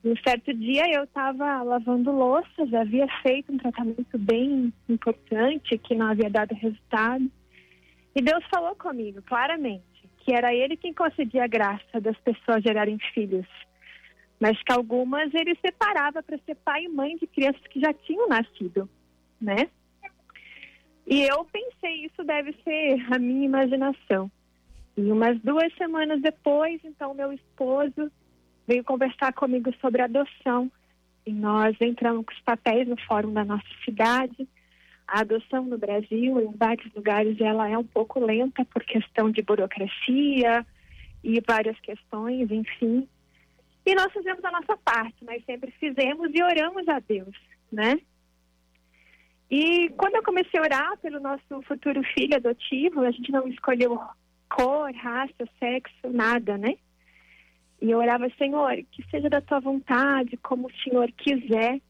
Um 0.03 0.15
certo 0.27 0.53
dia 0.53 0.83
eu 0.91 1.03
estava 1.03 1.61
lavando 1.61 2.11
louça, 2.11 2.65
já 2.67 2.81
havia 2.81 3.07
feito 3.21 3.51
um 3.51 3.57
tratamento 3.57 4.17
bem 4.17 4.73
importante 4.89 5.77
que 5.77 5.95
não 5.95 6.07
havia 6.07 6.29
dado 6.29 6.53
resultado. 6.55 7.29
E 8.15 8.21
Deus 8.21 8.43
falou 8.53 8.75
comigo 8.75 9.21
claramente 9.23 9.83
que 10.17 10.33
era 10.33 10.53
Ele 10.53 10.77
quem 10.77 10.93
concedia 10.93 11.43
a 11.43 11.47
graça 11.47 11.99
das 11.99 12.17
pessoas 12.19 12.63
gerarem 12.63 12.97
filhos 13.13 13.47
mas 14.41 14.58
que 14.63 14.73
algumas 14.73 15.32
ele 15.36 15.56
separava 15.63 16.23
para 16.23 16.39
ser 16.39 16.56
pai 16.56 16.86
e 16.86 16.89
mãe 16.89 17.15
de 17.15 17.27
crianças 17.27 17.62
que 17.67 17.80
já 17.80 17.93
tinham 17.93 18.27
nascido, 18.27 18.89
né? 19.39 19.69
E 21.06 21.21
eu 21.21 21.45
pensei, 21.45 22.06
isso 22.06 22.23
deve 22.23 22.51
ser 22.63 23.13
a 23.13 23.19
minha 23.19 23.45
imaginação. 23.45 24.32
E 24.97 25.12
umas 25.12 25.39
duas 25.41 25.71
semanas 25.75 26.19
depois, 26.21 26.82
então, 26.84 27.13
meu 27.13 27.32
esposo 27.32 28.12
veio 28.65 28.84
conversar 28.84 29.32
comigo 29.34 29.71
sobre 29.80 30.01
adoção. 30.01 30.71
E 31.23 31.32
nós 31.32 31.75
entramos 31.80 32.25
com 32.25 32.34
os 32.34 32.41
papéis 32.41 32.88
no 32.88 32.99
fórum 33.01 33.32
da 33.32 33.45
nossa 33.45 33.67
cidade. 33.86 34.47
A 35.08 35.19
adoção 35.19 35.65
no 35.65 35.77
Brasil, 35.77 36.39
em 36.39 36.58
vários 36.58 36.91
lugares, 36.95 37.39
ela 37.39 37.69
é 37.69 37.77
um 37.77 37.84
pouco 37.84 38.19
lenta 38.19 38.65
por 38.65 38.84
questão 38.84 39.30
de 39.30 39.43
burocracia 39.43 40.65
e 41.23 41.39
várias 41.47 41.80
questões, 41.82 42.49
enfim. 42.49 43.08
E 43.85 43.95
nós 43.95 44.11
fizemos 44.13 44.43
a 44.43 44.51
nossa 44.51 44.77
parte, 44.77 45.25
nós 45.25 45.43
sempre 45.45 45.71
fizemos 45.71 46.29
e 46.33 46.43
oramos 46.43 46.87
a 46.87 46.99
Deus, 46.99 47.35
né? 47.71 47.99
E 49.49 49.89
quando 49.97 50.15
eu 50.15 50.23
comecei 50.23 50.59
a 50.59 50.63
orar 50.63 50.97
pelo 50.99 51.19
nosso 51.19 51.61
futuro 51.63 52.01
filho 52.13 52.35
adotivo, 52.35 53.01
a 53.01 53.11
gente 53.11 53.31
não 53.31 53.47
escolheu 53.47 53.99
cor, 54.49 54.93
raça, 54.93 55.45
sexo, 55.59 56.09
nada, 56.09 56.57
né? 56.57 56.75
E 57.82 57.89
eu 57.89 57.97
orava, 57.97 58.29
Senhor, 58.38 58.71
que 58.91 59.03
seja 59.09 59.29
da 59.29 59.41
tua 59.41 59.59
vontade, 59.59 60.38
como 60.38 60.67
o 60.67 60.84
Senhor 60.84 61.11
quiser. 61.13 61.82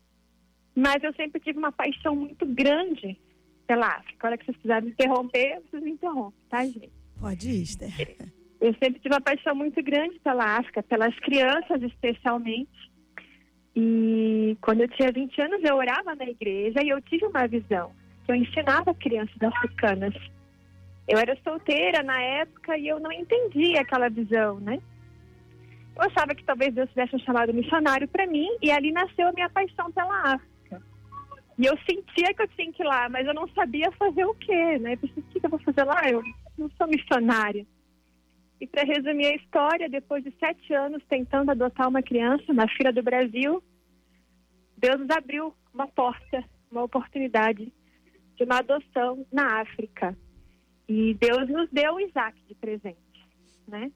Mas 0.74 1.04
eu 1.04 1.14
sempre 1.14 1.42
tive 1.42 1.60
uma 1.60 1.72
paixão 1.72 2.16
muito 2.16 2.46
grande 2.46 3.20
pela 3.68 3.88
África. 3.88 4.26
A 4.26 4.30
hora 4.30 4.38
que 4.38 4.46
vocês 4.46 4.84
me 4.84 4.92
interromper, 4.92 5.62
vocês 5.70 5.84
me 5.84 5.92
interrompem, 5.92 6.40
tá, 6.50 6.64
gente? 6.64 6.92
Pode 7.20 7.50
ir, 7.50 7.62
Esther. 7.62 8.32
Eu 8.62 8.76
sempre 8.76 9.00
tive 9.00 9.16
uma 9.16 9.22
paixão 9.22 9.56
muito 9.56 9.82
grande 9.82 10.20
pela 10.20 10.58
África, 10.58 10.84
pelas 10.84 11.18
crianças 11.20 11.82
especialmente. 11.82 12.92
E 13.76 14.56
quando 14.62 14.82
eu 14.82 14.88
tinha 14.90 15.12
20 15.12 15.42
anos, 15.42 15.64
eu 15.64 15.76
orava 15.76 16.14
na 16.14 16.26
igreja 16.26 16.84
e 16.84 16.90
eu 16.90 17.02
tive 17.02 17.26
uma 17.26 17.48
visão 17.48 17.92
que 18.24 18.32
eu 18.32 18.36
ensinava 18.36 18.94
crianças 18.94 19.42
africanas. 19.42 20.14
Eu 21.08 21.18
era 21.18 21.36
solteira 21.44 22.04
na 22.04 22.22
época 22.22 22.78
e 22.78 22.88
eu 22.88 23.00
não 23.00 23.12
entendia 23.12 23.82
aquela 23.82 24.10
visão, 24.10 24.60
né? 24.60 24.80
Eu 25.96 26.04
achava 26.04 26.36
que 26.36 26.44
talvez 26.44 26.72
Deus 26.74 26.90
tivesse 26.90 27.18
chamado 27.20 27.54
missionário 27.54 28.08
para 28.08 28.28
mim 28.28 28.48
e 28.62 28.70
ali 28.70 28.92
nasceu 28.92 29.28
a 29.28 29.34
minha 29.34 29.50
paixão 29.50 29.92
pela 29.92 30.36
África. 30.36 30.82
E 31.58 31.66
eu 31.66 31.76
sentia 31.80 32.34
que 32.34 32.44
eu 32.44 32.48
tinha 32.50 32.72
que 32.72 32.84
ir 32.84 32.86
lá, 32.86 33.10
mas 33.10 33.26
eu 33.26 33.34
não 33.34 33.48
sabia 33.50 33.92
fazer 33.94 34.24
o 34.24 34.36
quê, 34.36 34.78
né? 34.78 34.94
Eu 34.94 34.98
pensei, 34.98 35.24
o 35.24 35.26
que 35.26 35.46
eu 35.46 35.50
vou 35.50 35.60
fazer 35.60 35.84
lá? 35.84 36.08
Eu 36.08 36.22
não 36.58 36.70
sou 36.78 36.88
missionária. 36.88 37.66
E 38.62 38.68
para 38.68 38.84
resumir 38.84 39.26
a 39.26 39.36
história, 39.36 39.90
depois 39.90 40.24
de 40.24 40.32
sete 40.40 40.74
anos 40.74 41.04
tentando 41.10 41.50
adotar 41.50 41.90
uma 41.90 42.04
criança 42.04 42.54
na 42.54 42.68
fila 42.68 42.94
do 42.94 43.02
Brasil, 43.02 43.62
Deus 44.78 45.00
nos 45.00 45.10
abriu 45.10 45.54
uma 45.74 45.88
porta 45.88 46.44
uma 46.72 46.84
oportunidade 46.84 47.72
de 48.36 48.44
uma 48.44 48.60
adoção 48.60 49.26
na 49.32 49.62
África. 49.62 50.18
E 50.88 51.14
Deus 51.16 51.50
nos 51.50 51.70
deu 51.70 51.96
o 51.96 52.00
Isaac 52.00 52.38
de 52.48 52.56
presente, 52.56 52.98
né? 53.68 53.92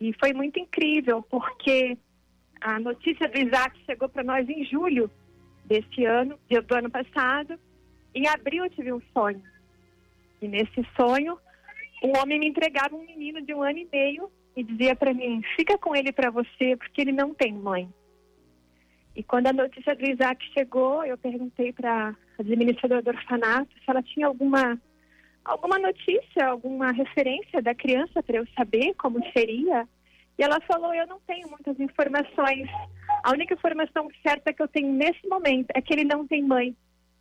E 0.00 0.12
foi 0.18 0.32
muito 0.32 0.58
incrível, 0.58 1.22
porque 1.22 1.96
a 2.60 2.78
notícia 2.78 3.28
do 3.28 3.38
Isaac 3.38 3.80
chegou 3.84 4.08
para 4.08 4.22
nós 4.22 4.48
em 4.48 4.64
julho 4.64 5.10
desse 5.64 6.04
ano, 6.04 6.38
do 6.48 6.74
ano 6.74 6.90
passado. 6.90 7.58
Em 8.14 8.26
abril 8.28 8.64
eu 8.64 8.70
tive 8.70 8.92
um 8.92 9.02
sonho. 9.12 9.42
E 10.40 10.48
nesse 10.48 10.86
sonho, 10.96 11.38
um 12.02 12.16
homem 12.18 12.38
me 12.38 12.48
entregava 12.48 12.94
um 12.94 13.04
menino 13.04 13.42
de 13.42 13.52
um 13.54 13.62
ano 13.62 13.78
e 13.78 13.88
meio 13.90 14.30
e 14.56 14.62
dizia 14.62 14.94
para 14.94 15.14
mim: 15.14 15.42
fica 15.56 15.78
com 15.78 15.94
ele 15.94 16.12
para 16.12 16.30
você, 16.30 16.76
porque 16.76 17.00
ele 17.00 17.12
não 17.12 17.34
tem 17.34 17.52
mãe. 17.52 17.88
E 19.14 19.22
quando 19.22 19.48
a 19.48 19.52
notícia 19.52 19.96
do 19.96 20.08
Isaac 20.08 20.44
chegou, 20.52 21.04
eu 21.04 21.18
perguntei 21.18 21.72
para 21.72 22.10
a 22.10 22.40
administradora 22.40 23.02
do 23.02 23.10
orfanato 23.10 23.72
se 23.74 23.84
ela 23.88 24.02
tinha 24.02 24.26
alguma 24.26 24.80
alguma 25.44 25.78
notícia, 25.78 26.46
alguma 26.46 26.92
referência 26.92 27.62
da 27.62 27.74
criança 27.74 28.22
para 28.22 28.36
eu 28.36 28.46
saber 28.56 28.94
como 28.94 29.18
seria. 29.32 29.88
E 30.38 30.42
ela 30.42 30.60
falou: 30.60 30.94
Eu 30.94 31.06
não 31.06 31.18
tenho 31.26 31.48
muitas 31.48 31.78
informações. 31.80 32.68
A 33.24 33.32
única 33.32 33.54
informação 33.54 34.08
certa 34.22 34.52
que 34.52 34.62
eu 34.62 34.68
tenho 34.68 34.92
nesse 34.92 35.26
momento 35.26 35.66
é 35.74 35.82
que 35.82 35.92
ele 35.92 36.04
não 36.04 36.26
tem 36.26 36.42
mãe. 36.42 36.76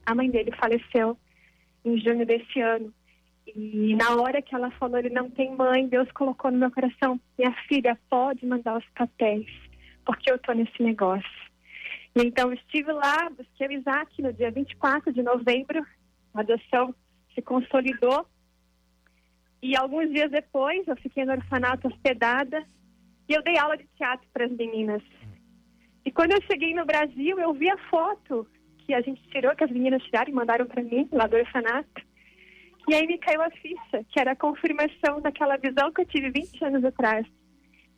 A 0.06 0.14
mãe 0.14 0.30
dele 0.30 0.52
faleceu 0.52 1.18
em 1.84 1.98
junho 2.00 2.26
desse 2.26 2.60
ano. 2.60 2.94
E 3.56 3.96
na 3.96 4.16
hora 4.16 4.42
que 4.42 4.54
ela 4.54 4.70
falou 4.72 4.98
ele 4.98 5.10
não 5.10 5.30
tem 5.30 5.56
mãe, 5.56 5.88
Deus 5.88 6.12
colocou 6.12 6.52
no 6.52 6.58
meu 6.58 6.72
coração: 6.72 7.20
Minha 7.38 7.54
filha, 7.68 7.98
pode 8.10 8.46
mandar 8.46 8.78
os 8.78 8.86
papéis, 8.96 9.48
porque 10.06 10.30
eu 10.30 10.36
estou 10.36 10.54
nesse 10.54 10.82
negócio. 10.82 11.48
E 12.16 12.22
então 12.22 12.52
estive 12.52 12.92
lá, 12.92 13.30
busquei 13.30 13.68
o 13.68 13.72
Isaac 13.72 14.22
no 14.22 14.34
dia 14.34 14.52
24 14.52 15.14
de 15.14 15.22
novembro, 15.22 15.86
a 16.34 16.42
adoção 16.42 16.94
se 17.34 17.42
consolidou. 17.42 18.26
E 19.62 19.76
alguns 19.76 20.12
dias 20.12 20.30
depois, 20.30 20.88
eu 20.88 20.96
fiquei 20.98 21.26
no 21.26 21.32
orfanato 21.32 21.88
hospedada 21.88 22.64
e 23.30 23.34
eu 23.34 23.44
dei 23.44 23.58
aula 23.58 23.78
de 23.78 23.88
teatro 23.98 24.28
para 24.34 24.46
as 24.46 24.52
meninas. 24.52 25.02
E 26.06 26.12
quando 26.12 26.32
eu 26.32 26.42
cheguei 26.44 26.74
no 26.74 26.86
Brasil, 26.86 27.40
eu 27.40 27.54
vi 27.54 27.70
a 27.70 27.78
foto 27.90 28.48
que 28.80 28.94
a 28.94 29.02
gente 29.02 29.22
tirou, 29.30 29.56
que 29.56 29.64
as 29.64 29.72
meninas 29.72 30.02
tiraram 30.04 30.32
e 30.32 30.34
mandaram 30.34 30.66
para 30.66 30.82
mim, 30.82 31.08
lá 31.12 31.28
do 31.28 31.36
orfanato. 31.36 32.07
E 32.88 32.96
aí 32.96 33.06
me 33.06 33.18
caiu 33.18 33.42
a 33.42 33.50
ficha, 33.52 34.04
que 34.10 34.20
era 34.20 34.32
a 34.32 34.36
confirmação 34.36 35.20
daquela 35.22 35.58
visão 35.58 35.92
que 35.92 36.02
eu 36.02 36.06
tive 36.06 36.30
20 36.30 36.64
anos 36.64 36.86
atrás. 36.86 37.26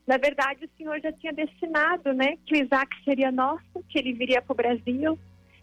Na 0.08 0.18
verdade, 0.18 0.66
o 0.66 0.70
Senhor 0.76 1.00
já 1.00 1.12
tinha 1.12 1.32
destinado, 1.32 2.14
né, 2.14 2.38
que 2.46 2.56
o 2.56 2.64
Isaac 2.64 2.90
seria 3.04 3.32
nosso, 3.32 3.84
que 3.88 4.00
ele 4.00 4.14
viria 4.14 4.42
para 4.42 4.54
o 4.54 4.58
Brasil, 4.58 5.20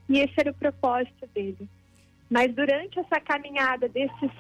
e 0.09 0.21
esse 0.21 0.35
era 0.39 0.53
o 0.53 0.55
propósito 0.55 1.27
dele. 1.35 1.69
Mas 2.31 2.55
durante 2.55 2.99
essa 3.01 3.21
caminhada 3.21 3.89
desses 3.89 4.31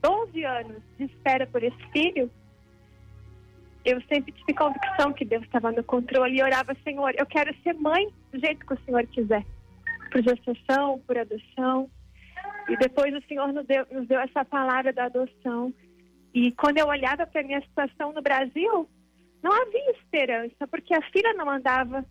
12 0.00 0.44
anos 0.44 0.82
de 0.96 1.04
espera 1.06 1.44
por 1.46 1.62
esse 1.62 1.86
filho, 1.92 2.30
eu 3.84 4.00
sempre 4.02 4.30
tive 4.32 4.54
convicção 4.54 5.12
que 5.12 5.24
Deus 5.24 5.42
estava 5.42 5.72
no 5.72 5.82
controle 5.82 6.38
e 6.38 6.42
orava, 6.42 6.76
Senhor, 6.84 7.12
eu 7.18 7.26
quero 7.26 7.52
ser 7.62 7.74
mãe 7.74 8.08
do 8.32 8.38
jeito 8.38 8.64
que 8.64 8.74
o 8.74 8.84
Senhor 8.84 9.04
quiser. 9.08 9.44
Por 10.12 10.22
gestação, 10.22 11.00
por 11.00 11.18
adoção. 11.18 11.90
E 12.68 12.76
depois 12.76 13.14
o 13.14 13.26
Senhor 13.26 13.52
nos 13.52 13.66
deu, 13.66 13.86
nos 13.90 14.06
deu 14.06 14.20
essa 14.20 14.44
palavra 14.44 14.92
da 14.92 15.04
adoção. 15.04 15.72
E 16.34 16.52
quando 16.52 16.78
eu 16.78 16.86
olhava 16.86 17.26
para 17.26 17.40
a 17.40 17.44
minha 17.44 17.60
situação 17.60 18.12
no 18.12 18.22
Brasil, 18.22 18.88
não 19.42 19.52
havia 19.52 19.90
esperança, 19.90 20.66
porque 20.68 20.94
a 20.94 21.02
filha 21.10 21.34
não 21.34 21.50
andava, 21.50 22.04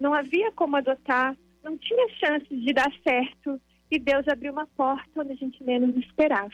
não 0.00 0.14
havia 0.14 0.50
como 0.52 0.76
adotar, 0.76 1.36
não 1.62 1.76
tinha 1.78 2.08
chances 2.18 2.60
de 2.60 2.72
dar 2.72 2.90
certo 3.06 3.60
e 3.90 3.98
Deus 3.98 4.26
abriu 4.26 4.52
uma 4.52 4.66
porta 4.66 5.20
onde 5.20 5.32
a 5.32 5.36
gente 5.36 5.62
menos 5.62 5.94
esperava. 5.96 6.50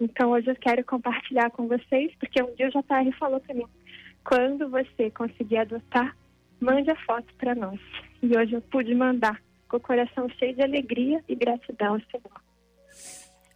Então 0.00 0.30
hoje 0.30 0.50
eu 0.50 0.56
quero 0.56 0.84
compartilhar 0.84 1.50
com 1.50 1.68
vocês, 1.68 2.12
porque 2.18 2.42
um 2.42 2.54
dia 2.54 2.68
o 2.68 2.70
JR 2.70 3.16
falou 3.18 3.38
para 3.40 3.54
mim, 3.54 3.66
quando 4.24 4.68
você 4.68 5.10
conseguir 5.10 5.58
adotar, 5.58 6.16
mande 6.60 6.90
a 6.90 6.96
foto 7.04 7.32
para 7.36 7.54
nós. 7.54 7.78
E 8.22 8.36
hoje 8.36 8.54
eu 8.54 8.62
pude 8.62 8.94
mandar, 8.94 9.40
com 9.68 9.76
o 9.76 9.80
coração 9.80 10.28
cheio 10.38 10.54
de 10.54 10.62
alegria 10.62 11.22
e 11.28 11.34
gratidão 11.34 11.94
ao 11.94 12.00
Senhor. 12.00 12.42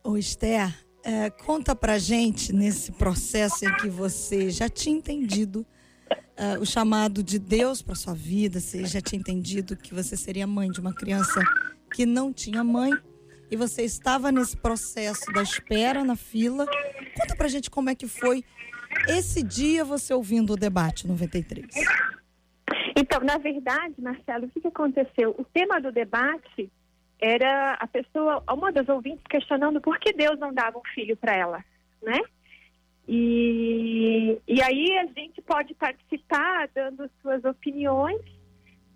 Ô 0.05 0.17
Esther, 0.17 0.73
é, 1.05 1.31
conta 1.31 1.75
pra 1.75 1.99
gente 1.99 2.53
nesse 2.53 2.93
processo 2.93 3.65
em 3.65 3.77
que 3.77 3.89
você 3.89 4.51
já 4.51 4.69
tinha 4.69 4.97
entendido 4.97 5.67
uh, 6.11 6.61
o 6.61 6.67
chamado 6.67 7.23
de 7.23 7.39
Deus 7.39 7.83
para 7.83 7.95
sua 7.95 8.15
vida, 8.15 8.61
você 8.61 8.85
já 8.85 9.01
tinha 9.01 9.19
entendido 9.19 9.77
que 9.77 9.95
você 9.95 10.17
seria 10.17 10.47
mãe 10.47 10.71
de 10.71 10.81
uma 10.81 10.95
criança 10.95 11.41
que 11.93 12.07
não 12.07 12.33
tinha 12.33 12.63
mãe 12.63 12.93
e 13.51 13.57
você 13.57 13.83
estava 13.83 14.33
nesse 14.33 14.57
processo 14.57 15.31
da 15.33 15.43
espera 15.43 16.05
na 16.05 16.17
fila. 16.17 16.67
Conta 17.17 17.37
pra 17.37 17.49
gente 17.49 17.71
como 17.71 17.91
é 17.91 17.95
que 17.95 18.07
foi 18.07 18.45
esse 19.09 19.43
dia 19.43 19.85
você 19.85 20.15
ouvindo 20.15 20.55
o 20.55 20.57
debate 20.57 21.07
93. 21.07 21.67
Então, 23.03 23.19
na 23.19 23.37
verdade, 23.37 24.01
Marcelo, 24.01 24.47
o 24.47 24.49
que, 24.49 24.61
que 24.61 24.69
aconteceu? 24.69 25.35
O 25.37 25.43
tema 25.43 25.81
do 25.81 25.91
debate 25.91 26.71
era 27.21 27.73
a 27.73 27.87
pessoa, 27.89 28.45
uma 28.49 28.71
das 28.71 28.89
ouvintes 28.89 29.25
questionando 29.29 29.81
por 29.81 29.99
que 29.99 30.13
Deus 30.13 30.39
não 30.39 30.55
dava 30.55 30.79
um 30.79 30.95
filho 30.95 31.17
para 31.17 31.37
ela, 31.37 31.65
né? 32.01 32.21
E, 33.09 34.39
e 34.47 34.63
aí 34.63 34.99
a 34.99 35.07
gente 35.07 35.43
pode 35.43 35.75
participar 35.75 36.69
dando 36.73 37.11
suas 37.21 37.45
opiniões 37.45 38.23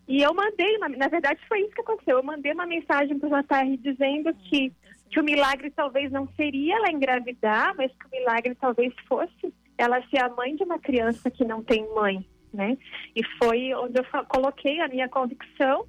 e 0.07 0.23
eu 0.23 0.33
mandei, 0.33 0.77
uma, 0.77 0.89
na 0.89 1.09
verdade 1.09 1.41
foi 1.49 1.63
isso 1.63 1.75
que 1.75 1.81
aconteceu. 1.81 2.19
Eu 2.19 2.23
mandei 2.23 2.53
uma 2.53 2.65
mensagem 2.65 3.19
para 3.19 3.27
o 3.29 3.43
JR 3.43 3.77
dizendo 3.83 4.33
que, 4.35 4.73
que 5.11 5.19
o 5.19 5.25
milagre 5.25 5.69
talvez 5.73 6.13
não 6.13 6.29
seria 6.37 6.77
ela 6.77 6.93
engravidar, 6.93 7.75
mas 7.77 7.91
que 7.91 8.07
o 8.07 8.11
milagre 8.11 8.55
talvez 8.55 8.95
fosse 9.09 9.53
ela 9.77 10.01
ser 10.03 10.23
a 10.23 10.29
mãe 10.29 10.55
de 10.55 10.63
uma 10.63 10.79
criança 10.79 11.29
que 11.29 11.45
não 11.45 11.61
tem 11.61 11.93
mãe, 11.93 12.25
né? 12.53 12.76
E 13.14 13.22
foi 13.38 13.72
onde 13.74 13.99
eu 13.99 14.24
coloquei 14.28 14.80
a 14.80 14.88
minha 14.88 15.09
convicção. 15.09 15.86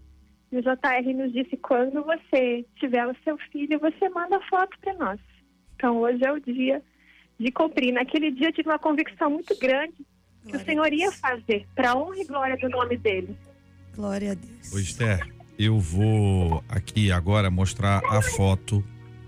E 0.51 0.57
o 0.57 0.61
JR 0.61 1.13
nos 1.15 1.33
disse: 1.33 1.57
quando 1.57 2.03
você 2.03 2.65
tiver 2.77 3.05
o 3.07 3.15
seu 3.23 3.37
filho, 3.51 3.79
você 3.79 4.09
manda 4.09 4.39
foto 4.49 4.77
para 4.79 4.93
nós. 4.93 5.19
Então 5.75 5.97
hoje 5.97 6.23
é 6.25 6.31
o 6.31 6.39
dia 6.39 6.81
de 7.39 7.51
cumprir. 7.51 7.93
Naquele 7.93 8.31
dia 8.31 8.47
eu 8.47 8.53
tive 8.53 8.69
uma 8.69 8.79
convicção 8.79 9.29
muito 9.29 9.57
grande 9.59 10.05
que 10.47 10.51
glória 10.51 10.63
o 10.63 10.65
Senhor 10.65 10.93
ia 10.93 11.11
fazer 11.11 11.67
para 11.75 11.95
honra 11.95 12.17
e 12.17 12.25
glória 12.25 12.57
do 12.57 12.69
nome 12.69 12.97
dele. 12.97 13.37
Glória 13.95 14.31
a 14.31 14.35
Deus. 14.35 14.73
Ô 14.73 14.79
Esther, 14.79 15.27
eu 15.59 15.77
vou 15.77 16.63
aqui 16.69 17.11
agora 17.11 17.51
mostrar 17.51 18.01
a 18.05 18.21
foto 18.21 18.83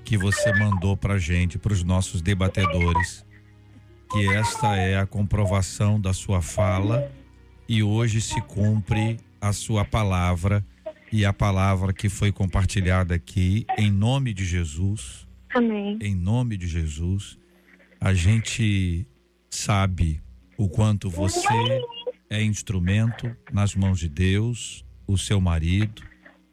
que 0.05 0.17
você 0.17 0.51
mandou 0.53 0.95
pra 0.95 1.17
gente, 1.17 1.59
para 1.59 1.73
os 1.73 1.84
nossos 1.84 2.21
debatedores, 2.21 3.25
que 4.11 4.27
esta 4.34 4.75
é 4.75 4.97
a 4.97 5.05
comprovação 5.05 5.99
da 5.99 6.13
sua 6.13 6.41
fala 6.41 7.11
e 7.70 7.84
hoje 7.84 8.20
se 8.20 8.41
cumpre 8.41 9.20
a 9.39 9.53
sua 9.53 9.86
palavra 9.86 10.65
e 11.11 11.24
a 11.24 11.32
palavra 11.32 11.93
que 11.93 12.09
foi 12.09 12.32
compartilhada 12.32 13.13
aqui 13.13 13.63
em 13.78 13.91
nome 13.91 14.34
de 14.34 14.43
Jesus. 14.43 15.28
Amém. 15.53 15.99
Em 16.01 16.15
nome 16.15 16.57
de 16.57 16.67
Jesus, 16.67 17.38
a 18.01 18.11
gente 18.11 19.05
sabe 19.51 20.20
o 20.57 20.67
quanto 20.67 21.11
você 21.11 21.47
é 22.28 22.41
instrumento 22.41 23.32
nas 23.53 23.76
mãos 23.76 23.99
de 23.99 24.09
Deus, 24.09 24.84
o 25.05 25.15
seu 25.15 25.39
marido, 25.39 26.01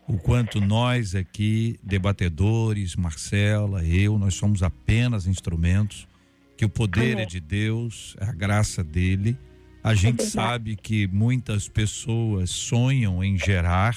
o 0.07 0.19
quanto 0.19 0.61
nós 0.61 1.15
aqui, 1.15 1.79
debatedores, 1.83 2.95
Marcela, 2.95 3.83
eu, 3.85 4.19
nós 4.19 4.35
somos 4.35 4.63
apenas 4.63 5.27
instrumentos, 5.27 6.07
que 6.59 6.65
o 6.65 6.69
poder 6.69 7.19
é 7.19 7.25
de 7.25 7.41
Deus, 7.41 8.15
é 8.21 8.25
a 8.27 8.33
graça 8.33 8.85
dele. 8.85 9.37
A 9.87 9.95
gente 9.95 10.25
sabe 10.25 10.75
que 10.75 11.07
muitas 11.07 11.69
pessoas 11.69 12.51
sonham 12.51 13.23
em 13.23 13.39
gerar 13.39 13.97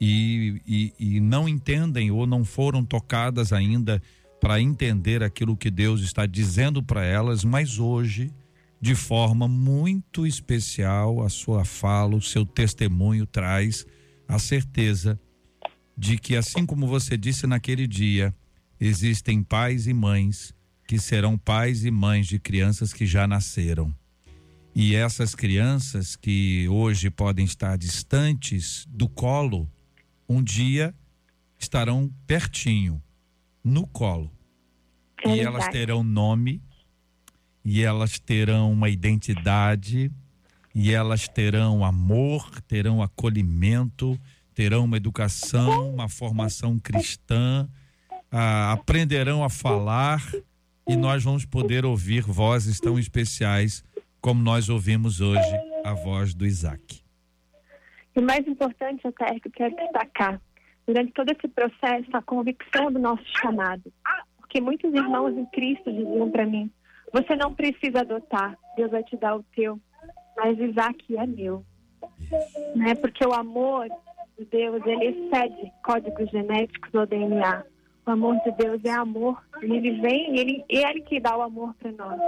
e, 0.00 0.60
e, 0.66 0.92
e 0.98 1.20
não 1.20 1.48
entendem 1.48 2.10
ou 2.10 2.26
não 2.26 2.44
foram 2.44 2.84
tocadas 2.84 3.52
ainda 3.52 4.02
para 4.40 4.60
entender 4.60 5.22
aquilo 5.22 5.56
que 5.56 5.70
Deus 5.70 6.00
está 6.00 6.26
dizendo 6.26 6.82
para 6.82 7.04
elas, 7.04 7.44
mas 7.44 7.78
hoje 7.78 8.32
de 8.80 8.96
forma 8.96 9.46
muito 9.46 10.26
especial 10.26 11.22
a 11.22 11.28
sua 11.28 11.64
fala, 11.64 12.16
o 12.16 12.20
seu 12.20 12.44
testemunho 12.44 13.24
traz 13.24 13.86
a 14.26 14.40
certeza 14.40 15.16
de 15.96 16.18
que, 16.18 16.34
assim 16.34 16.66
como 16.66 16.88
você 16.88 17.16
disse 17.16 17.46
naquele 17.46 17.86
dia, 17.86 18.34
existem 18.80 19.44
pais 19.44 19.86
e 19.86 19.94
mães 19.94 20.52
que 20.88 20.98
serão 20.98 21.38
pais 21.38 21.84
e 21.84 21.90
mães 21.92 22.26
de 22.26 22.40
crianças 22.40 22.92
que 22.92 23.06
já 23.06 23.28
nasceram. 23.28 23.94
E 24.74 24.96
essas 24.96 25.36
crianças 25.36 26.16
que 26.16 26.68
hoje 26.68 27.08
podem 27.08 27.44
estar 27.44 27.78
distantes 27.78 28.84
do 28.88 29.08
colo, 29.08 29.70
um 30.28 30.42
dia 30.42 30.92
estarão 31.56 32.12
pertinho, 32.26 33.00
no 33.62 33.86
colo. 33.86 34.32
É 35.24 35.36
e 35.36 35.40
elas 35.40 35.68
terão 35.68 36.02
nome, 36.02 36.60
e 37.64 37.82
elas 37.82 38.18
terão 38.18 38.72
uma 38.72 38.88
identidade, 38.88 40.10
e 40.74 40.90
elas 40.90 41.28
terão 41.28 41.84
amor, 41.84 42.60
terão 42.62 43.00
acolhimento, 43.00 44.20
terão 44.54 44.86
uma 44.86 44.96
educação, 44.96 45.94
uma 45.94 46.08
formação 46.08 46.80
cristã, 46.80 47.68
ah, 48.28 48.72
aprenderão 48.72 49.44
a 49.44 49.48
falar 49.48 50.28
e 50.88 50.96
nós 50.96 51.22
vamos 51.22 51.44
poder 51.44 51.84
ouvir 51.84 52.22
vozes 52.22 52.80
tão 52.80 52.98
especiais 52.98 53.84
como 54.24 54.42
nós 54.42 54.70
ouvimos 54.70 55.20
hoje 55.20 55.54
a 55.84 55.92
voz 55.92 56.32
do 56.32 56.46
Isaac. 56.46 57.02
E 58.16 58.18
o 58.18 58.22
mais 58.22 58.48
importante, 58.48 59.06
até 59.06 59.38
que 59.38 59.48
eu 59.48 59.52
quero 59.52 59.76
destacar, 59.76 60.40
durante 60.86 61.12
todo 61.12 61.30
esse 61.30 61.46
processo, 61.46 62.08
a 62.10 62.22
convicção 62.22 62.90
do 62.90 62.98
nosso 62.98 63.22
chamado. 63.38 63.92
Porque 64.38 64.62
muitos 64.62 64.94
irmãos 64.94 65.36
em 65.36 65.44
Cristo 65.50 65.92
diziam 65.92 66.30
para 66.30 66.46
mim: 66.46 66.70
você 67.12 67.36
não 67.36 67.52
precisa 67.52 68.00
adotar, 68.00 68.56
Deus 68.78 68.92
vai 68.92 69.02
te 69.02 69.14
dar 69.14 69.36
o 69.36 69.42
teu, 69.54 69.78
mas 70.38 70.58
Isaac 70.58 71.18
é 71.18 71.26
meu. 71.26 71.62
Né? 72.74 72.94
Porque 72.94 73.26
o 73.26 73.34
amor 73.34 73.86
de 74.38 74.46
Deus, 74.46 74.80
ele 74.86 75.04
excede 75.04 75.70
códigos 75.84 76.30
genéticos 76.30 76.94
ou 76.94 77.04
DNA. 77.04 77.62
O 78.06 78.10
amor 78.10 78.40
de 78.42 78.52
Deus 78.52 78.82
é 78.86 78.90
amor, 78.90 79.44
e 79.62 79.66
ele 79.66 80.00
vem, 80.00 80.38
ele, 80.38 80.64
ele 80.66 81.02
que 81.02 81.20
dá 81.20 81.36
o 81.36 81.42
amor 81.42 81.74
para 81.74 81.92
nós. 81.92 82.18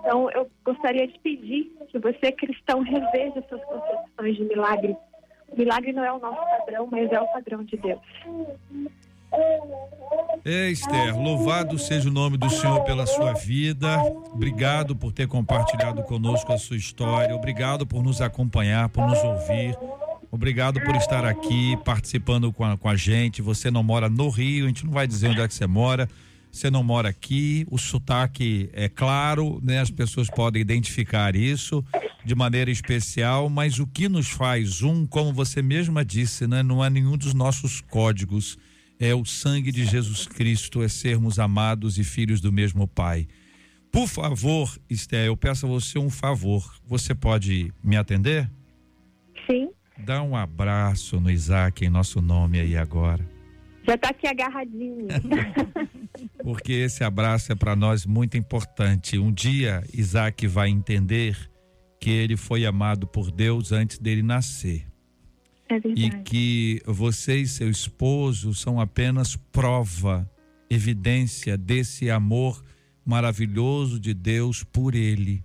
Então, 0.00 0.30
eu 0.30 0.50
gostaria 0.64 1.06
de 1.06 1.18
pedir 1.20 1.72
que 1.88 1.98
você, 1.98 2.32
cristão, 2.32 2.80
reveja 2.80 3.42
suas 3.48 3.62
concepções 3.64 4.36
de 4.36 4.44
milagre. 4.44 4.96
O 5.48 5.56
milagre 5.56 5.92
não 5.92 6.04
é 6.04 6.12
o 6.12 6.18
nosso 6.18 6.40
padrão, 6.58 6.88
mas 6.90 7.10
é 7.12 7.20
o 7.20 7.26
padrão 7.28 7.62
de 7.62 7.76
Deus. 7.76 8.00
Esther, 10.44 11.18
louvado 11.18 11.78
seja 11.78 12.08
o 12.08 12.12
nome 12.12 12.36
do 12.36 12.50
Senhor 12.50 12.82
pela 12.84 13.06
sua 13.06 13.32
vida. 13.32 14.02
Obrigado 14.32 14.96
por 14.96 15.12
ter 15.12 15.26
compartilhado 15.26 16.02
conosco 16.02 16.52
a 16.52 16.58
sua 16.58 16.76
história. 16.76 17.34
Obrigado 17.34 17.86
por 17.86 18.02
nos 18.02 18.20
acompanhar, 18.20 18.88
por 18.88 19.06
nos 19.06 19.22
ouvir. 19.22 19.76
Obrigado 20.30 20.80
por 20.80 20.96
estar 20.96 21.24
aqui 21.24 21.76
participando 21.84 22.52
com 22.52 22.64
a, 22.64 22.76
com 22.76 22.88
a 22.88 22.96
gente. 22.96 23.42
Você 23.42 23.70
não 23.70 23.82
mora 23.82 24.08
no 24.08 24.28
Rio, 24.28 24.64
a 24.64 24.68
gente 24.68 24.84
não 24.84 24.92
vai 24.92 25.06
dizer 25.06 25.28
onde 25.28 25.40
é 25.40 25.46
que 25.46 25.54
você 25.54 25.66
mora. 25.66 26.08
Você 26.52 26.70
não 26.70 26.84
mora 26.84 27.08
aqui, 27.08 27.66
o 27.70 27.78
sotaque 27.78 28.68
é 28.74 28.88
claro, 28.88 29.58
né? 29.64 29.80
As 29.80 29.90
pessoas 29.90 30.28
podem 30.28 30.60
identificar 30.60 31.34
isso 31.34 31.82
de 32.24 32.34
maneira 32.34 32.70
especial, 32.70 33.48
mas 33.48 33.80
o 33.80 33.86
que 33.86 34.08
nos 34.08 34.28
faz 34.28 34.82
um, 34.82 35.06
como 35.06 35.32
você 35.32 35.62
mesma 35.62 36.04
disse, 36.04 36.46
né? 36.46 36.62
Não 36.62 36.84
é 36.84 36.90
nenhum 36.90 37.16
dos 37.16 37.32
nossos 37.32 37.80
códigos 37.80 38.58
é 39.02 39.12
o 39.12 39.24
sangue 39.24 39.72
de 39.72 39.84
Jesus 39.84 40.28
Cristo, 40.28 40.80
é 40.80 40.88
sermos 40.88 41.40
amados 41.40 41.98
e 41.98 42.04
filhos 42.04 42.40
do 42.40 42.52
mesmo 42.52 42.86
Pai. 42.86 43.26
Por 43.90 44.06
favor, 44.06 44.78
Esther, 44.88 45.26
eu 45.26 45.36
peço 45.36 45.66
a 45.66 45.68
você 45.68 45.98
um 45.98 46.08
favor. 46.08 46.64
Você 46.86 47.12
pode 47.12 47.72
me 47.82 47.96
atender? 47.96 48.48
Sim. 49.50 49.70
Dá 49.98 50.22
um 50.22 50.36
abraço 50.36 51.20
no 51.20 51.30
Isaac 51.30 51.84
em 51.84 51.90
nosso 51.90 52.22
nome 52.22 52.60
aí 52.60 52.76
agora. 52.76 53.31
Já 53.86 53.94
está 53.94 54.10
aqui 54.10 54.26
agarradinho. 54.26 55.08
Porque 56.42 56.72
esse 56.72 57.02
abraço 57.02 57.52
é 57.52 57.54
para 57.54 57.74
nós 57.74 58.06
muito 58.06 58.36
importante. 58.36 59.18
Um 59.18 59.32
dia 59.32 59.82
Isaac 59.92 60.46
vai 60.46 60.68
entender 60.68 61.36
que 62.00 62.10
ele 62.10 62.36
foi 62.36 62.66
amado 62.66 63.06
por 63.06 63.30
Deus 63.30 63.72
antes 63.72 63.98
dele 63.98 64.22
nascer. 64.22 64.86
É 65.68 65.76
e 65.84 66.10
que 66.22 66.82
você 66.84 67.38
e 67.38 67.46
seu 67.46 67.70
esposo 67.70 68.54
são 68.54 68.80
apenas 68.80 69.36
prova, 69.36 70.28
evidência 70.68 71.56
desse 71.56 72.10
amor 72.10 72.62
maravilhoso 73.04 73.98
de 73.98 74.12
Deus 74.12 74.62
por 74.62 74.94
ele. 74.94 75.42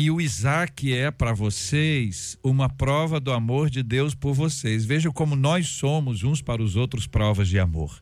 E 0.00 0.12
o 0.12 0.20
Isaac 0.20 0.92
é 0.92 1.10
para 1.10 1.32
vocês 1.32 2.38
uma 2.40 2.68
prova 2.68 3.18
do 3.18 3.32
amor 3.32 3.68
de 3.68 3.82
Deus 3.82 4.14
por 4.14 4.32
vocês. 4.32 4.84
Veja 4.84 5.10
como 5.10 5.34
nós 5.34 5.66
somos 5.66 6.22
uns 6.22 6.40
para 6.40 6.62
os 6.62 6.76
outros 6.76 7.08
provas 7.08 7.48
de 7.48 7.58
amor. 7.58 8.00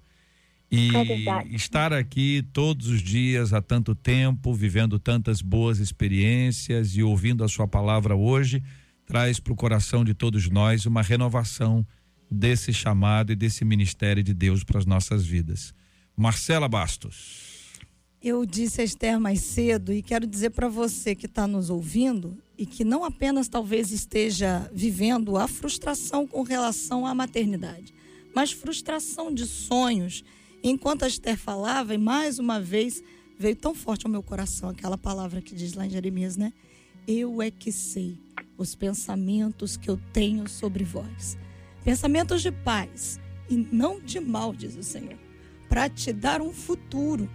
E 0.70 0.90
É 0.94 1.46
estar 1.54 1.94
aqui 1.94 2.46
todos 2.52 2.88
os 2.88 3.00
dias 3.00 3.54
há 3.54 3.62
tanto 3.62 3.94
tempo, 3.94 4.52
vivendo 4.52 4.98
tantas 4.98 5.40
boas 5.40 5.78
experiências 5.78 6.94
e 6.98 7.02
ouvindo 7.02 7.42
a 7.42 7.48
sua 7.48 7.66
palavra 7.66 8.14
hoje, 8.14 8.62
traz 9.06 9.40
para 9.40 9.54
o 9.54 9.56
coração 9.56 10.04
de 10.04 10.12
todos 10.12 10.50
nós 10.50 10.84
uma 10.84 11.00
renovação 11.00 11.82
desse 12.30 12.74
chamado 12.74 13.32
e 13.32 13.34
desse 13.34 13.64
ministério 13.64 14.22
de 14.22 14.34
Deus 14.34 14.62
para 14.62 14.78
as 14.78 14.84
nossas 14.84 15.24
vidas. 15.24 15.72
Marcela 16.14 16.68
Bastos. 16.68 17.45
Eu 18.28 18.44
disse 18.44 18.80
a 18.80 18.84
Esther 18.84 19.20
mais 19.20 19.38
cedo 19.38 19.92
e 19.92 20.02
quero 20.02 20.26
dizer 20.26 20.50
para 20.50 20.68
você 20.68 21.14
que 21.14 21.26
está 21.26 21.46
nos 21.46 21.70
ouvindo 21.70 22.36
e 22.58 22.66
que 22.66 22.82
não 22.82 23.04
apenas 23.04 23.46
talvez 23.46 23.92
esteja 23.92 24.68
vivendo 24.74 25.36
a 25.36 25.46
frustração 25.46 26.26
com 26.26 26.42
relação 26.42 27.06
à 27.06 27.14
maternidade, 27.14 27.94
mas 28.34 28.50
frustração 28.50 29.32
de 29.32 29.46
sonhos. 29.46 30.24
Enquanto 30.60 31.04
a 31.04 31.06
Esther 31.06 31.38
falava, 31.38 31.94
e 31.94 31.98
mais 31.98 32.40
uma 32.40 32.60
vez 32.60 33.00
veio 33.38 33.54
tão 33.54 33.76
forte 33.76 34.06
ao 34.06 34.10
meu 34.10 34.24
coração 34.24 34.70
aquela 34.70 34.98
palavra 34.98 35.40
que 35.40 35.54
diz 35.54 35.74
lá 35.74 35.86
em 35.86 35.90
Jeremias, 35.90 36.36
né? 36.36 36.52
Eu 37.06 37.40
é 37.40 37.48
que 37.48 37.70
sei 37.70 38.18
os 38.58 38.74
pensamentos 38.74 39.76
que 39.76 39.88
eu 39.88 40.00
tenho 40.12 40.48
sobre 40.48 40.82
vós. 40.82 41.38
Pensamentos 41.84 42.42
de 42.42 42.50
paz 42.50 43.20
e 43.48 43.56
não 43.56 44.00
de 44.00 44.18
mal, 44.18 44.52
diz 44.52 44.74
o 44.74 44.82
Senhor, 44.82 45.16
para 45.68 45.88
te 45.88 46.12
dar 46.12 46.42
um 46.42 46.52
futuro 46.52 47.30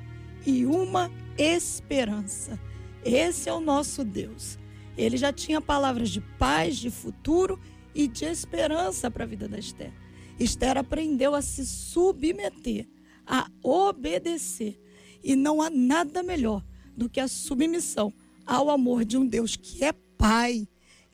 e 0.45 0.65
uma 0.65 1.11
esperança. 1.37 2.59
Esse 3.03 3.49
é 3.49 3.53
o 3.53 3.59
nosso 3.59 4.03
Deus. 4.03 4.57
Ele 4.97 5.17
já 5.17 5.31
tinha 5.31 5.61
palavras 5.61 6.09
de 6.09 6.21
paz, 6.21 6.77
de 6.77 6.89
futuro 6.89 7.59
e 7.93 8.07
de 8.07 8.25
esperança 8.25 9.09
para 9.09 9.23
a 9.23 9.27
vida 9.27 9.47
da 9.47 9.57
Esther. 9.57 9.93
Esther 10.39 10.77
aprendeu 10.77 11.35
a 11.35 11.41
se 11.41 11.65
submeter, 11.65 12.87
a 13.25 13.49
obedecer. 13.63 14.79
E 15.23 15.35
não 15.35 15.61
há 15.61 15.69
nada 15.69 16.23
melhor 16.23 16.63
do 16.95 17.09
que 17.09 17.19
a 17.19 17.27
submissão 17.27 18.13
ao 18.45 18.69
amor 18.69 19.05
de 19.05 19.17
um 19.17 19.25
Deus 19.25 19.55
que 19.55 19.83
é 19.83 19.93
Pai, 20.17 20.67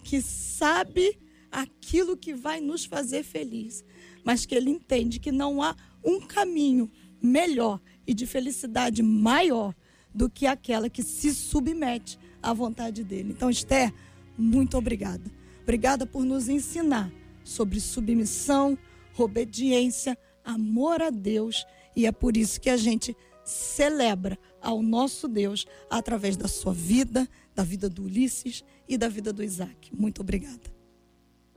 que 0.03 0.21
sabe 0.21 1.17
aquilo 1.51 2.17
que 2.17 2.34
vai 2.34 2.59
nos 2.59 2.84
fazer 2.86 3.23
feliz, 3.23 3.84
mas 4.23 4.45
que 4.45 4.53
ele 4.53 4.69
entende 4.69 5.19
que 5.19 5.32
não 5.32 5.61
há 5.61 5.75
um 6.03 6.19
caminho 6.19 6.91
melhor 7.22 7.80
e 8.05 8.13
de 8.13 8.26
felicidade 8.26 9.01
maior 9.03 9.74
do 10.13 10.30
que 10.30 10.45
aquela 10.45 10.89
que 10.89 11.03
se 11.03 11.34
submete 11.34 12.18
à 12.41 12.53
vontade 12.53 13.03
dele. 13.03 13.32
Então, 13.32 13.49
Esther, 13.49 13.93
muito 14.38 14.78
obrigada. 14.78 15.24
Obrigada 15.63 16.05
por 16.05 16.24
nos 16.24 16.47
ensinar 16.47 17.11
sobre 17.43 17.80
submissão, 17.80 18.78
obediência, 19.18 20.18
amor 20.43 21.01
a 21.01 21.09
Deus, 21.09 21.65
e 21.95 22.05
é 22.05 22.11
por 22.11 22.38
isso 22.38 22.61
que 22.61 22.70
a 22.70 22.78
gente 22.78 23.15
celebra 23.43 24.38
ao 24.61 24.82
nosso 24.82 25.28
Deus 25.28 25.65
através 25.89 26.36
da 26.36 26.47
sua 26.47 26.74
vida, 26.74 27.28
da 27.55 27.63
vida 27.63 27.89
do 27.89 28.03
Ulisses 28.03 28.63
e 28.88 28.97
da 28.97 29.07
vida 29.07 29.32
do 29.32 29.43
Isaac. 29.43 29.93
Muito 29.93 30.22
obrigada. 30.22 30.78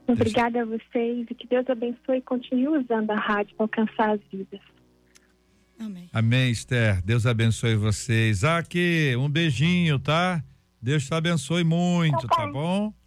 Obrigada 0.06 0.62
a 0.62 0.64
vocês 0.64 1.26
e 1.30 1.34
que 1.34 1.46
Deus 1.46 1.68
abençoe 1.68 2.18
e 2.18 2.22
continue 2.22 2.68
usando 2.68 3.10
a 3.10 3.16
rádio 3.16 3.54
para 3.54 3.64
alcançar 3.64 4.10
as 4.10 4.20
vidas. 4.32 4.60
Amém. 5.80 6.08
Amém, 6.12 6.50
Esther. 6.50 7.02
Deus 7.02 7.24
abençoe 7.26 7.74
você. 7.74 8.28
Isaac, 8.28 8.78
um 9.16 9.28
beijinho, 9.28 9.98
tá? 9.98 10.44
Deus 10.80 11.04
te 11.06 11.14
abençoe 11.14 11.64
muito, 11.64 12.26
tá 12.28 12.46
bom? 12.46 12.92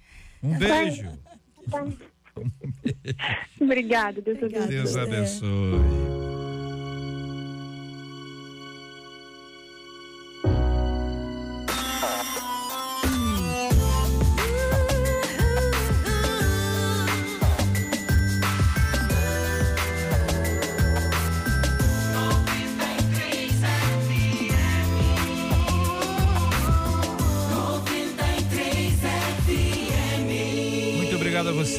Um 0.45 0.57
beijo. 0.59 1.07
Obrigada, 3.61 4.21
Deus 4.21 4.37
Obrigada. 4.37 4.65
abençoe. 4.65 4.83
Deus 4.83 4.97
abençoe. 4.97 6.42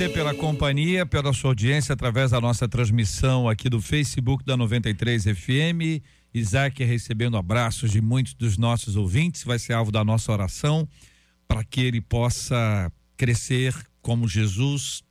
Obrigado 0.05 0.09
a 0.09 0.09
você 0.09 0.09
pela 0.09 0.35
companhia, 0.35 1.07
pela 1.07 1.33
sua 1.33 1.51
audiência 1.51 1.93
através 1.93 2.31
da 2.31 2.41
nossa 2.41 2.69
transmissão 2.69 3.49
aqui 3.49 3.69
do 3.69 3.81
Facebook 3.81 4.45
da 4.45 4.57
93 4.57 5.25
FM. 5.25 6.03
Isaac 6.33 6.83
recebendo 6.83 7.37
abraços 7.37 7.91
de 7.91 8.01
muitos 8.01 8.35
dos 8.35 8.59
nossos 8.59 8.97
ouvintes, 8.97 9.45
vai 9.45 9.59
ser 9.59 9.73
alvo 9.73 9.93
da 9.93 10.05
nossa 10.05 10.33
oração 10.33 10.89
para 11.47 11.63
que 11.65 11.81
ele 11.81 12.01
possa 12.01 12.91
crescer 13.17 13.75
como 14.03 14.29
Jesus 14.29 15.03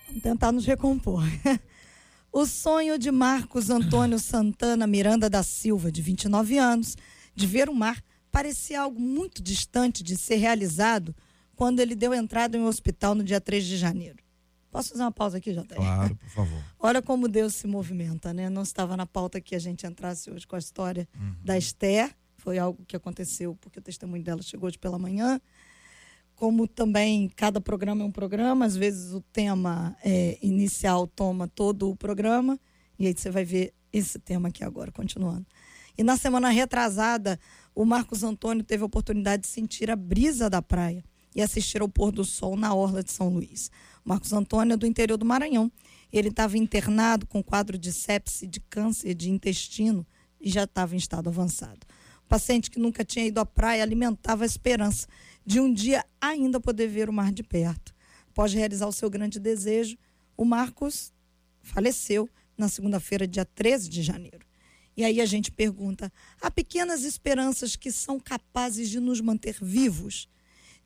Vamos 0.07 0.23
tentar 0.23 0.51
nos 0.51 0.65
recompor. 0.65 1.23
O 2.31 2.45
sonho 2.45 2.99
de 2.99 3.09
Marcos 3.09 3.71
Antônio 3.71 4.17
Santana 4.21 4.85
Miranda 4.85 5.27
da 5.27 5.41
Silva, 5.41 5.91
de 5.91 5.99
29 5.99 6.59
anos, 6.59 6.95
de 7.35 7.47
ver 7.47 7.67
o 7.69 7.73
mar, 7.73 8.03
parecia 8.31 8.81
algo 8.81 8.99
muito 8.99 9.41
distante 9.41 10.03
de 10.03 10.15
ser 10.15 10.35
realizado 10.35 11.15
quando 11.55 11.79
ele 11.79 11.95
deu 11.95 12.13
entrada 12.13 12.55
em 12.55 12.61
um 12.61 12.67
hospital 12.67 13.15
no 13.15 13.23
dia 13.23 13.41
3 13.41 13.65
de 13.65 13.77
janeiro. 13.77 14.19
Posso 14.71 14.89
fazer 14.89 15.01
uma 15.01 15.11
pausa 15.11 15.37
aqui, 15.37 15.53
Jota? 15.53 15.75
Claro, 15.75 16.15
por 16.15 16.29
favor. 16.29 16.63
Olha 16.79 17.01
como 17.01 17.27
Deus 17.27 17.55
se 17.55 17.65
movimenta, 17.65 18.33
né? 18.33 18.49
Não 18.49 18.61
estava 18.61 18.95
na 18.95 19.05
pauta 19.05 19.41
que 19.41 19.55
a 19.55 19.59
gente 19.59 19.85
entrasse 19.85 20.29
hoje 20.29 20.45
com 20.45 20.55
a 20.55 20.59
história 20.59 21.07
da 21.43 21.57
Esther. 21.57 22.15
Foi 22.37 22.57
algo 22.57 22.85
que 22.85 22.95
aconteceu 22.95 23.55
porque 23.59 23.79
o 23.79 23.81
testemunho 23.81 24.23
dela 24.23 24.41
chegou 24.41 24.67
hoje 24.67 24.77
pela 24.77 24.99
manhã. 24.99 25.41
Como 26.35 26.67
também 26.67 27.29
cada 27.35 27.59
programa 27.59 28.03
é 28.03 28.05
um 28.05 28.11
programa, 28.11 28.65
às 28.65 28.75
vezes 28.75 29.11
o 29.11 29.21
tema 29.21 29.97
é, 30.03 30.37
inicial 30.41 31.05
toma 31.05 31.49
todo 31.49 31.89
o 31.89 31.95
programa, 31.97 32.57
e 32.97 33.07
aí 33.07 33.13
você 33.13 33.29
vai 33.29 33.43
ver 33.43 33.73
esse 33.91 34.17
tema 34.19 34.47
aqui 34.47 34.63
agora, 34.63 34.89
continuando. 34.89 35.45
E 35.97 36.03
na 36.03 36.15
semana 36.15 36.47
retrasada, 36.47 37.37
o 37.75 37.83
Marcos 37.83 38.23
Antônio 38.23 38.63
teve 38.63 38.83
a 38.83 38.85
oportunidade 38.85 39.41
de 39.41 39.49
sentir 39.49 39.91
a 39.91 39.97
brisa 39.97 40.49
da 40.49 40.61
praia 40.61 41.03
e 41.35 41.41
assistir 41.41 41.81
ao 41.81 41.89
pôr 41.89 42.11
do 42.11 42.25
sol 42.25 42.55
na 42.55 42.73
orla 42.73 43.03
de 43.03 43.11
São 43.11 43.29
Luís. 43.29 43.69
Marcos 44.03 44.33
Antônio 44.33 44.73
é 44.73 44.77
do 44.77 44.87
interior 44.87 45.17
do 45.17 45.25
Maranhão. 45.25 45.71
Ele 46.11 46.29
estava 46.29 46.57
internado 46.57 47.27
com 47.27 47.43
quadro 47.43 47.77
de 47.77 47.91
sepse 47.91 48.47
de 48.47 48.59
câncer 48.59 49.13
de 49.13 49.29
intestino 49.29 50.05
e 50.41 50.49
já 50.49 50.63
estava 50.63 50.95
em 50.95 50.97
estado 50.97 51.29
avançado. 51.29 51.85
O 52.23 52.27
paciente 52.29 52.69
que 52.69 52.79
nunca 52.79 53.03
tinha 53.03 53.25
ido 53.25 53.39
à 53.39 53.45
praia 53.45 53.83
alimentava 53.83 54.43
a 54.43 54.45
esperança 54.45 55.07
de 55.45 55.59
um 55.59 55.71
dia 55.71 56.05
ainda 56.21 56.59
poder 56.59 56.87
ver 56.87 57.09
o 57.09 57.13
mar 57.13 57.31
de 57.31 57.43
perto. 57.43 57.93
Após 58.31 58.53
realizar 58.53 58.87
o 58.87 58.93
seu 58.93 59.09
grande 59.09 59.39
desejo, 59.39 59.97
o 60.37 60.45
Marcos 60.45 61.13
faleceu 61.61 62.29
na 62.57 62.67
segunda-feira, 62.67 63.27
dia 63.27 63.45
13 63.45 63.89
de 63.89 64.01
janeiro. 64.01 64.45
E 64.95 65.03
aí 65.03 65.21
a 65.21 65.25
gente 65.25 65.51
pergunta: 65.51 66.11
há 66.41 66.51
pequenas 66.51 67.03
esperanças 67.03 67.75
que 67.75 67.91
são 67.91 68.19
capazes 68.19 68.89
de 68.89 68.99
nos 68.99 69.21
manter 69.21 69.55
vivos? 69.61 70.27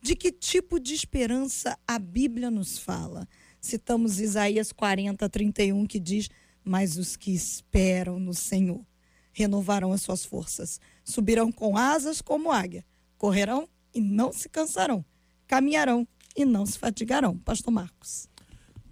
De 0.04 0.14
que 0.14 0.30
tipo 0.30 0.78
de 0.78 0.92
esperança 0.92 1.78
a 1.88 1.98
Bíblia 1.98 2.50
nos 2.50 2.76
fala? 2.78 3.26
Citamos 3.58 4.20
Isaías 4.20 4.70
40, 4.70 5.26
31, 5.30 5.86
que 5.86 5.98
diz: 5.98 6.28
Mas 6.62 6.98
os 6.98 7.16
que 7.16 7.30
esperam 7.32 8.20
no 8.20 8.34
Senhor 8.34 8.84
renovarão 9.32 9.92
as 9.92 10.02
suas 10.02 10.22
forças, 10.22 10.78
subirão 11.02 11.50
com 11.50 11.74
asas 11.78 12.20
como 12.20 12.52
águia, 12.52 12.84
correrão 13.16 13.66
e 13.94 14.00
não 14.02 14.30
se 14.30 14.46
cansarão, 14.46 15.02
caminharão 15.46 16.06
e 16.36 16.44
não 16.44 16.66
se 16.66 16.78
fatigarão. 16.78 17.38
Pastor 17.38 17.72
Marcos. 17.72 18.28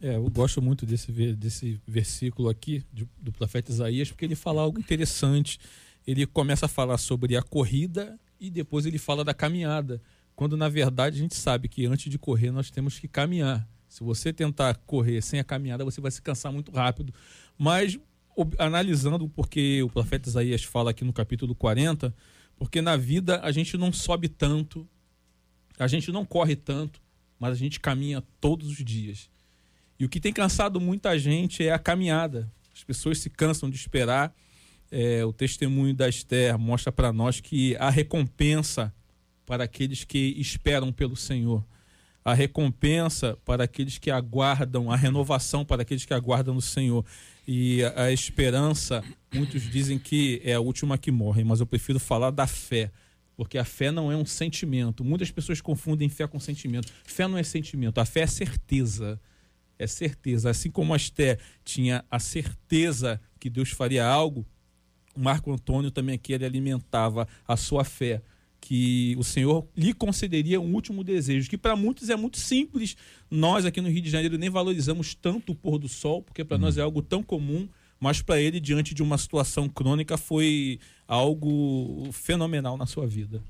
É, 0.00 0.16
eu 0.16 0.30
gosto 0.30 0.62
muito 0.62 0.86
desse, 0.86 1.12
desse 1.34 1.78
versículo 1.86 2.48
aqui 2.48 2.82
de- 2.90 3.06
do 3.20 3.30
profeta 3.32 3.70
Isaías, 3.70 4.08
porque 4.08 4.24
ele 4.24 4.34
fala 4.34 4.62
algo 4.62 4.80
interessante. 4.80 5.58
Ele 6.06 6.26
começa 6.26 6.64
a 6.64 6.68
falar 6.70 6.96
sobre 6.96 7.36
a 7.36 7.42
corrida 7.42 8.18
e 8.40 8.48
depois 8.48 8.86
ele 8.86 8.96
fala 8.98 9.22
da 9.22 9.34
caminhada. 9.34 10.00
Quando 10.34 10.56
na 10.56 10.68
verdade 10.68 11.16
a 11.16 11.20
gente 11.20 11.34
sabe 11.34 11.68
que 11.68 11.86
antes 11.86 12.10
de 12.10 12.18
correr 12.18 12.50
nós 12.50 12.70
temos 12.70 12.98
que 12.98 13.08
caminhar. 13.08 13.68
Se 13.88 14.02
você 14.02 14.32
tentar 14.32 14.74
correr 14.86 15.20
sem 15.20 15.38
a 15.38 15.44
caminhada, 15.44 15.84
você 15.84 16.00
vai 16.00 16.10
se 16.10 16.22
cansar 16.22 16.50
muito 16.50 16.72
rápido. 16.72 17.12
Mas 17.58 17.98
analisando 18.58 19.28
porque 19.28 19.82
o 19.82 19.88
profeta 19.90 20.28
Isaías 20.28 20.64
fala 20.64 20.90
aqui 20.90 21.04
no 21.04 21.12
capítulo 21.12 21.54
40, 21.54 22.14
porque 22.56 22.80
na 22.80 22.96
vida 22.96 23.40
a 23.42 23.52
gente 23.52 23.76
não 23.76 23.92
sobe 23.92 24.28
tanto, 24.28 24.88
a 25.78 25.86
gente 25.86 26.10
não 26.10 26.24
corre 26.24 26.56
tanto, 26.56 27.02
mas 27.38 27.52
a 27.52 27.56
gente 27.56 27.80
caminha 27.80 28.22
todos 28.40 28.68
os 28.68 28.84
dias. 28.84 29.30
E 29.98 30.04
o 30.04 30.08
que 30.08 30.20
tem 30.20 30.32
cansado 30.32 30.80
muita 30.80 31.18
gente 31.18 31.64
é 31.64 31.72
a 31.72 31.78
caminhada. 31.78 32.50
As 32.74 32.82
pessoas 32.82 33.18
se 33.18 33.28
cansam 33.28 33.68
de 33.68 33.76
esperar. 33.76 34.34
É, 34.90 35.24
o 35.24 35.32
testemunho 35.32 35.94
da 35.94 36.08
Esther 36.08 36.58
mostra 36.58 36.90
para 36.90 37.12
nós 37.12 37.40
que 37.40 37.76
a 37.76 37.88
recompensa 37.88 38.92
para 39.52 39.64
aqueles 39.64 40.02
que 40.02 40.34
esperam 40.38 40.90
pelo 40.90 41.14
Senhor, 41.14 41.62
a 42.24 42.32
recompensa 42.32 43.36
para 43.44 43.64
aqueles 43.64 43.98
que 43.98 44.10
aguardam, 44.10 44.90
a 44.90 44.96
renovação 44.96 45.62
para 45.62 45.82
aqueles 45.82 46.06
que 46.06 46.14
aguardam 46.14 46.54
no 46.54 46.62
Senhor. 46.62 47.04
E 47.46 47.84
a, 47.84 48.04
a 48.04 48.12
esperança, 48.12 49.04
muitos 49.30 49.70
dizem 49.70 49.98
que 49.98 50.40
é 50.42 50.54
a 50.54 50.60
última 50.60 50.96
que 50.96 51.10
morre, 51.10 51.44
mas 51.44 51.60
eu 51.60 51.66
prefiro 51.66 52.00
falar 52.00 52.30
da 52.30 52.46
fé. 52.46 52.90
Porque 53.36 53.58
a 53.58 53.64
fé 53.64 53.90
não 53.90 54.10
é 54.10 54.16
um 54.16 54.24
sentimento. 54.24 55.04
Muitas 55.04 55.30
pessoas 55.30 55.60
confundem 55.60 56.08
fé 56.08 56.26
com 56.26 56.40
sentimento. 56.40 56.90
Fé 57.04 57.28
não 57.28 57.36
é 57.36 57.42
sentimento, 57.42 57.98
a 57.98 58.06
fé 58.06 58.20
é 58.20 58.26
certeza 58.26 59.20
é 59.78 59.86
certeza. 59.86 60.48
Assim 60.48 60.70
como 60.70 60.94
a 60.94 60.96
Esté 60.96 61.36
tinha 61.62 62.02
a 62.10 62.18
certeza 62.18 63.20
que 63.38 63.50
Deus 63.50 63.68
faria 63.68 64.06
algo, 64.06 64.46
Marco 65.14 65.52
Antônio 65.52 65.90
também 65.90 66.14
aqui 66.14 66.32
ele 66.32 66.46
alimentava 66.46 67.28
a 67.46 67.54
sua 67.54 67.84
fé, 67.84 68.22
que 68.62 69.16
o 69.18 69.24
Senhor 69.24 69.66
lhe 69.76 69.92
concederia 69.92 70.60
um 70.60 70.72
último 70.72 71.02
desejo, 71.02 71.50
que 71.50 71.58
para 71.58 71.74
muitos 71.74 72.08
é 72.08 72.14
muito 72.14 72.38
simples. 72.38 72.96
Nós 73.28 73.66
aqui 73.66 73.80
no 73.80 73.88
Rio 73.88 74.00
de 74.00 74.08
Janeiro 74.08 74.38
nem 74.38 74.48
valorizamos 74.48 75.16
tanto 75.16 75.50
o 75.50 75.54
pôr 75.54 75.78
do 75.78 75.88
sol, 75.88 76.22
porque 76.22 76.44
para 76.44 76.56
nós 76.56 76.78
é 76.78 76.80
algo 76.80 77.02
tão 77.02 77.24
comum, 77.24 77.68
mas 77.98 78.22
para 78.22 78.40
ele, 78.40 78.60
diante 78.60 78.94
de 78.94 79.02
uma 79.02 79.18
situação 79.18 79.68
crônica, 79.68 80.16
foi 80.16 80.78
algo 81.08 82.08
fenomenal 82.12 82.76
na 82.76 82.86
sua 82.86 83.04
vida. 83.04 83.42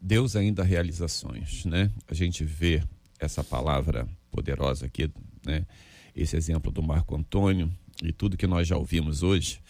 Deus 0.00 0.34
ainda 0.34 0.64
realizações, 0.64 1.64
né? 1.64 1.88
A 2.08 2.14
gente 2.14 2.42
vê 2.42 2.82
essa 3.20 3.44
palavra 3.44 4.08
poderosa 4.28 4.86
aqui, 4.86 5.08
né? 5.46 5.64
Esse 6.16 6.36
exemplo 6.36 6.72
do 6.72 6.82
Marco 6.82 7.14
Antônio 7.14 7.70
e 8.02 8.12
tudo 8.12 8.36
que 8.36 8.46
nós 8.46 8.66
já 8.66 8.76
ouvimos 8.76 9.22
hoje, 9.22 9.60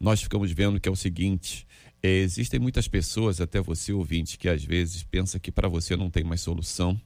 nós 0.00 0.20
ficamos 0.20 0.50
vendo 0.50 0.80
que 0.80 0.88
é 0.88 0.92
o 0.92 0.96
seguinte: 0.96 1.64
existem 2.08 2.60
muitas 2.60 2.88
pessoas, 2.88 3.40
até 3.40 3.60
você 3.60 3.92
ouvinte, 3.92 4.38
que 4.38 4.48
às 4.48 4.64
vezes 4.64 5.02
pensa 5.02 5.38
que 5.38 5.50
para 5.50 5.68
você 5.68 5.96
não 5.96 6.10
tem 6.10 6.24
mais 6.24 6.40
solução. 6.40 7.00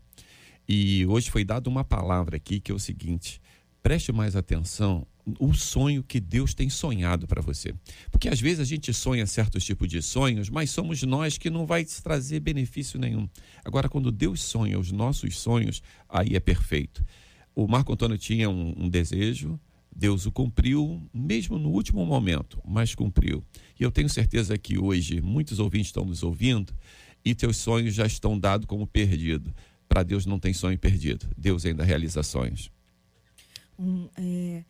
E 0.69 1.07
hoje 1.07 1.31
foi 1.31 1.45
dada 1.45 1.69
uma 1.69 1.85
palavra 1.85 2.37
aqui 2.37 2.61
que 2.61 2.71
é 2.71 2.75
o 2.75 2.79
seguinte: 2.79 3.41
preste 3.83 4.13
mais 4.13 4.37
atenção 4.37 5.07
o 5.39 5.53
sonho 5.53 6.03
que 6.03 6.21
Deus 6.21 6.55
tem 6.55 6.71
sonhado 6.71 7.27
para 7.27 7.43
você. 7.43 7.75
Porque 8.11 8.29
às 8.29 8.41
vezes 8.41 8.61
a 8.61 8.65
gente 8.65 8.93
sonha 8.95 9.27
certos 9.27 9.65
tipos 9.65 9.89
de 9.89 10.01
sonhos, 10.01 10.49
mas 10.49 10.71
somos 10.71 11.03
nós 11.03 11.37
que 11.37 11.51
não 11.51 11.67
vai 11.67 11.85
te 11.85 12.03
trazer 12.03 12.41
benefício 12.41 12.99
nenhum. 12.99 13.29
Agora, 13.65 13.89
quando 13.89 14.11
Deus 14.11 14.41
sonha 14.43 14.79
os 14.79 14.91
nossos 14.91 15.39
sonhos, 15.39 15.83
aí 16.09 16.35
é 16.35 16.41
perfeito. 16.41 17.05
O 17.55 17.67
Marco 17.67 17.93
Antônio 17.93 18.17
tinha 18.17 18.49
um, 18.49 18.75
um 18.85 18.89
desejo, 18.89 19.61
Deus 19.95 20.27
o 20.27 20.33
cumpriu, 20.33 21.03
mesmo 21.13 21.59
no 21.59 21.71
último 21.71 22.05
momento, 22.07 22.61
mas 22.65 22.95
cumpriu. 22.95 23.45
E 23.79 23.83
eu 23.83 23.91
tenho 23.91 24.09
certeza 24.09 24.57
que 24.57 24.79
hoje 24.79 25.21
muitos 25.21 25.59
ouvintes 25.59 25.89
estão 25.89 26.05
nos 26.05 26.23
ouvindo 26.23 26.73
e 27.25 27.35
teus 27.35 27.57
sonhos 27.57 27.95
já 27.95 28.07
estão 28.07 28.39
dados 28.39 28.67
como 28.67 28.87
perdido. 28.87 29.53
Para 29.89 30.03
Deus 30.03 30.27
não 30.27 30.39
tem 30.39 30.53
sonho 30.53 30.79
perdido. 30.79 31.27
Deus 31.37 31.65
ainda 31.65 31.83
realiza 31.83 32.23
sonhos. 32.23 32.71
É, 34.17 34.65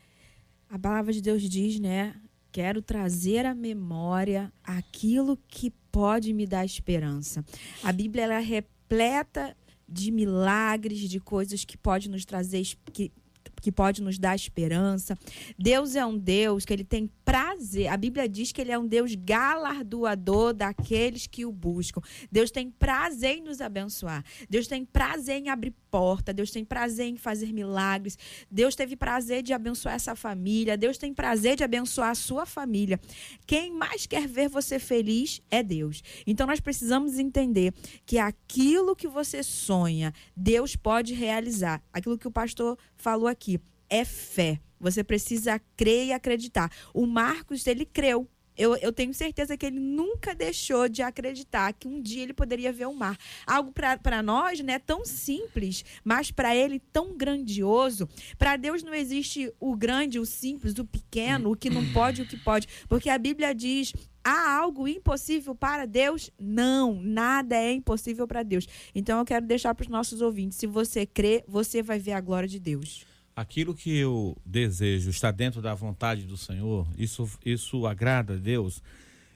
a 0.69 0.79
palavra 0.79 1.11
de 1.11 1.21
Deus 1.21 1.41
diz, 1.43 1.79
né? 1.79 2.15
Quero 2.51 2.81
trazer 2.81 3.45
à 3.45 3.53
memória 3.53 4.51
aquilo 4.63 5.37
que 5.47 5.71
pode 5.91 6.33
me 6.33 6.47
dar 6.47 6.65
esperança. 6.65 7.45
A 7.83 7.91
Bíblia 7.91 8.23
ela 8.23 8.35
é 8.35 8.39
repleta 8.39 9.55
de 9.87 10.11
milagres, 10.11 10.99
de 11.09 11.19
coisas 11.19 11.65
que 11.65 11.77
pode 11.77 12.09
nos 12.09 12.25
trazer 12.25 12.63
que 12.93 13.11
que 13.59 13.71
pode 13.71 14.01
nos 14.01 14.17
dar 14.17 14.35
esperança. 14.35 15.17
Deus 15.57 15.95
é 15.95 16.05
um 16.05 16.17
Deus 16.17 16.65
que 16.65 16.73
ele 16.73 16.83
tem 16.83 17.09
prazer. 17.23 17.87
A 17.87 17.97
Bíblia 17.97 18.27
diz 18.27 18.51
que 18.51 18.61
ele 18.61 18.71
é 18.71 18.79
um 18.79 18.87
Deus 18.87 19.13
galardoador 19.15 20.53
daqueles 20.53 21.27
que 21.27 21.45
o 21.45 21.51
buscam. 21.51 22.01
Deus 22.31 22.49
tem 22.51 22.71
prazer 22.71 23.37
em 23.37 23.41
nos 23.41 23.61
abençoar. 23.61 24.23
Deus 24.49 24.67
tem 24.67 24.83
prazer 24.83 25.41
em 25.41 25.49
abrir 25.49 25.73
porta. 25.91 26.33
Deus 26.33 26.51
tem 26.51 26.63
prazer 26.65 27.07
em 27.07 27.17
fazer 27.17 27.51
milagres. 27.53 28.17
Deus 28.49 28.75
teve 28.75 28.95
prazer 28.95 29.43
de 29.43 29.53
abençoar 29.53 29.95
essa 29.95 30.15
família. 30.15 30.77
Deus 30.77 30.97
tem 30.97 31.13
prazer 31.13 31.55
de 31.55 31.63
abençoar 31.63 32.09
a 32.09 32.15
sua 32.15 32.45
família. 32.45 32.99
Quem 33.45 33.71
mais 33.71 34.05
quer 34.05 34.27
ver 34.27 34.49
você 34.49 34.79
feliz 34.79 35.41
é 35.51 35.61
Deus. 35.61 36.01
Então 36.25 36.47
nós 36.47 36.59
precisamos 36.59 37.19
entender 37.19 37.73
que 38.05 38.17
aquilo 38.17 38.95
que 38.95 39.07
você 39.07 39.43
sonha, 39.43 40.13
Deus 40.35 40.75
pode 40.75 41.13
realizar. 41.13 41.81
Aquilo 41.93 42.17
que 42.17 42.27
o 42.27 42.31
pastor 42.31 42.77
falou 42.95 43.27
aqui 43.27 43.48
é 43.89 44.05
fé. 44.05 44.59
Você 44.79 45.03
precisa 45.03 45.59
crer 45.75 46.07
e 46.07 46.13
acreditar. 46.13 46.71
O 46.93 47.05
Marcos, 47.05 47.65
ele 47.67 47.85
creu. 47.85 48.27
Eu, 48.59 48.75
eu 48.75 48.91
tenho 48.91 49.13
certeza 49.13 49.55
que 49.55 49.65
ele 49.65 49.79
nunca 49.79 50.35
deixou 50.35 50.89
de 50.89 51.01
acreditar 51.01 51.71
que 51.71 51.87
um 51.87 52.01
dia 52.01 52.23
ele 52.23 52.33
poderia 52.33 52.73
ver 52.73 52.87
o 52.87 52.93
mar. 52.93 53.17
Algo 53.47 53.71
para 53.71 54.21
nós, 54.21 54.59
né, 54.59 54.77
tão 54.77 55.05
simples, 55.05 55.85
mas 56.03 56.29
para 56.29 56.53
ele 56.53 56.77
tão 56.91 57.15
grandioso. 57.15 58.09
Para 58.37 58.57
Deus 58.57 58.83
não 58.83 58.93
existe 58.93 59.49
o 59.61 59.77
grande, 59.77 60.19
o 60.19 60.25
simples, 60.25 60.77
o 60.77 60.83
pequeno, 60.83 61.51
o 61.51 61.55
que 61.55 61.69
não 61.69 61.89
pode, 61.93 62.21
o 62.21 62.27
que 62.27 62.35
pode. 62.35 62.67
Porque 62.89 63.09
a 63.09 63.17
Bíblia 63.17 63.55
diz: 63.55 63.93
Há 64.21 64.57
algo 64.57 64.89
impossível 64.89 65.55
para 65.55 65.85
Deus? 65.85 66.29
Não, 66.37 67.01
nada 67.01 67.55
é 67.55 67.71
impossível 67.71 68.27
para 68.27 68.43
Deus. 68.43 68.67
Então 68.93 69.19
eu 69.19 69.25
quero 69.25 69.45
deixar 69.45 69.73
para 69.73 69.83
os 69.83 69.89
nossos 69.89 70.21
ouvintes: 70.21 70.57
se 70.57 70.67
você 70.67 71.05
crê, 71.05 71.45
você 71.47 71.81
vai 71.81 71.97
ver 71.97 72.11
a 72.11 72.19
glória 72.19 72.49
de 72.49 72.59
Deus. 72.59 73.08
Aquilo 73.39 73.73
que 73.73 73.95
eu 73.95 74.35
desejo 74.45 75.09
está 75.09 75.31
dentro 75.31 75.61
da 75.61 75.73
vontade 75.73 76.23
do 76.23 76.35
Senhor, 76.35 76.85
isso, 76.97 77.25
isso 77.45 77.87
agrada 77.87 78.33
a 78.33 78.35
Deus. 78.35 78.83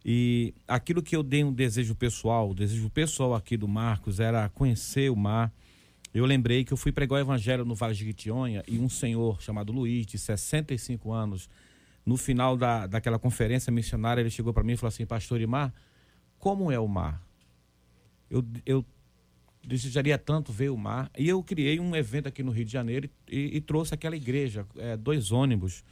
E 0.03 0.53
aquilo 0.67 1.01
que 1.01 1.15
eu 1.15 1.23
dei 1.23 1.41
um 1.41 1.53
desejo 1.53 1.95
pessoal, 1.95 2.49
o 2.49 2.53
desejo 2.53 2.89
pessoal 2.89 3.33
aqui 3.33 3.55
do 3.55 3.65
Marcos 3.65 4.19
era 4.19 4.49
conhecer 4.49 5.09
o 5.09 5.15
mar. 5.15 5.53
Eu 6.13 6.25
lembrei 6.25 6.65
que 6.65 6.73
eu 6.73 6.75
fui 6.75 6.91
pregar 6.91 7.15
o 7.15 7.21
evangelho 7.21 7.63
no 7.63 7.75
Vale 7.75 7.95
de 7.95 8.13
Quitionha 8.13 8.61
e 8.67 8.77
um 8.77 8.89
senhor 8.89 9.41
chamado 9.41 9.71
Luiz, 9.71 10.05
de 10.05 10.17
65 10.17 11.09
anos, 11.13 11.49
no 12.05 12.17
final 12.17 12.57
da, 12.57 12.85
daquela 12.85 13.17
conferência 13.17 13.71
missionária, 13.71 14.19
ele 14.19 14.29
chegou 14.29 14.53
para 14.53 14.65
mim 14.65 14.73
e 14.73 14.75
falou 14.75 14.89
assim: 14.89 15.05
Pastor 15.05 15.39
Imar, 15.39 15.73
como 16.37 16.69
é 16.69 16.77
o 16.77 16.89
mar? 16.89 17.25
Eu, 18.29 18.43
eu 18.65 18.85
desejaria 19.65 20.17
tanto 20.17 20.51
ver 20.51 20.69
o 20.69 20.77
mar. 20.77 21.09
E 21.17 21.27
eu 21.27 21.41
criei 21.43 21.79
um 21.79 21.95
evento 21.95 22.27
aqui 22.27 22.43
no 22.43 22.51
Rio 22.51 22.65
de 22.65 22.71
Janeiro 22.71 23.09
e, 23.27 23.57
e 23.57 23.61
trouxe 23.61 23.93
aquela 23.93 24.15
igreja, 24.15 24.65
é, 24.77 24.97
dois 24.97 25.31
ônibus 25.31 25.83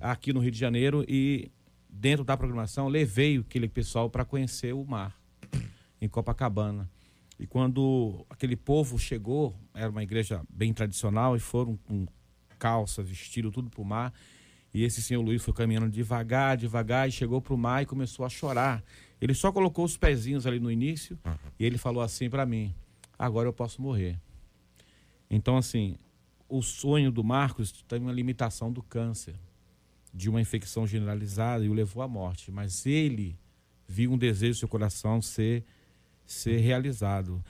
aqui 0.00 0.32
no 0.32 0.40
Rio 0.40 0.50
de 0.50 0.58
Janeiro 0.58 1.04
e 1.08 1.50
dentro 1.88 2.24
da 2.24 2.36
programação 2.36 2.88
levei 2.88 3.38
aquele 3.38 3.68
pessoal 3.68 4.08
para 4.08 4.24
conhecer 4.24 4.72
o 4.74 4.84
mar 4.84 5.18
em 6.00 6.08
Copacabana. 6.08 6.88
E 7.38 7.46
quando 7.46 8.24
aquele 8.28 8.56
povo 8.56 8.98
chegou, 8.98 9.54
era 9.74 9.90
uma 9.90 10.02
igreja 10.02 10.42
bem 10.48 10.72
tradicional 10.72 11.36
e 11.36 11.40
foram 11.40 11.76
com 11.76 12.06
calça, 12.58 13.02
vestido, 13.02 13.50
tudo 13.50 13.70
para 13.70 13.80
o 13.80 13.84
mar. 13.84 14.12
E 14.72 14.84
esse 14.84 15.02
senhor 15.02 15.22
Luiz 15.22 15.42
foi 15.42 15.54
caminhando 15.54 15.88
devagar, 15.88 16.56
devagar, 16.56 17.08
e 17.08 17.12
chegou 17.12 17.40
para 17.40 17.54
o 17.54 17.58
mar 17.58 17.82
e 17.82 17.86
começou 17.86 18.24
a 18.24 18.28
chorar. 18.28 18.84
Ele 19.20 19.34
só 19.34 19.50
colocou 19.50 19.84
os 19.84 19.96
pezinhos 19.96 20.46
ali 20.46 20.60
no 20.60 20.70
início 20.70 21.18
e 21.58 21.64
ele 21.64 21.76
falou 21.76 22.02
assim 22.02 22.30
para 22.30 22.46
mim: 22.46 22.74
agora 23.20 23.46
eu 23.46 23.52
posso 23.52 23.82
morrer. 23.82 24.18
Então, 25.28 25.58
assim, 25.58 25.96
o 26.48 26.62
sonho 26.62 27.12
do 27.12 27.22
Marcos 27.22 27.70
tem 27.86 28.00
uma 28.00 28.12
limitação 28.12 28.72
do 28.72 28.82
câncer, 28.82 29.34
de 30.12 30.30
uma 30.30 30.40
infecção 30.40 30.86
generalizada 30.86 31.62
e 31.62 31.68
o 31.68 31.74
levou 31.74 32.02
à 32.02 32.08
morte. 32.08 32.50
Mas 32.50 32.86
ele 32.86 33.38
viu 33.86 34.10
um 34.10 34.18
desejo 34.18 34.54
do 34.54 34.58
seu 34.60 34.68
coração 34.68 35.20
ser, 35.20 35.64
ser 36.26 36.60
realizado. 36.60 37.44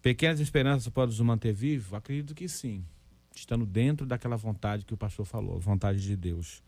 Pequenas 0.00 0.38
esperanças 0.38 0.88
podem 0.88 1.16
nos 1.16 1.20
manter 1.26 1.52
vivos? 1.52 1.92
Acredito 1.92 2.32
que 2.32 2.48
sim. 2.48 2.84
Estando 3.34 3.66
dentro 3.66 4.06
daquela 4.06 4.36
vontade 4.36 4.84
que 4.84 4.94
o 4.94 4.96
pastor 4.96 5.26
falou, 5.26 5.58
vontade 5.58 6.00
de 6.00 6.16
Deus. 6.16 6.62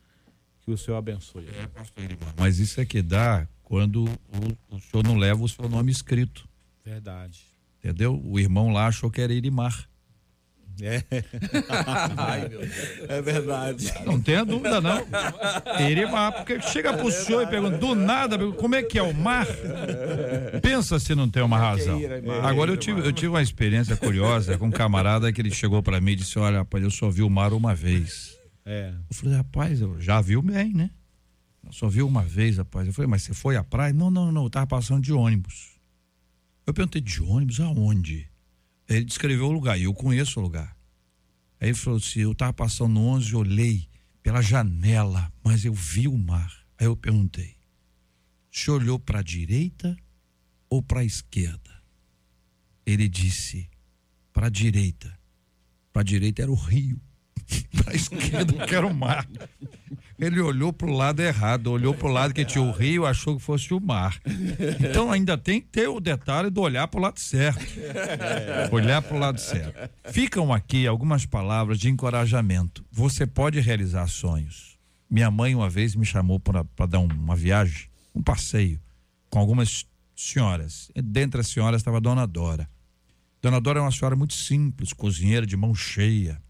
Que 0.63 0.73
o 0.73 0.77
Senhor 0.77 0.97
abençoe. 0.97 1.47
É, 1.49 1.67
pastor 1.69 2.05
Mas 2.37 2.59
isso 2.59 2.81
é 2.81 2.85
que 2.85 3.01
dá 3.01 3.49
quando 3.63 4.05
o, 4.05 4.77
o 4.77 4.81
senhor 4.81 5.05
não 5.05 5.17
leva 5.17 5.43
o 5.43 5.49
seu 5.49 5.69
nome 5.69 5.91
escrito. 5.91 6.47
Verdade. 6.85 7.50
Entendeu? 7.83 8.21
O 8.25 8.39
irmão 8.39 8.71
lá 8.71 8.87
achou 8.87 9.11
que 9.11 9.21
era 9.21 9.33
Irimar. 9.33 9.89
É. 10.83 11.03
Ai, 12.17 12.49
meu 12.49 12.61
Deus. 12.61 12.73
É 13.09 13.21
verdade. 13.21 13.93
Não 14.07 14.21
tenha 14.21 14.45
dúvida, 14.45 14.81
não. 14.81 15.05
Irimar, 15.89 16.33
porque 16.33 16.61
chega 16.63 16.97
pro 16.97 17.09
é 17.09 17.11
senhor 17.11 17.43
e 17.43 17.47
pergunta, 17.47 17.77
do 17.77 17.95
nada, 17.95 18.39
como 18.53 18.75
é 18.75 18.83
que 18.83 18.99
é 18.99 19.03
o 19.03 19.13
mar? 19.13 19.47
Pensa 20.63 20.99
se 20.99 21.15
não 21.15 21.29
tem 21.29 21.43
uma 21.43 21.57
é 21.57 21.61
razão. 21.61 22.01
Agora, 22.43 22.71
eu 22.71 22.77
tive, 22.77 23.01
eu 23.01 23.13
tive 23.13 23.29
uma 23.29 23.43
experiência 23.43 23.97
curiosa 23.97 24.57
com 24.57 24.67
um 24.67 24.71
camarada 24.71 25.31
que 25.33 25.41
ele 25.41 25.51
chegou 25.51 25.83
para 25.83 26.01
mim 26.01 26.13
e 26.13 26.17
disse: 26.17 26.39
Olha, 26.39 26.59
rapaz, 26.59 26.83
eu 26.83 26.91
só 26.91 27.11
vi 27.11 27.23
o 27.23 27.31
mar 27.31 27.53
uma 27.53 27.75
vez. 27.75 28.41
É. 28.65 28.93
Eu 29.09 29.17
falei, 29.17 29.37
rapaz, 29.37 29.81
eu 29.81 30.01
já 30.01 30.21
viu 30.21 30.41
bem, 30.41 30.73
né? 30.73 30.91
Eu 31.65 31.73
só 31.73 31.89
vi 31.89 32.03
uma 32.03 32.23
vez, 32.23 32.59
rapaz. 32.59 32.87
Eu 32.87 32.93
falei, 32.93 33.09
mas 33.09 33.23
você 33.23 33.35
foi 33.35 33.57
à 33.57 33.65
praia? 33.65 33.93
Não, 33.93 34.11
não, 34.11 34.31
não, 34.31 34.45
eu 34.45 34.51
tava 34.51 34.67
passando 34.67 35.03
de 35.03 35.13
ônibus. 35.13 35.70
Eu 36.71 36.75
perguntei, 36.75 37.01
de 37.01 37.21
ônibus 37.21 37.59
aonde? 37.59 38.31
Ele 38.89 39.05
descreveu 39.05 39.47
o 39.49 39.51
lugar, 39.51 39.77
e 39.77 39.83
eu 39.83 39.93
conheço 39.93 40.39
o 40.39 40.43
lugar. 40.45 40.77
Aí 41.61 41.71
ele 41.71 41.75
falou 41.75 41.99
assim: 41.99 42.21
eu 42.21 42.31
estava 42.31 42.53
passando 42.53 42.93
no 42.93 43.07
11 43.09 43.35
olhei 43.35 43.89
pela 44.23 44.41
janela, 44.41 45.33
mas 45.43 45.65
eu 45.65 45.75
vi 45.75 46.07
o 46.07 46.17
mar. 46.17 46.65
Aí 46.79 46.87
eu 46.87 46.97
perguntei: 46.97 47.57
você 48.53 48.71
olhou 48.71 49.01
para 49.01 49.19
a 49.19 49.23
direita 49.23 49.97
ou 50.69 50.81
para 50.81 51.01
a 51.01 51.05
esquerda? 51.05 51.83
Ele 52.87 53.09
disse: 53.09 53.69
para 54.33 54.47
a 54.47 54.51
direita. 54.51 55.19
Para 55.93 56.03
a 56.03 56.05
direita 56.05 56.43
era 56.43 56.53
o 56.53 56.55
rio, 56.55 57.01
para 57.83 57.95
a 57.95 57.97
esquerda 57.97 58.65
que 58.65 58.75
era 58.77 58.87
o 58.87 58.95
mar. 58.95 59.29
Ele 60.21 60.39
olhou 60.39 60.71
para 60.71 60.87
o 60.87 60.93
lado 60.93 61.21
errado, 61.21 61.69
olhou 61.69 61.95
para 61.95 62.07
o 62.07 62.13
lado 62.13 62.35
que 62.35 62.45
tinha 62.45 62.63
o 62.63 62.71
rio, 62.71 63.07
achou 63.07 63.37
que 63.37 63.43
fosse 63.43 63.73
o 63.73 63.81
mar. 63.81 64.21
Então 64.79 65.11
ainda 65.11 65.39
tem 65.39 65.63
que 65.63 65.69
ter 65.69 65.89
o 65.89 65.99
detalhe 65.99 66.51
do 66.51 66.61
olhar 66.61 66.87
para 66.89 66.99
o 66.99 67.03
lado 67.03 67.19
certo. 67.19 67.65
Olhar 68.71 69.01
para 69.01 69.17
o 69.17 69.19
lado 69.19 69.41
certo. 69.41 69.91
Ficam 70.13 70.53
aqui 70.53 70.87
algumas 70.87 71.25
palavras 71.25 71.79
de 71.79 71.89
encorajamento. 71.89 72.85
Você 72.93 73.27
pode 73.27 73.61
realizar 73.61 74.07
sonhos. 74.09 74.79
Minha 75.09 75.31
mãe 75.31 75.55
uma 75.55 75.71
vez 75.71 75.97
me 75.97 76.05
chamou 76.05 76.39
para 76.39 76.87
dar 76.87 76.99
uma 76.99 77.35
viagem, 77.35 77.89
um 78.15 78.23
passeio, 78.23 78.79
com 79.31 79.39
algumas 79.39 79.87
senhoras. 80.15 80.91
Dentre 80.95 81.41
as 81.41 81.49
senhoras 81.49 81.81
estava 81.81 81.97
a 81.97 82.01
Dona 82.01 82.27
Dora. 82.27 82.69
Dona 83.41 83.59
Dora 83.59 83.79
é 83.79 83.83
uma 83.83 83.91
senhora 83.91 84.15
muito 84.15 84.35
simples, 84.35 84.93
cozinheira 84.93 85.47
de 85.47 85.57
mão 85.57 85.75
cheia 85.75 86.41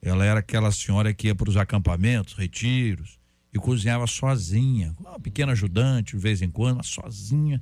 ela 0.00 0.24
era 0.24 0.40
aquela 0.40 0.70
senhora 0.70 1.12
que 1.12 1.26
ia 1.26 1.34
para 1.34 1.50
os 1.50 1.56
acampamentos, 1.56 2.34
retiros, 2.34 3.18
e 3.52 3.58
cozinhava 3.58 4.06
sozinha, 4.06 4.94
uma 5.00 5.18
pequena 5.18 5.52
ajudante 5.52 6.16
de 6.16 6.22
vez 6.22 6.42
em 6.42 6.50
quando, 6.50 6.78
mas 6.78 6.86
sozinha. 6.86 7.60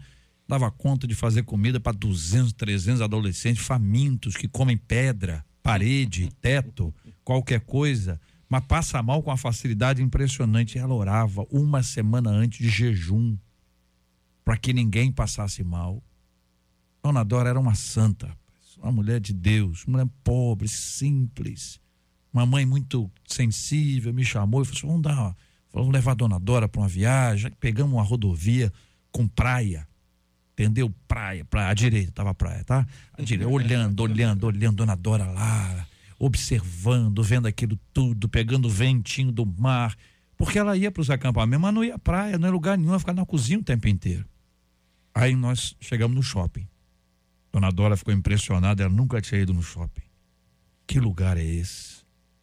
Dava 0.48 0.70
conta 0.70 1.06
de 1.06 1.14
fazer 1.14 1.42
comida 1.42 1.80
para 1.80 1.96
200, 1.96 2.52
300 2.52 3.00
adolescentes 3.00 3.64
famintos 3.64 4.36
que 4.36 4.46
comem 4.46 4.76
pedra, 4.76 5.44
parede, 5.62 6.30
teto, 6.40 6.94
qualquer 7.24 7.60
coisa, 7.60 8.20
mas 8.48 8.64
passa 8.64 9.02
mal 9.02 9.22
com 9.22 9.30
uma 9.30 9.36
facilidade 9.36 10.02
impressionante. 10.02 10.78
Ela 10.78 10.94
orava 10.94 11.44
uma 11.50 11.82
semana 11.82 12.30
antes 12.30 12.58
de 12.58 12.68
jejum 12.68 13.36
para 14.44 14.56
que 14.56 14.72
ninguém 14.72 15.10
passasse 15.10 15.64
mal. 15.64 16.02
Dona 17.02 17.24
Dora 17.24 17.50
era 17.50 17.58
uma 17.58 17.74
santa, 17.74 18.36
uma 18.78 18.92
mulher 18.92 19.20
de 19.20 19.32
Deus, 19.32 19.84
uma 19.84 19.98
mulher 19.98 20.12
pobre, 20.22 20.68
simples 20.68 21.80
uma 22.36 22.44
mãe 22.44 22.66
muito 22.66 23.10
sensível 23.26 24.12
me 24.12 24.24
chamou 24.24 24.62
e 24.62 24.64
falou 24.66 24.76
assim: 24.76 24.86
vamos 24.86 25.02
dar, 25.02 25.36
vamos 25.72 25.92
levar 25.92 26.12
a 26.12 26.14
dona 26.14 26.38
Dora 26.38 26.68
para 26.68 26.82
uma 26.82 26.88
viagem. 26.88 27.50
Pegamos 27.58 27.94
uma 27.94 28.02
rodovia 28.02 28.70
com 29.10 29.26
praia. 29.26 29.88
Entendeu? 30.52 30.92
Praia, 31.06 31.44
praia, 31.44 31.68
à 31.68 31.74
direita, 31.74 32.12
tava 32.12 32.34
praia, 32.34 32.64
tá? 32.64 32.86
À 33.12 33.22
direita, 33.22 33.50
olhando, 33.50 34.00
olhando, 34.00 34.44
olhando, 34.44 34.76
dona 34.76 34.94
Dora 34.94 35.26
lá, 35.26 35.86
observando, 36.18 37.22
vendo 37.22 37.46
aquilo 37.46 37.78
tudo, 37.92 38.28
pegando 38.28 38.66
o 38.66 38.70
ventinho 38.70 39.32
do 39.32 39.44
mar. 39.44 39.94
Porque 40.36 40.58
ela 40.58 40.76
ia 40.76 40.90
para 40.90 41.00
os 41.00 41.10
acampamentos, 41.10 41.62
mas 41.62 41.74
não 41.74 41.84
ia 41.84 41.94
à 41.94 41.98
praia, 41.98 42.38
não 42.38 42.48
ia 42.48 42.52
lugar 42.52 42.76
nenhum, 42.76 42.92
ia 42.92 42.98
ficar 42.98 43.14
na 43.14 43.24
cozinha 43.24 43.58
o 43.58 43.62
tempo 43.62 43.88
inteiro. 43.88 44.24
Aí 45.14 45.34
nós 45.34 45.74
chegamos 45.80 46.14
no 46.14 46.22
shopping. 46.22 46.66
Dona 47.52 47.70
Dora 47.70 47.96
ficou 47.96 48.12
impressionada, 48.12 48.82
ela 48.82 48.92
nunca 48.92 49.20
tinha 49.20 49.40
ido 49.40 49.54
no 49.54 49.62
shopping. 49.62 50.02
Que 50.86 51.00
lugar 51.00 51.36
é 51.38 51.44
esse? 51.44 51.95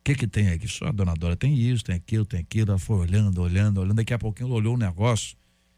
Que 0.03 0.15
que 0.15 0.27
tem 0.27 0.49
aqui? 0.49 0.67
Só 0.67 0.87
a 0.87 0.91
dona 0.91 1.13
Dora 1.13 1.35
tem 1.35 1.57
isso, 1.57 1.83
tem 1.83 1.95
aquilo, 1.95 2.25
tem 2.25 2.41
aquilo. 2.41 2.71
Ela 2.71 2.79
foi 2.79 2.97
olhando, 2.97 3.41
olhando, 3.41 3.79
olhando. 3.79 3.95
Daqui 3.95 4.13
a 4.13 4.19
pouquinho 4.19 4.47
ela 4.47 4.55
olhou 4.55 4.75
um 4.75 4.77
negócio 4.77 5.37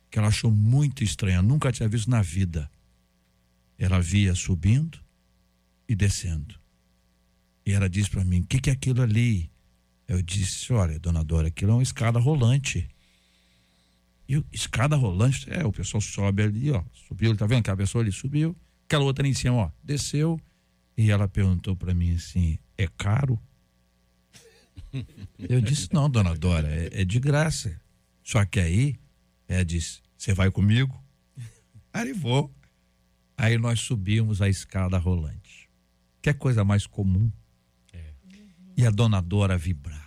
que 0.09 0.17
ela 0.17 0.29
achou 0.29 0.49
muito 0.49 1.03
estranho, 1.03 1.43
nunca 1.43 1.71
tinha 1.71 1.87
visto 1.87 2.09
na 2.09 2.21
vida. 2.21 2.69
Ela 3.77 3.99
via 3.99 4.33
subindo 4.33 4.99
e 5.87 5.95
descendo. 5.95 6.55
E 7.65 7.71
ela 7.71 7.89
disse 7.89 8.09
para 8.09 8.23
mim: 8.23 8.41
O 8.41 8.45
que, 8.45 8.59
que 8.59 8.69
é 8.69 8.73
aquilo 8.73 9.01
ali? 9.01 9.51
Eu 10.07 10.21
disse: 10.21 10.73
Olha, 10.73 10.97
dona 10.99 11.23
Dora, 11.23 11.49
aquilo 11.49 11.71
é 11.71 11.75
uma 11.75 11.83
escada 11.83 12.19
rolante. 12.19 12.87
E 14.27 14.43
escada 14.51 14.95
rolante, 14.95 15.47
é, 15.51 15.63
o 15.63 15.71
pessoal 15.71 16.01
sobe 16.01 16.41
ali, 16.41 16.71
ó. 16.71 16.83
Subiu, 17.07 17.35
tá 17.35 17.45
vendo 17.45 17.63
que 17.63 17.69
a 17.69 17.77
pessoa 17.77 18.03
ali 18.03 18.11
subiu. 18.11 18.55
Aquela 18.87 19.03
outra 19.03 19.23
ali 19.23 19.31
em 19.31 19.35
cima, 19.35 19.55
ó, 19.55 19.71
desceu. 19.83 20.39
E 20.97 21.11
ela 21.11 21.27
perguntou 21.27 21.75
para 21.75 21.93
mim 21.93 22.15
assim: 22.15 22.57
É 22.77 22.87
caro? 22.87 23.39
Eu 25.37 25.61
disse, 25.61 25.89
não, 25.93 26.09
dona 26.09 26.35
Dora, 26.35 26.67
é, 26.67 27.01
é 27.01 27.05
de 27.05 27.19
graça. 27.19 27.79
Só 28.23 28.43
que 28.45 28.59
aí, 28.59 28.95
ela 29.47 29.63
disse, 29.63 29.99
você 30.17 30.33
vai 30.33 30.49
comigo? 30.49 31.01
Aí 31.93 32.11
vou. 32.13 32.53
Aí 33.37 33.57
nós 33.57 33.79
subimos 33.79 34.41
a 34.41 34.49
escada 34.49 34.97
rolante. 34.97 35.69
Que 36.21 36.29
é 36.29 36.33
coisa 36.33 36.63
mais 36.63 36.87
comum. 36.87 37.31
É. 37.93 38.13
E 38.75 38.85
a 38.85 38.89
dona 38.89 39.21
Dora 39.21 39.57
vibrava. 39.57 40.03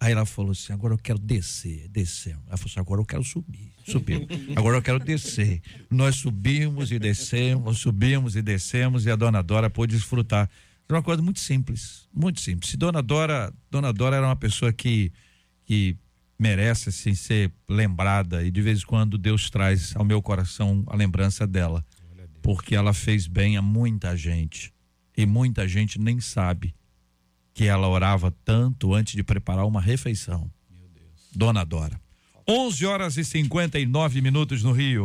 Aí 0.00 0.12
ela 0.12 0.24
falou 0.24 0.52
assim: 0.52 0.72
agora 0.72 0.94
eu 0.94 0.98
quero 0.98 1.18
descer. 1.18 1.88
Descemos. 1.88 2.42
Ela 2.46 2.56
falou 2.56 2.70
assim: 2.70 2.80
agora 2.80 3.00
eu 3.00 3.04
quero 3.04 3.24
subir. 3.24 3.72
Subiu. 3.84 4.26
Agora 4.54 4.76
eu 4.76 4.82
quero 4.82 4.98
descer. 4.98 5.62
Nós 5.90 6.16
subimos 6.16 6.92
e 6.92 6.98
descemos, 6.98 7.78
subimos 7.78 8.36
e 8.36 8.42
descemos, 8.42 9.06
e 9.06 9.10
a 9.10 9.16
dona 9.16 9.42
Dora 9.42 9.70
pôde 9.70 9.96
desfrutar 9.96 10.48
era 10.88 10.98
uma 10.98 11.02
coisa 11.02 11.20
muito 11.20 11.38
simples, 11.40 12.08
muito 12.14 12.40
simples. 12.40 12.70
Se 12.70 12.76
Dona 12.76 13.02
Dora, 13.02 13.52
Dona 13.70 13.92
Dora 13.92 14.16
era 14.16 14.26
uma 14.26 14.36
pessoa 14.36 14.72
que, 14.72 15.12
que 15.66 15.96
merece 16.38 16.88
assim, 16.88 17.14
ser 17.14 17.52
lembrada 17.68 18.42
e 18.42 18.50
de 18.50 18.62
vez 18.62 18.80
em 18.80 18.86
quando 18.86 19.18
Deus 19.18 19.50
traz 19.50 19.94
ao 19.94 20.04
meu 20.04 20.22
coração 20.22 20.84
a 20.86 20.96
lembrança 20.96 21.46
dela, 21.46 21.84
porque 22.40 22.74
ela 22.74 22.94
fez 22.94 23.26
bem 23.26 23.56
a 23.58 23.62
muita 23.62 24.16
gente 24.16 24.72
e 25.16 25.26
muita 25.26 25.68
gente 25.68 25.98
nem 25.98 26.20
sabe 26.20 26.74
que 27.52 27.64
ela 27.64 27.88
orava 27.88 28.30
tanto 28.44 28.94
antes 28.94 29.14
de 29.14 29.22
preparar 29.22 29.66
uma 29.66 29.80
refeição. 29.80 30.50
Dona 31.34 31.64
Dora. 31.64 32.00
11 32.48 32.86
horas 32.86 33.16
e 33.18 33.24
59 33.24 34.22
minutos 34.22 34.62
no 34.62 34.72
Rio. 34.72 35.04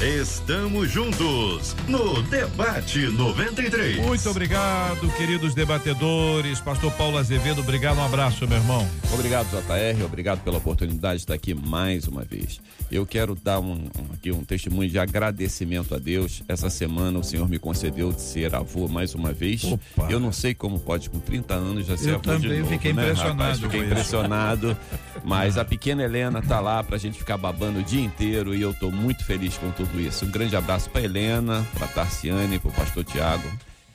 Estamos 0.00 0.92
juntos 0.92 1.74
no 1.88 2.22
Debate 2.22 3.08
93. 3.08 3.96
Muito 3.96 4.30
obrigado, 4.30 5.10
queridos 5.16 5.56
debatedores. 5.56 6.60
Pastor 6.60 6.92
Paulo 6.92 7.18
Azevedo, 7.18 7.62
obrigado, 7.62 7.98
um 7.98 8.04
abraço, 8.04 8.46
meu 8.46 8.58
irmão. 8.58 8.88
Obrigado, 9.12 9.48
JR, 9.50 10.04
obrigado 10.04 10.44
pela 10.44 10.58
oportunidade 10.58 11.16
de 11.16 11.22
estar 11.22 11.34
aqui 11.34 11.52
mais 11.52 12.06
uma 12.06 12.22
vez. 12.22 12.60
Eu 12.92 13.04
quero 13.04 13.34
dar 13.34 13.58
um, 13.58 13.72
um, 13.72 14.14
aqui 14.14 14.30
um 14.30 14.44
testemunho 14.44 14.88
de 14.88 15.00
agradecimento 15.00 15.92
a 15.92 15.98
Deus. 15.98 16.44
Essa 16.46 16.70
semana 16.70 17.18
o 17.18 17.24
Senhor 17.24 17.48
me 17.48 17.58
concedeu 17.58 18.12
de 18.12 18.22
ser 18.22 18.54
avô 18.54 18.86
mais 18.86 19.16
uma 19.16 19.32
vez. 19.32 19.64
Opa. 19.64 20.06
Eu 20.08 20.20
não 20.20 20.30
sei 20.30 20.54
como 20.54 20.78
pode, 20.78 21.10
com 21.10 21.18
30 21.18 21.54
anos, 21.54 21.86
já 21.88 21.96
ser 21.96 22.10
Eu 22.10 22.14
avô 22.14 22.22
também 22.22 22.50
de 22.52 22.58
novo, 22.60 22.70
fiquei 22.70 22.92
né, 22.92 23.02
impressionado 23.02 23.38
rapaz? 23.40 23.58
Fiquei 23.58 23.80
isso. 23.80 23.90
impressionado. 23.90 24.76
Mas 25.24 25.58
a 25.58 25.64
pequena 25.64 26.04
Helena 26.04 26.40
tá 26.40 26.60
lá 26.60 26.84
pra 26.84 26.96
gente 26.98 27.18
ficar 27.18 27.36
babando 27.36 27.80
o 27.80 27.82
dia 27.82 28.00
inteiro 28.00 28.54
e 28.54 28.62
eu 28.62 28.72
tô 28.72 28.92
muito 28.92 29.24
feliz 29.24 29.58
com 29.58 29.72
tudo 29.72 29.87
isso. 29.96 30.24
Um 30.26 30.30
grande 30.30 30.56
abraço 30.56 30.90
pra 30.90 31.00
Helena, 31.00 31.64
pra 31.74 31.86
Tarciane, 31.86 32.58
pro 32.58 32.70
pastor 32.72 33.04
Tiago, 33.04 33.48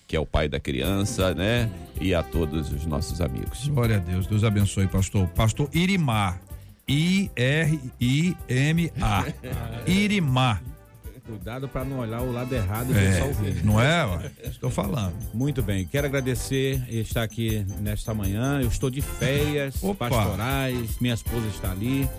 que 0.08 0.16
é 0.16 0.20
o 0.20 0.26
pai 0.26 0.48
da 0.50 0.60
criança, 0.60 1.34
né? 1.36 1.70
E 2.00 2.14
a 2.14 2.24
todos 2.24 2.72
os 2.72 2.86
nossos 2.86 3.20
amigos. 3.22 3.68
Glória 3.68 3.98
a 3.98 4.00
Deus, 4.00 4.26
Deus 4.28 4.44
abençoe, 4.44 4.88
pastor. 4.88 5.28
Pastor 5.30 5.70
Irimar. 5.74 6.40
I-R-I-M-A. 8.00 9.26
Irimar. 9.88 10.62
Cuidado 11.26 11.70
para 11.70 11.86
não 11.86 12.00
olhar 12.00 12.22
o 12.22 12.34
lado 12.34 12.54
errado 12.54 12.90
e 12.90 12.94
ver 12.94 13.06
É, 13.14 13.20
só 13.20 13.26
o 13.28 13.34
vídeo. 13.34 13.62
não 13.64 13.82
é? 13.82 14.06
ué? 14.06 14.30
Estou 14.44 14.70
falando. 14.70 15.14
Muito 15.34 15.62
bem, 15.64 15.86
quero 15.88 16.06
agradecer 16.06 16.84
e 16.90 17.00
estar 17.00 17.24
aqui 17.24 17.66
nesta 17.80 18.14
manhã. 18.14 18.60
Eu 18.62 18.68
estou 18.68 18.90
de 18.90 19.02
férias 19.02 19.82
Opa. 19.82 20.10
pastorais, 20.10 21.00
minha 21.00 21.14
esposa 21.14 21.48
está 21.48 21.72
ali. 21.72 22.10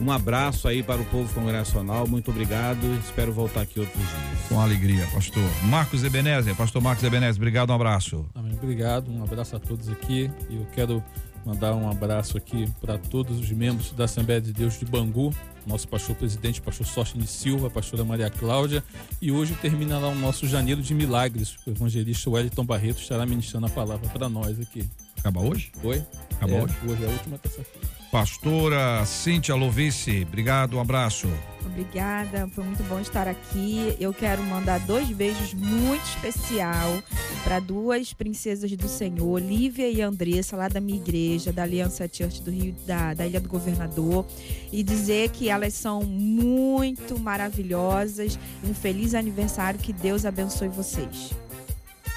Um 0.00 0.10
abraço 0.10 0.66
aí 0.66 0.82
para 0.82 1.00
o 1.00 1.04
povo 1.04 1.32
congregacional, 1.32 2.08
muito 2.08 2.30
obrigado. 2.30 2.84
Espero 3.04 3.32
voltar 3.32 3.60
aqui 3.60 3.78
outros 3.78 3.98
dias. 4.02 4.48
Com 4.48 4.58
alegria, 4.60 5.06
pastor. 5.14 5.44
Marcos 5.64 6.02
Ebenezer, 6.02 6.56
pastor 6.56 6.82
Marcos 6.82 7.04
Ebenezer, 7.04 7.36
obrigado, 7.36 7.70
um 7.70 7.74
abraço. 7.74 8.26
Amém. 8.34 8.52
Obrigado, 8.60 9.12
um 9.12 9.22
abraço 9.22 9.54
a 9.54 9.60
todos 9.60 9.88
aqui. 9.88 10.28
E 10.50 10.56
eu 10.56 10.66
quero 10.74 11.02
mandar 11.46 11.74
um 11.74 11.88
abraço 11.88 12.36
aqui 12.36 12.68
para 12.80 12.98
todos 12.98 13.38
os 13.38 13.50
membros 13.52 13.92
da 13.92 14.04
Assembleia 14.04 14.40
de 14.40 14.52
Deus 14.52 14.76
de 14.78 14.84
Bangu, 14.84 15.32
nosso 15.66 15.86
pastor 15.86 16.16
presidente, 16.16 16.60
pastor 16.60 16.86
Sóstene 16.86 17.26
Silva, 17.26 17.70
pastora 17.70 18.04
Maria 18.04 18.28
Cláudia. 18.30 18.82
E 19.20 19.30
hoje 19.30 19.54
termina 19.54 19.98
lá 19.98 20.08
o 20.08 20.14
nosso 20.16 20.48
Janeiro 20.48 20.82
de 20.82 20.94
Milagres. 20.94 21.56
O 21.64 21.70
evangelista 21.70 22.28
Wellington 22.28 22.64
Barreto 22.64 23.00
estará 23.00 23.24
ministrando 23.24 23.66
a 23.66 23.70
palavra 23.70 24.08
para 24.08 24.28
nós 24.28 24.58
aqui. 24.58 24.88
Acaba 25.18 25.40
hoje? 25.40 25.70
Oi? 25.84 26.02
Acabou 26.36 26.58
É, 26.58 26.62
hoje? 26.62 26.74
Hoje 26.88 27.04
é 27.04 27.06
a 27.06 27.10
última 27.10 27.38
terça-feira. 27.38 28.01
Pastora 28.12 29.06
Cíntia 29.06 29.54
Lovice, 29.54 30.26
obrigado, 30.28 30.76
um 30.76 30.80
abraço. 30.82 31.26
Obrigada, 31.64 32.46
foi 32.48 32.62
muito 32.62 32.82
bom 32.82 33.00
estar 33.00 33.26
aqui. 33.26 33.96
Eu 33.98 34.12
quero 34.12 34.42
mandar 34.42 34.80
dois 34.80 35.08
beijos 35.08 35.54
muito 35.54 36.04
especial 36.04 37.02
para 37.42 37.58
duas 37.58 38.12
princesas 38.12 38.70
do 38.72 38.86
Senhor, 38.86 39.40
Lívia 39.40 39.88
e 39.88 40.02
Andressa, 40.02 40.58
lá 40.58 40.68
da 40.68 40.78
minha 40.78 40.98
igreja, 40.98 41.54
da 41.54 41.62
Aliança 41.62 42.06
Church 42.06 42.42
do 42.42 42.50
Rio, 42.50 42.74
da, 42.86 43.14
da 43.14 43.26
Ilha 43.26 43.40
do 43.40 43.48
Governador, 43.48 44.26
e 44.70 44.82
dizer 44.82 45.30
que 45.30 45.48
elas 45.48 45.72
são 45.72 46.02
muito 46.02 47.18
maravilhosas. 47.18 48.38
Um 48.62 48.74
feliz 48.74 49.14
aniversário, 49.14 49.80
que 49.80 49.90
Deus 49.90 50.26
abençoe 50.26 50.68
vocês. 50.68 51.32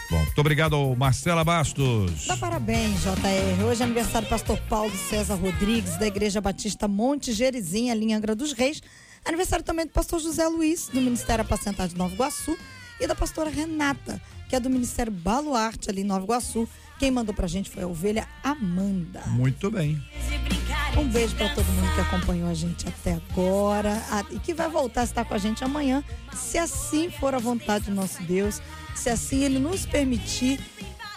Bom, 0.09 0.17
muito 0.17 0.39
obrigado, 0.39 0.95
Marcela 0.95 1.43
Bastos. 1.43 2.27
Dá 2.27 2.37
parabéns, 2.37 3.01
JR. 3.01 3.63
Hoje 3.65 3.81
é 3.81 3.85
aniversário 3.85 4.27
do 4.27 4.29
pastor 4.29 4.57
Paulo 4.69 4.95
César 5.09 5.35
Rodrigues, 5.35 5.97
da 5.97 6.05
Igreja 6.05 6.39
Batista 6.39 6.87
Monte 6.87 7.33
Gerizinha, 7.33 7.91
ali 7.91 8.05
em 8.05 8.13
Angra 8.13 8.35
dos 8.35 8.53
Reis. 8.53 8.81
Aniversário 9.25 9.65
também 9.65 9.85
do 9.85 9.91
pastor 9.91 10.19
José 10.19 10.47
Luiz, 10.47 10.87
do 10.93 11.01
Ministério 11.01 11.41
Apacentar 11.43 11.87
de 11.87 11.95
Nova 11.97 12.13
Iguaçu. 12.13 12.55
E 12.99 13.07
da 13.07 13.15
pastora 13.15 13.49
Renata, 13.49 14.21
que 14.47 14.55
é 14.55 14.59
do 14.59 14.69
Ministério 14.69 15.11
Baluarte, 15.11 15.89
ali 15.89 16.01
em 16.01 16.05
Nova 16.05 16.23
Iguaçu. 16.23 16.69
Quem 16.97 17.11
mandou 17.11 17.33
pra 17.35 17.45
gente 17.47 17.69
foi 17.69 17.83
a 17.83 17.87
ovelha 17.87 18.25
Amanda. 18.43 19.21
Muito 19.27 19.69
bem. 19.71 20.01
Um 20.97 21.09
beijo 21.09 21.35
pra 21.35 21.49
todo 21.49 21.65
mundo 21.65 21.93
que 21.93 21.99
acompanhou 21.99 22.49
a 22.49 22.53
gente 22.53 22.87
até 22.87 23.13
agora 23.13 24.01
a- 24.11 24.23
e 24.31 24.39
que 24.39 24.53
vai 24.53 24.69
voltar 24.69 25.01
a 25.01 25.03
estar 25.03 25.25
com 25.25 25.33
a 25.33 25.37
gente 25.37 25.61
amanhã, 25.61 26.01
se 26.33 26.57
assim 26.57 27.09
for 27.09 27.35
a 27.35 27.39
vontade 27.39 27.85
do 27.85 27.91
nosso 27.93 28.23
Deus, 28.23 28.61
se 28.95 29.09
assim 29.09 29.43
ele 29.43 29.59
nos 29.59 29.85
permitir. 29.85 30.59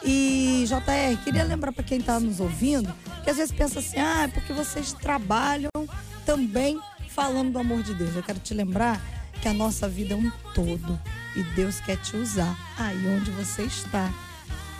E 0.04 0.64
JR, 0.66 1.22
queria 1.24 1.42
lembrar 1.42 1.72
pra 1.72 1.82
quem 1.82 2.00
tá 2.00 2.20
nos 2.20 2.38
ouvindo, 2.38 2.92
que 3.24 3.30
às 3.30 3.36
vezes 3.36 3.52
pensa 3.52 3.80
assim: 3.80 3.98
"Ah, 3.98 4.24
é 4.24 4.28
porque 4.28 4.52
vocês 4.52 4.92
trabalham 4.92 5.70
também 6.24 6.78
falando 7.08 7.52
do 7.52 7.58
amor 7.58 7.82
de 7.82 7.94
Deus". 7.94 8.14
Eu 8.14 8.22
quero 8.22 8.38
te 8.38 8.54
lembrar 8.54 9.00
que 9.40 9.48
a 9.48 9.52
nossa 9.52 9.88
vida 9.88 10.14
é 10.14 10.16
um 10.16 10.30
todo 10.54 11.00
e 11.36 11.42
Deus 11.54 11.80
quer 11.80 11.96
te 11.96 12.16
usar 12.16 12.56
aí 12.76 13.06
onde 13.08 13.30
você 13.30 13.62
está 13.62 14.12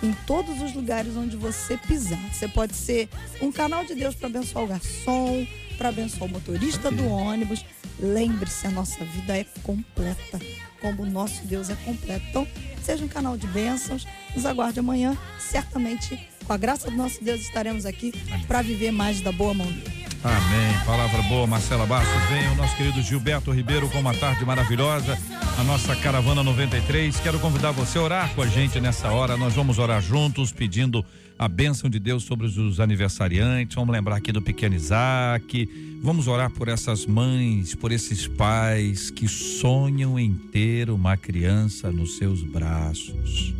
em 0.01 0.13
todos 0.25 0.61
os 0.61 0.73
lugares 0.73 1.15
onde 1.15 1.35
você 1.35 1.77
pisar. 1.77 2.19
Você 2.31 2.47
pode 2.47 2.75
ser 2.75 3.09
um 3.41 3.51
canal 3.51 3.83
de 3.85 3.95
Deus 3.95 4.15
para 4.15 4.27
abençoar 4.27 4.63
o 4.63 4.67
garçom, 4.67 5.45
para 5.77 5.89
abençoar 5.89 6.29
o 6.29 6.33
motorista 6.33 6.89
do 6.89 7.07
ônibus. 7.07 7.65
Lembre-se, 7.99 8.67
a 8.67 8.71
nossa 8.71 9.03
vida 9.03 9.37
é 9.37 9.45
completa, 9.63 10.39
como 10.81 11.03
o 11.03 11.05
nosso 11.05 11.45
Deus 11.45 11.69
é 11.69 11.75
completo. 11.75 12.25
Então, 12.29 12.47
seja 12.83 13.03
um 13.03 13.07
canal 13.07 13.37
de 13.37 13.47
bênçãos. 13.47 14.07
Nos 14.35 14.45
aguarde 14.45 14.79
amanhã. 14.79 15.17
Certamente, 15.39 16.27
com 16.45 16.53
a 16.53 16.57
graça 16.57 16.89
do 16.89 16.97
nosso 16.97 17.23
Deus, 17.23 17.41
estaremos 17.41 17.85
aqui 17.85 18.11
para 18.47 18.61
viver 18.61 18.91
mais 18.91 19.21
da 19.21 19.31
boa 19.31 19.53
mão 19.53 19.67
dele. 19.67 20.08
Amém. 20.23 20.85
Palavra 20.85 21.21
boa, 21.23 21.47
Marcela 21.47 21.85
Bastos. 21.85 22.29
Vem 22.29 22.49
o 22.49 22.55
nosso 22.55 22.75
querido 22.75 23.01
Gilberto 23.01 23.51
Ribeiro 23.51 23.89
com 23.89 23.99
uma 23.99 24.13
tarde 24.13 24.43
maravilhosa. 24.43 25.17
A 25.57 25.63
nossa 25.63 25.95
caravana 25.95 26.43
93. 26.43 27.17
Quero 27.21 27.39
convidar 27.39 27.71
você 27.71 27.97
a 27.97 28.01
orar 28.01 28.35
com 28.35 28.41
a 28.41 28.47
gente 28.47 28.81
nessa 28.81 29.09
hora. 29.09 29.37
Nós 29.37 29.53
vamos 29.53 29.79
orar 29.79 30.01
juntos, 30.01 30.51
pedindo 30.51 31.05
a 31.37 31.47
bênção 31.47 31.89
de 31.89 31.99
Deus 31.99 32.23
sobre 32.23 32.47
os 32.47 32.81
aniversariantes. 32.81 33.75
Vamos 33.75 33.93
lembrar 33.93 34.17
aqui 34.17 34.33
do 34.33 34.41
pequeno 34.41 34.75
Isaac. 34.75 35.99
Vamos 36.03 36.27
orar 36.27 36.49
por 36.49 36.67
essas 36.67 37.05
mães, 37.05 37.73
por 37.73 37.89
esses 37.89 38.27
pais 38.27 39.09
que 39.09 39.27
sonham 39.27 40.19
em 40.19 40.33
ter 40.33 40.89
uma 40.89 41.15
criança 41.15 41.89
nos 41.89 42.17
seus 42.17 42.43
braços. 42.43 43.53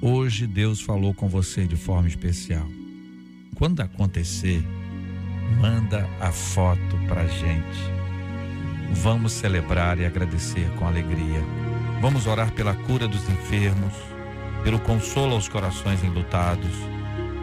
Hoje 0.00 0.46
Deus 0.46 0.80
falou 0.80 1.12
com 1.12 1.28
você 1.28 1.66
de 1.66 1.76
forma 1.76 2.06
especial. 2.06 2.66
Quando 3.56 3.80
acontecer, 3.80 4.64
manda 5.58 6.08
a 6.20 6.30
foto 6.30 6.96
pra 7.08 7.26
gente. 7.26 8.00
Vamos 8.92 9.32
celebrar 9.32 9.98
e 9.98 10.04
agradecer 10.04 10.68
com 10.76 10.86
alegria. 10.86 11.42
Vamos 12.00 12.26
orar 12.26 12.52
pela 12.52 12.74
cura 12.74 13.06
dos 13.06 13.28
enfermos, 13.28 13.94
pelo 14.62 14.80
consolo 14.80 15.34
aos 15.34 15.48
corações 15.48 16.02
enlutados. 16.02 16.72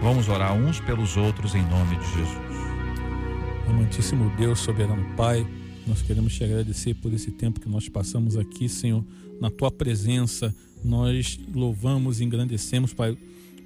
Vamos 0.01 0.29
orar 0.29 0.53
uns 0.53 0.79
pelos 0.79 1.17
outros 1.17 1.55
em 1.55 1.63
nome 1.63 1.95
de 1.95 2.05
Jesus. 2.05 2.57
Amantíssimo 3.67 4.29
Deus, 4.37 4.59
soberano 4.59 5.05
Pai, 5.15 5.45
nós 5.85 6.01
queremos 6.01 6.35
te 6.35 6.43
agradecer 6.43 6.93
por 6.95 7.13
esse 7.13 7.31
tempo 7.31 7.59
que 7.59 7.69
nós 7.69 7.87
passamos 7.87 8.37
aqui, 8.37 8.67
Senhor, 8.67 9.03
na 9.39 9.49
tua 9.49 9.71
presença. 9.71 10.53
Nós 10.83 11.39
louvamos 11.53 12.19
e 12.19 12.23
engrandecemos, 12.23 12.93
Pai, 12.93 13.17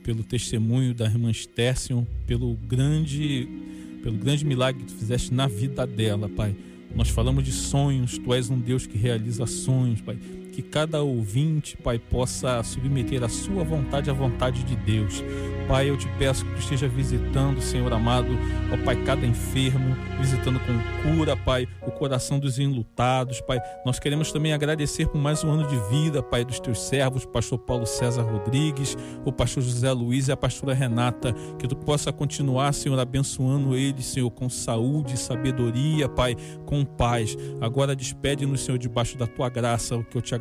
pelo 0.03 0.23
testemunho 0.23 0.93
da 0.93 1.05
irmã 1.05 1.31
Senhor, 1.75 2.05
pelo 2.25 2.55
grande, 2.67 3.47
pelo 4.01 4.17
grande 4.17 4.45
milagre 4.45 4.83
que 4.83 4.91
tu 4.91 4.97
fizeste 4.97 5.33
na 5.33 5.47
vida 5.47 5.85
dela, 5.85 6.27
Pai. 6.29 6.55
Nós 6.95 7.09
falamos 7.09 7.43
de 7.43 7.51
sonhos, 7.51 8.17
tu 8.17 8.33
és 8.33 8.49
um 8.49 8.59
Deus 8.59 8.85
que 8.85 8.97
realiza 8.97 9.45
sonhos, 9.45 10.01
Pai. 10.01 10.17
Que 10.51 10.61
cada 10.61 11.01
ouvinte, 11.01 11.77
Pai, 11.77 11.97
possa 11.97 12.61
submeter 12.61 13.23
a 13.23 13.29
sua 13.29 13.63
vontade 13.63 14.09
à 14.09 14.13
vontade 14.13 14.63
de 14.63 14.75
Deus. 14.75 15.23
Pai, 15.67 15.89
eu 15.89 15.95
te 15.95 16.07
peço 16.19 16.45
que 16.45 16.51
tu 16.51 16.59
esteja 16.59 16.87
visitando, 16.89 17.61
Senhor 17.61 17.91
amado, 17.93 18.27
ó 18.73 18.83
Pai, 18.83 19.01
cada 19.05 19.25
enfermo, 19.25 19.95
visitando 20.19 20.59
com 20.59 21.15
cura, 21.15 21.37
Pai, 21.37 21.65
o 21.87 21.91
coração 21.91 22.37
dos 22.37 22.59
enlutados, 22.59 23.39
Pai. 23.39 23.61
Nós 23.85 23.97
queremos 23.97 24.33
também 24.33 24.51
agradecer 24.51 25.07
por 25.07 25.21
mais 25.21 25.41
um 25.41 25.49
ano 25.49 25.65
de 25.67 25.77
vida, 25.89 26.21
Pai, 26.21 26.43
dos 26.43 26.59
teus 26.59 26.81
servos, 26.81 27.25
pastor 27.25 27.57
Paulo 27.59 27.85
César 27.85 28.23
Rodrigues, 28.23 28.97
o 29.23 29.31
pastor 29.31 29.63
José 29.63 29.91
Luiz 29.93 30.27
e 30.27 30.33
a 30.33 30.37
pastora 30.37 30.73
Renata, 30.73 31.33
que 31.57 31.67
tu 31.67 31.77
possa 31.77 32.11
continuar, 32.11 32.73
Senhor, 32.73 32.99
abençoando 32.99 33.73
eles, 33.73 34.05
Senhor, 34.05 34.29
com 34.29 34.49
saúde, 34.49 35.17
sabedoria, 35.17 36.09
Pai, 36.09 36.35
com 36.65 36.83
paz. 36.83 37.37
Agora 37.61 37.95
despede-nos, 37.95 38.65
Senhor, 38.65 38.77
debaixo 38.77 39.17
da 39.17 39.25
tua 39.25 39.47
graça, 39.47 39.95
o 39.95 40.03
que 40.03 40.17
eu 40.17 40.21
te 40.21 40.35
agradeço 40.35 40.40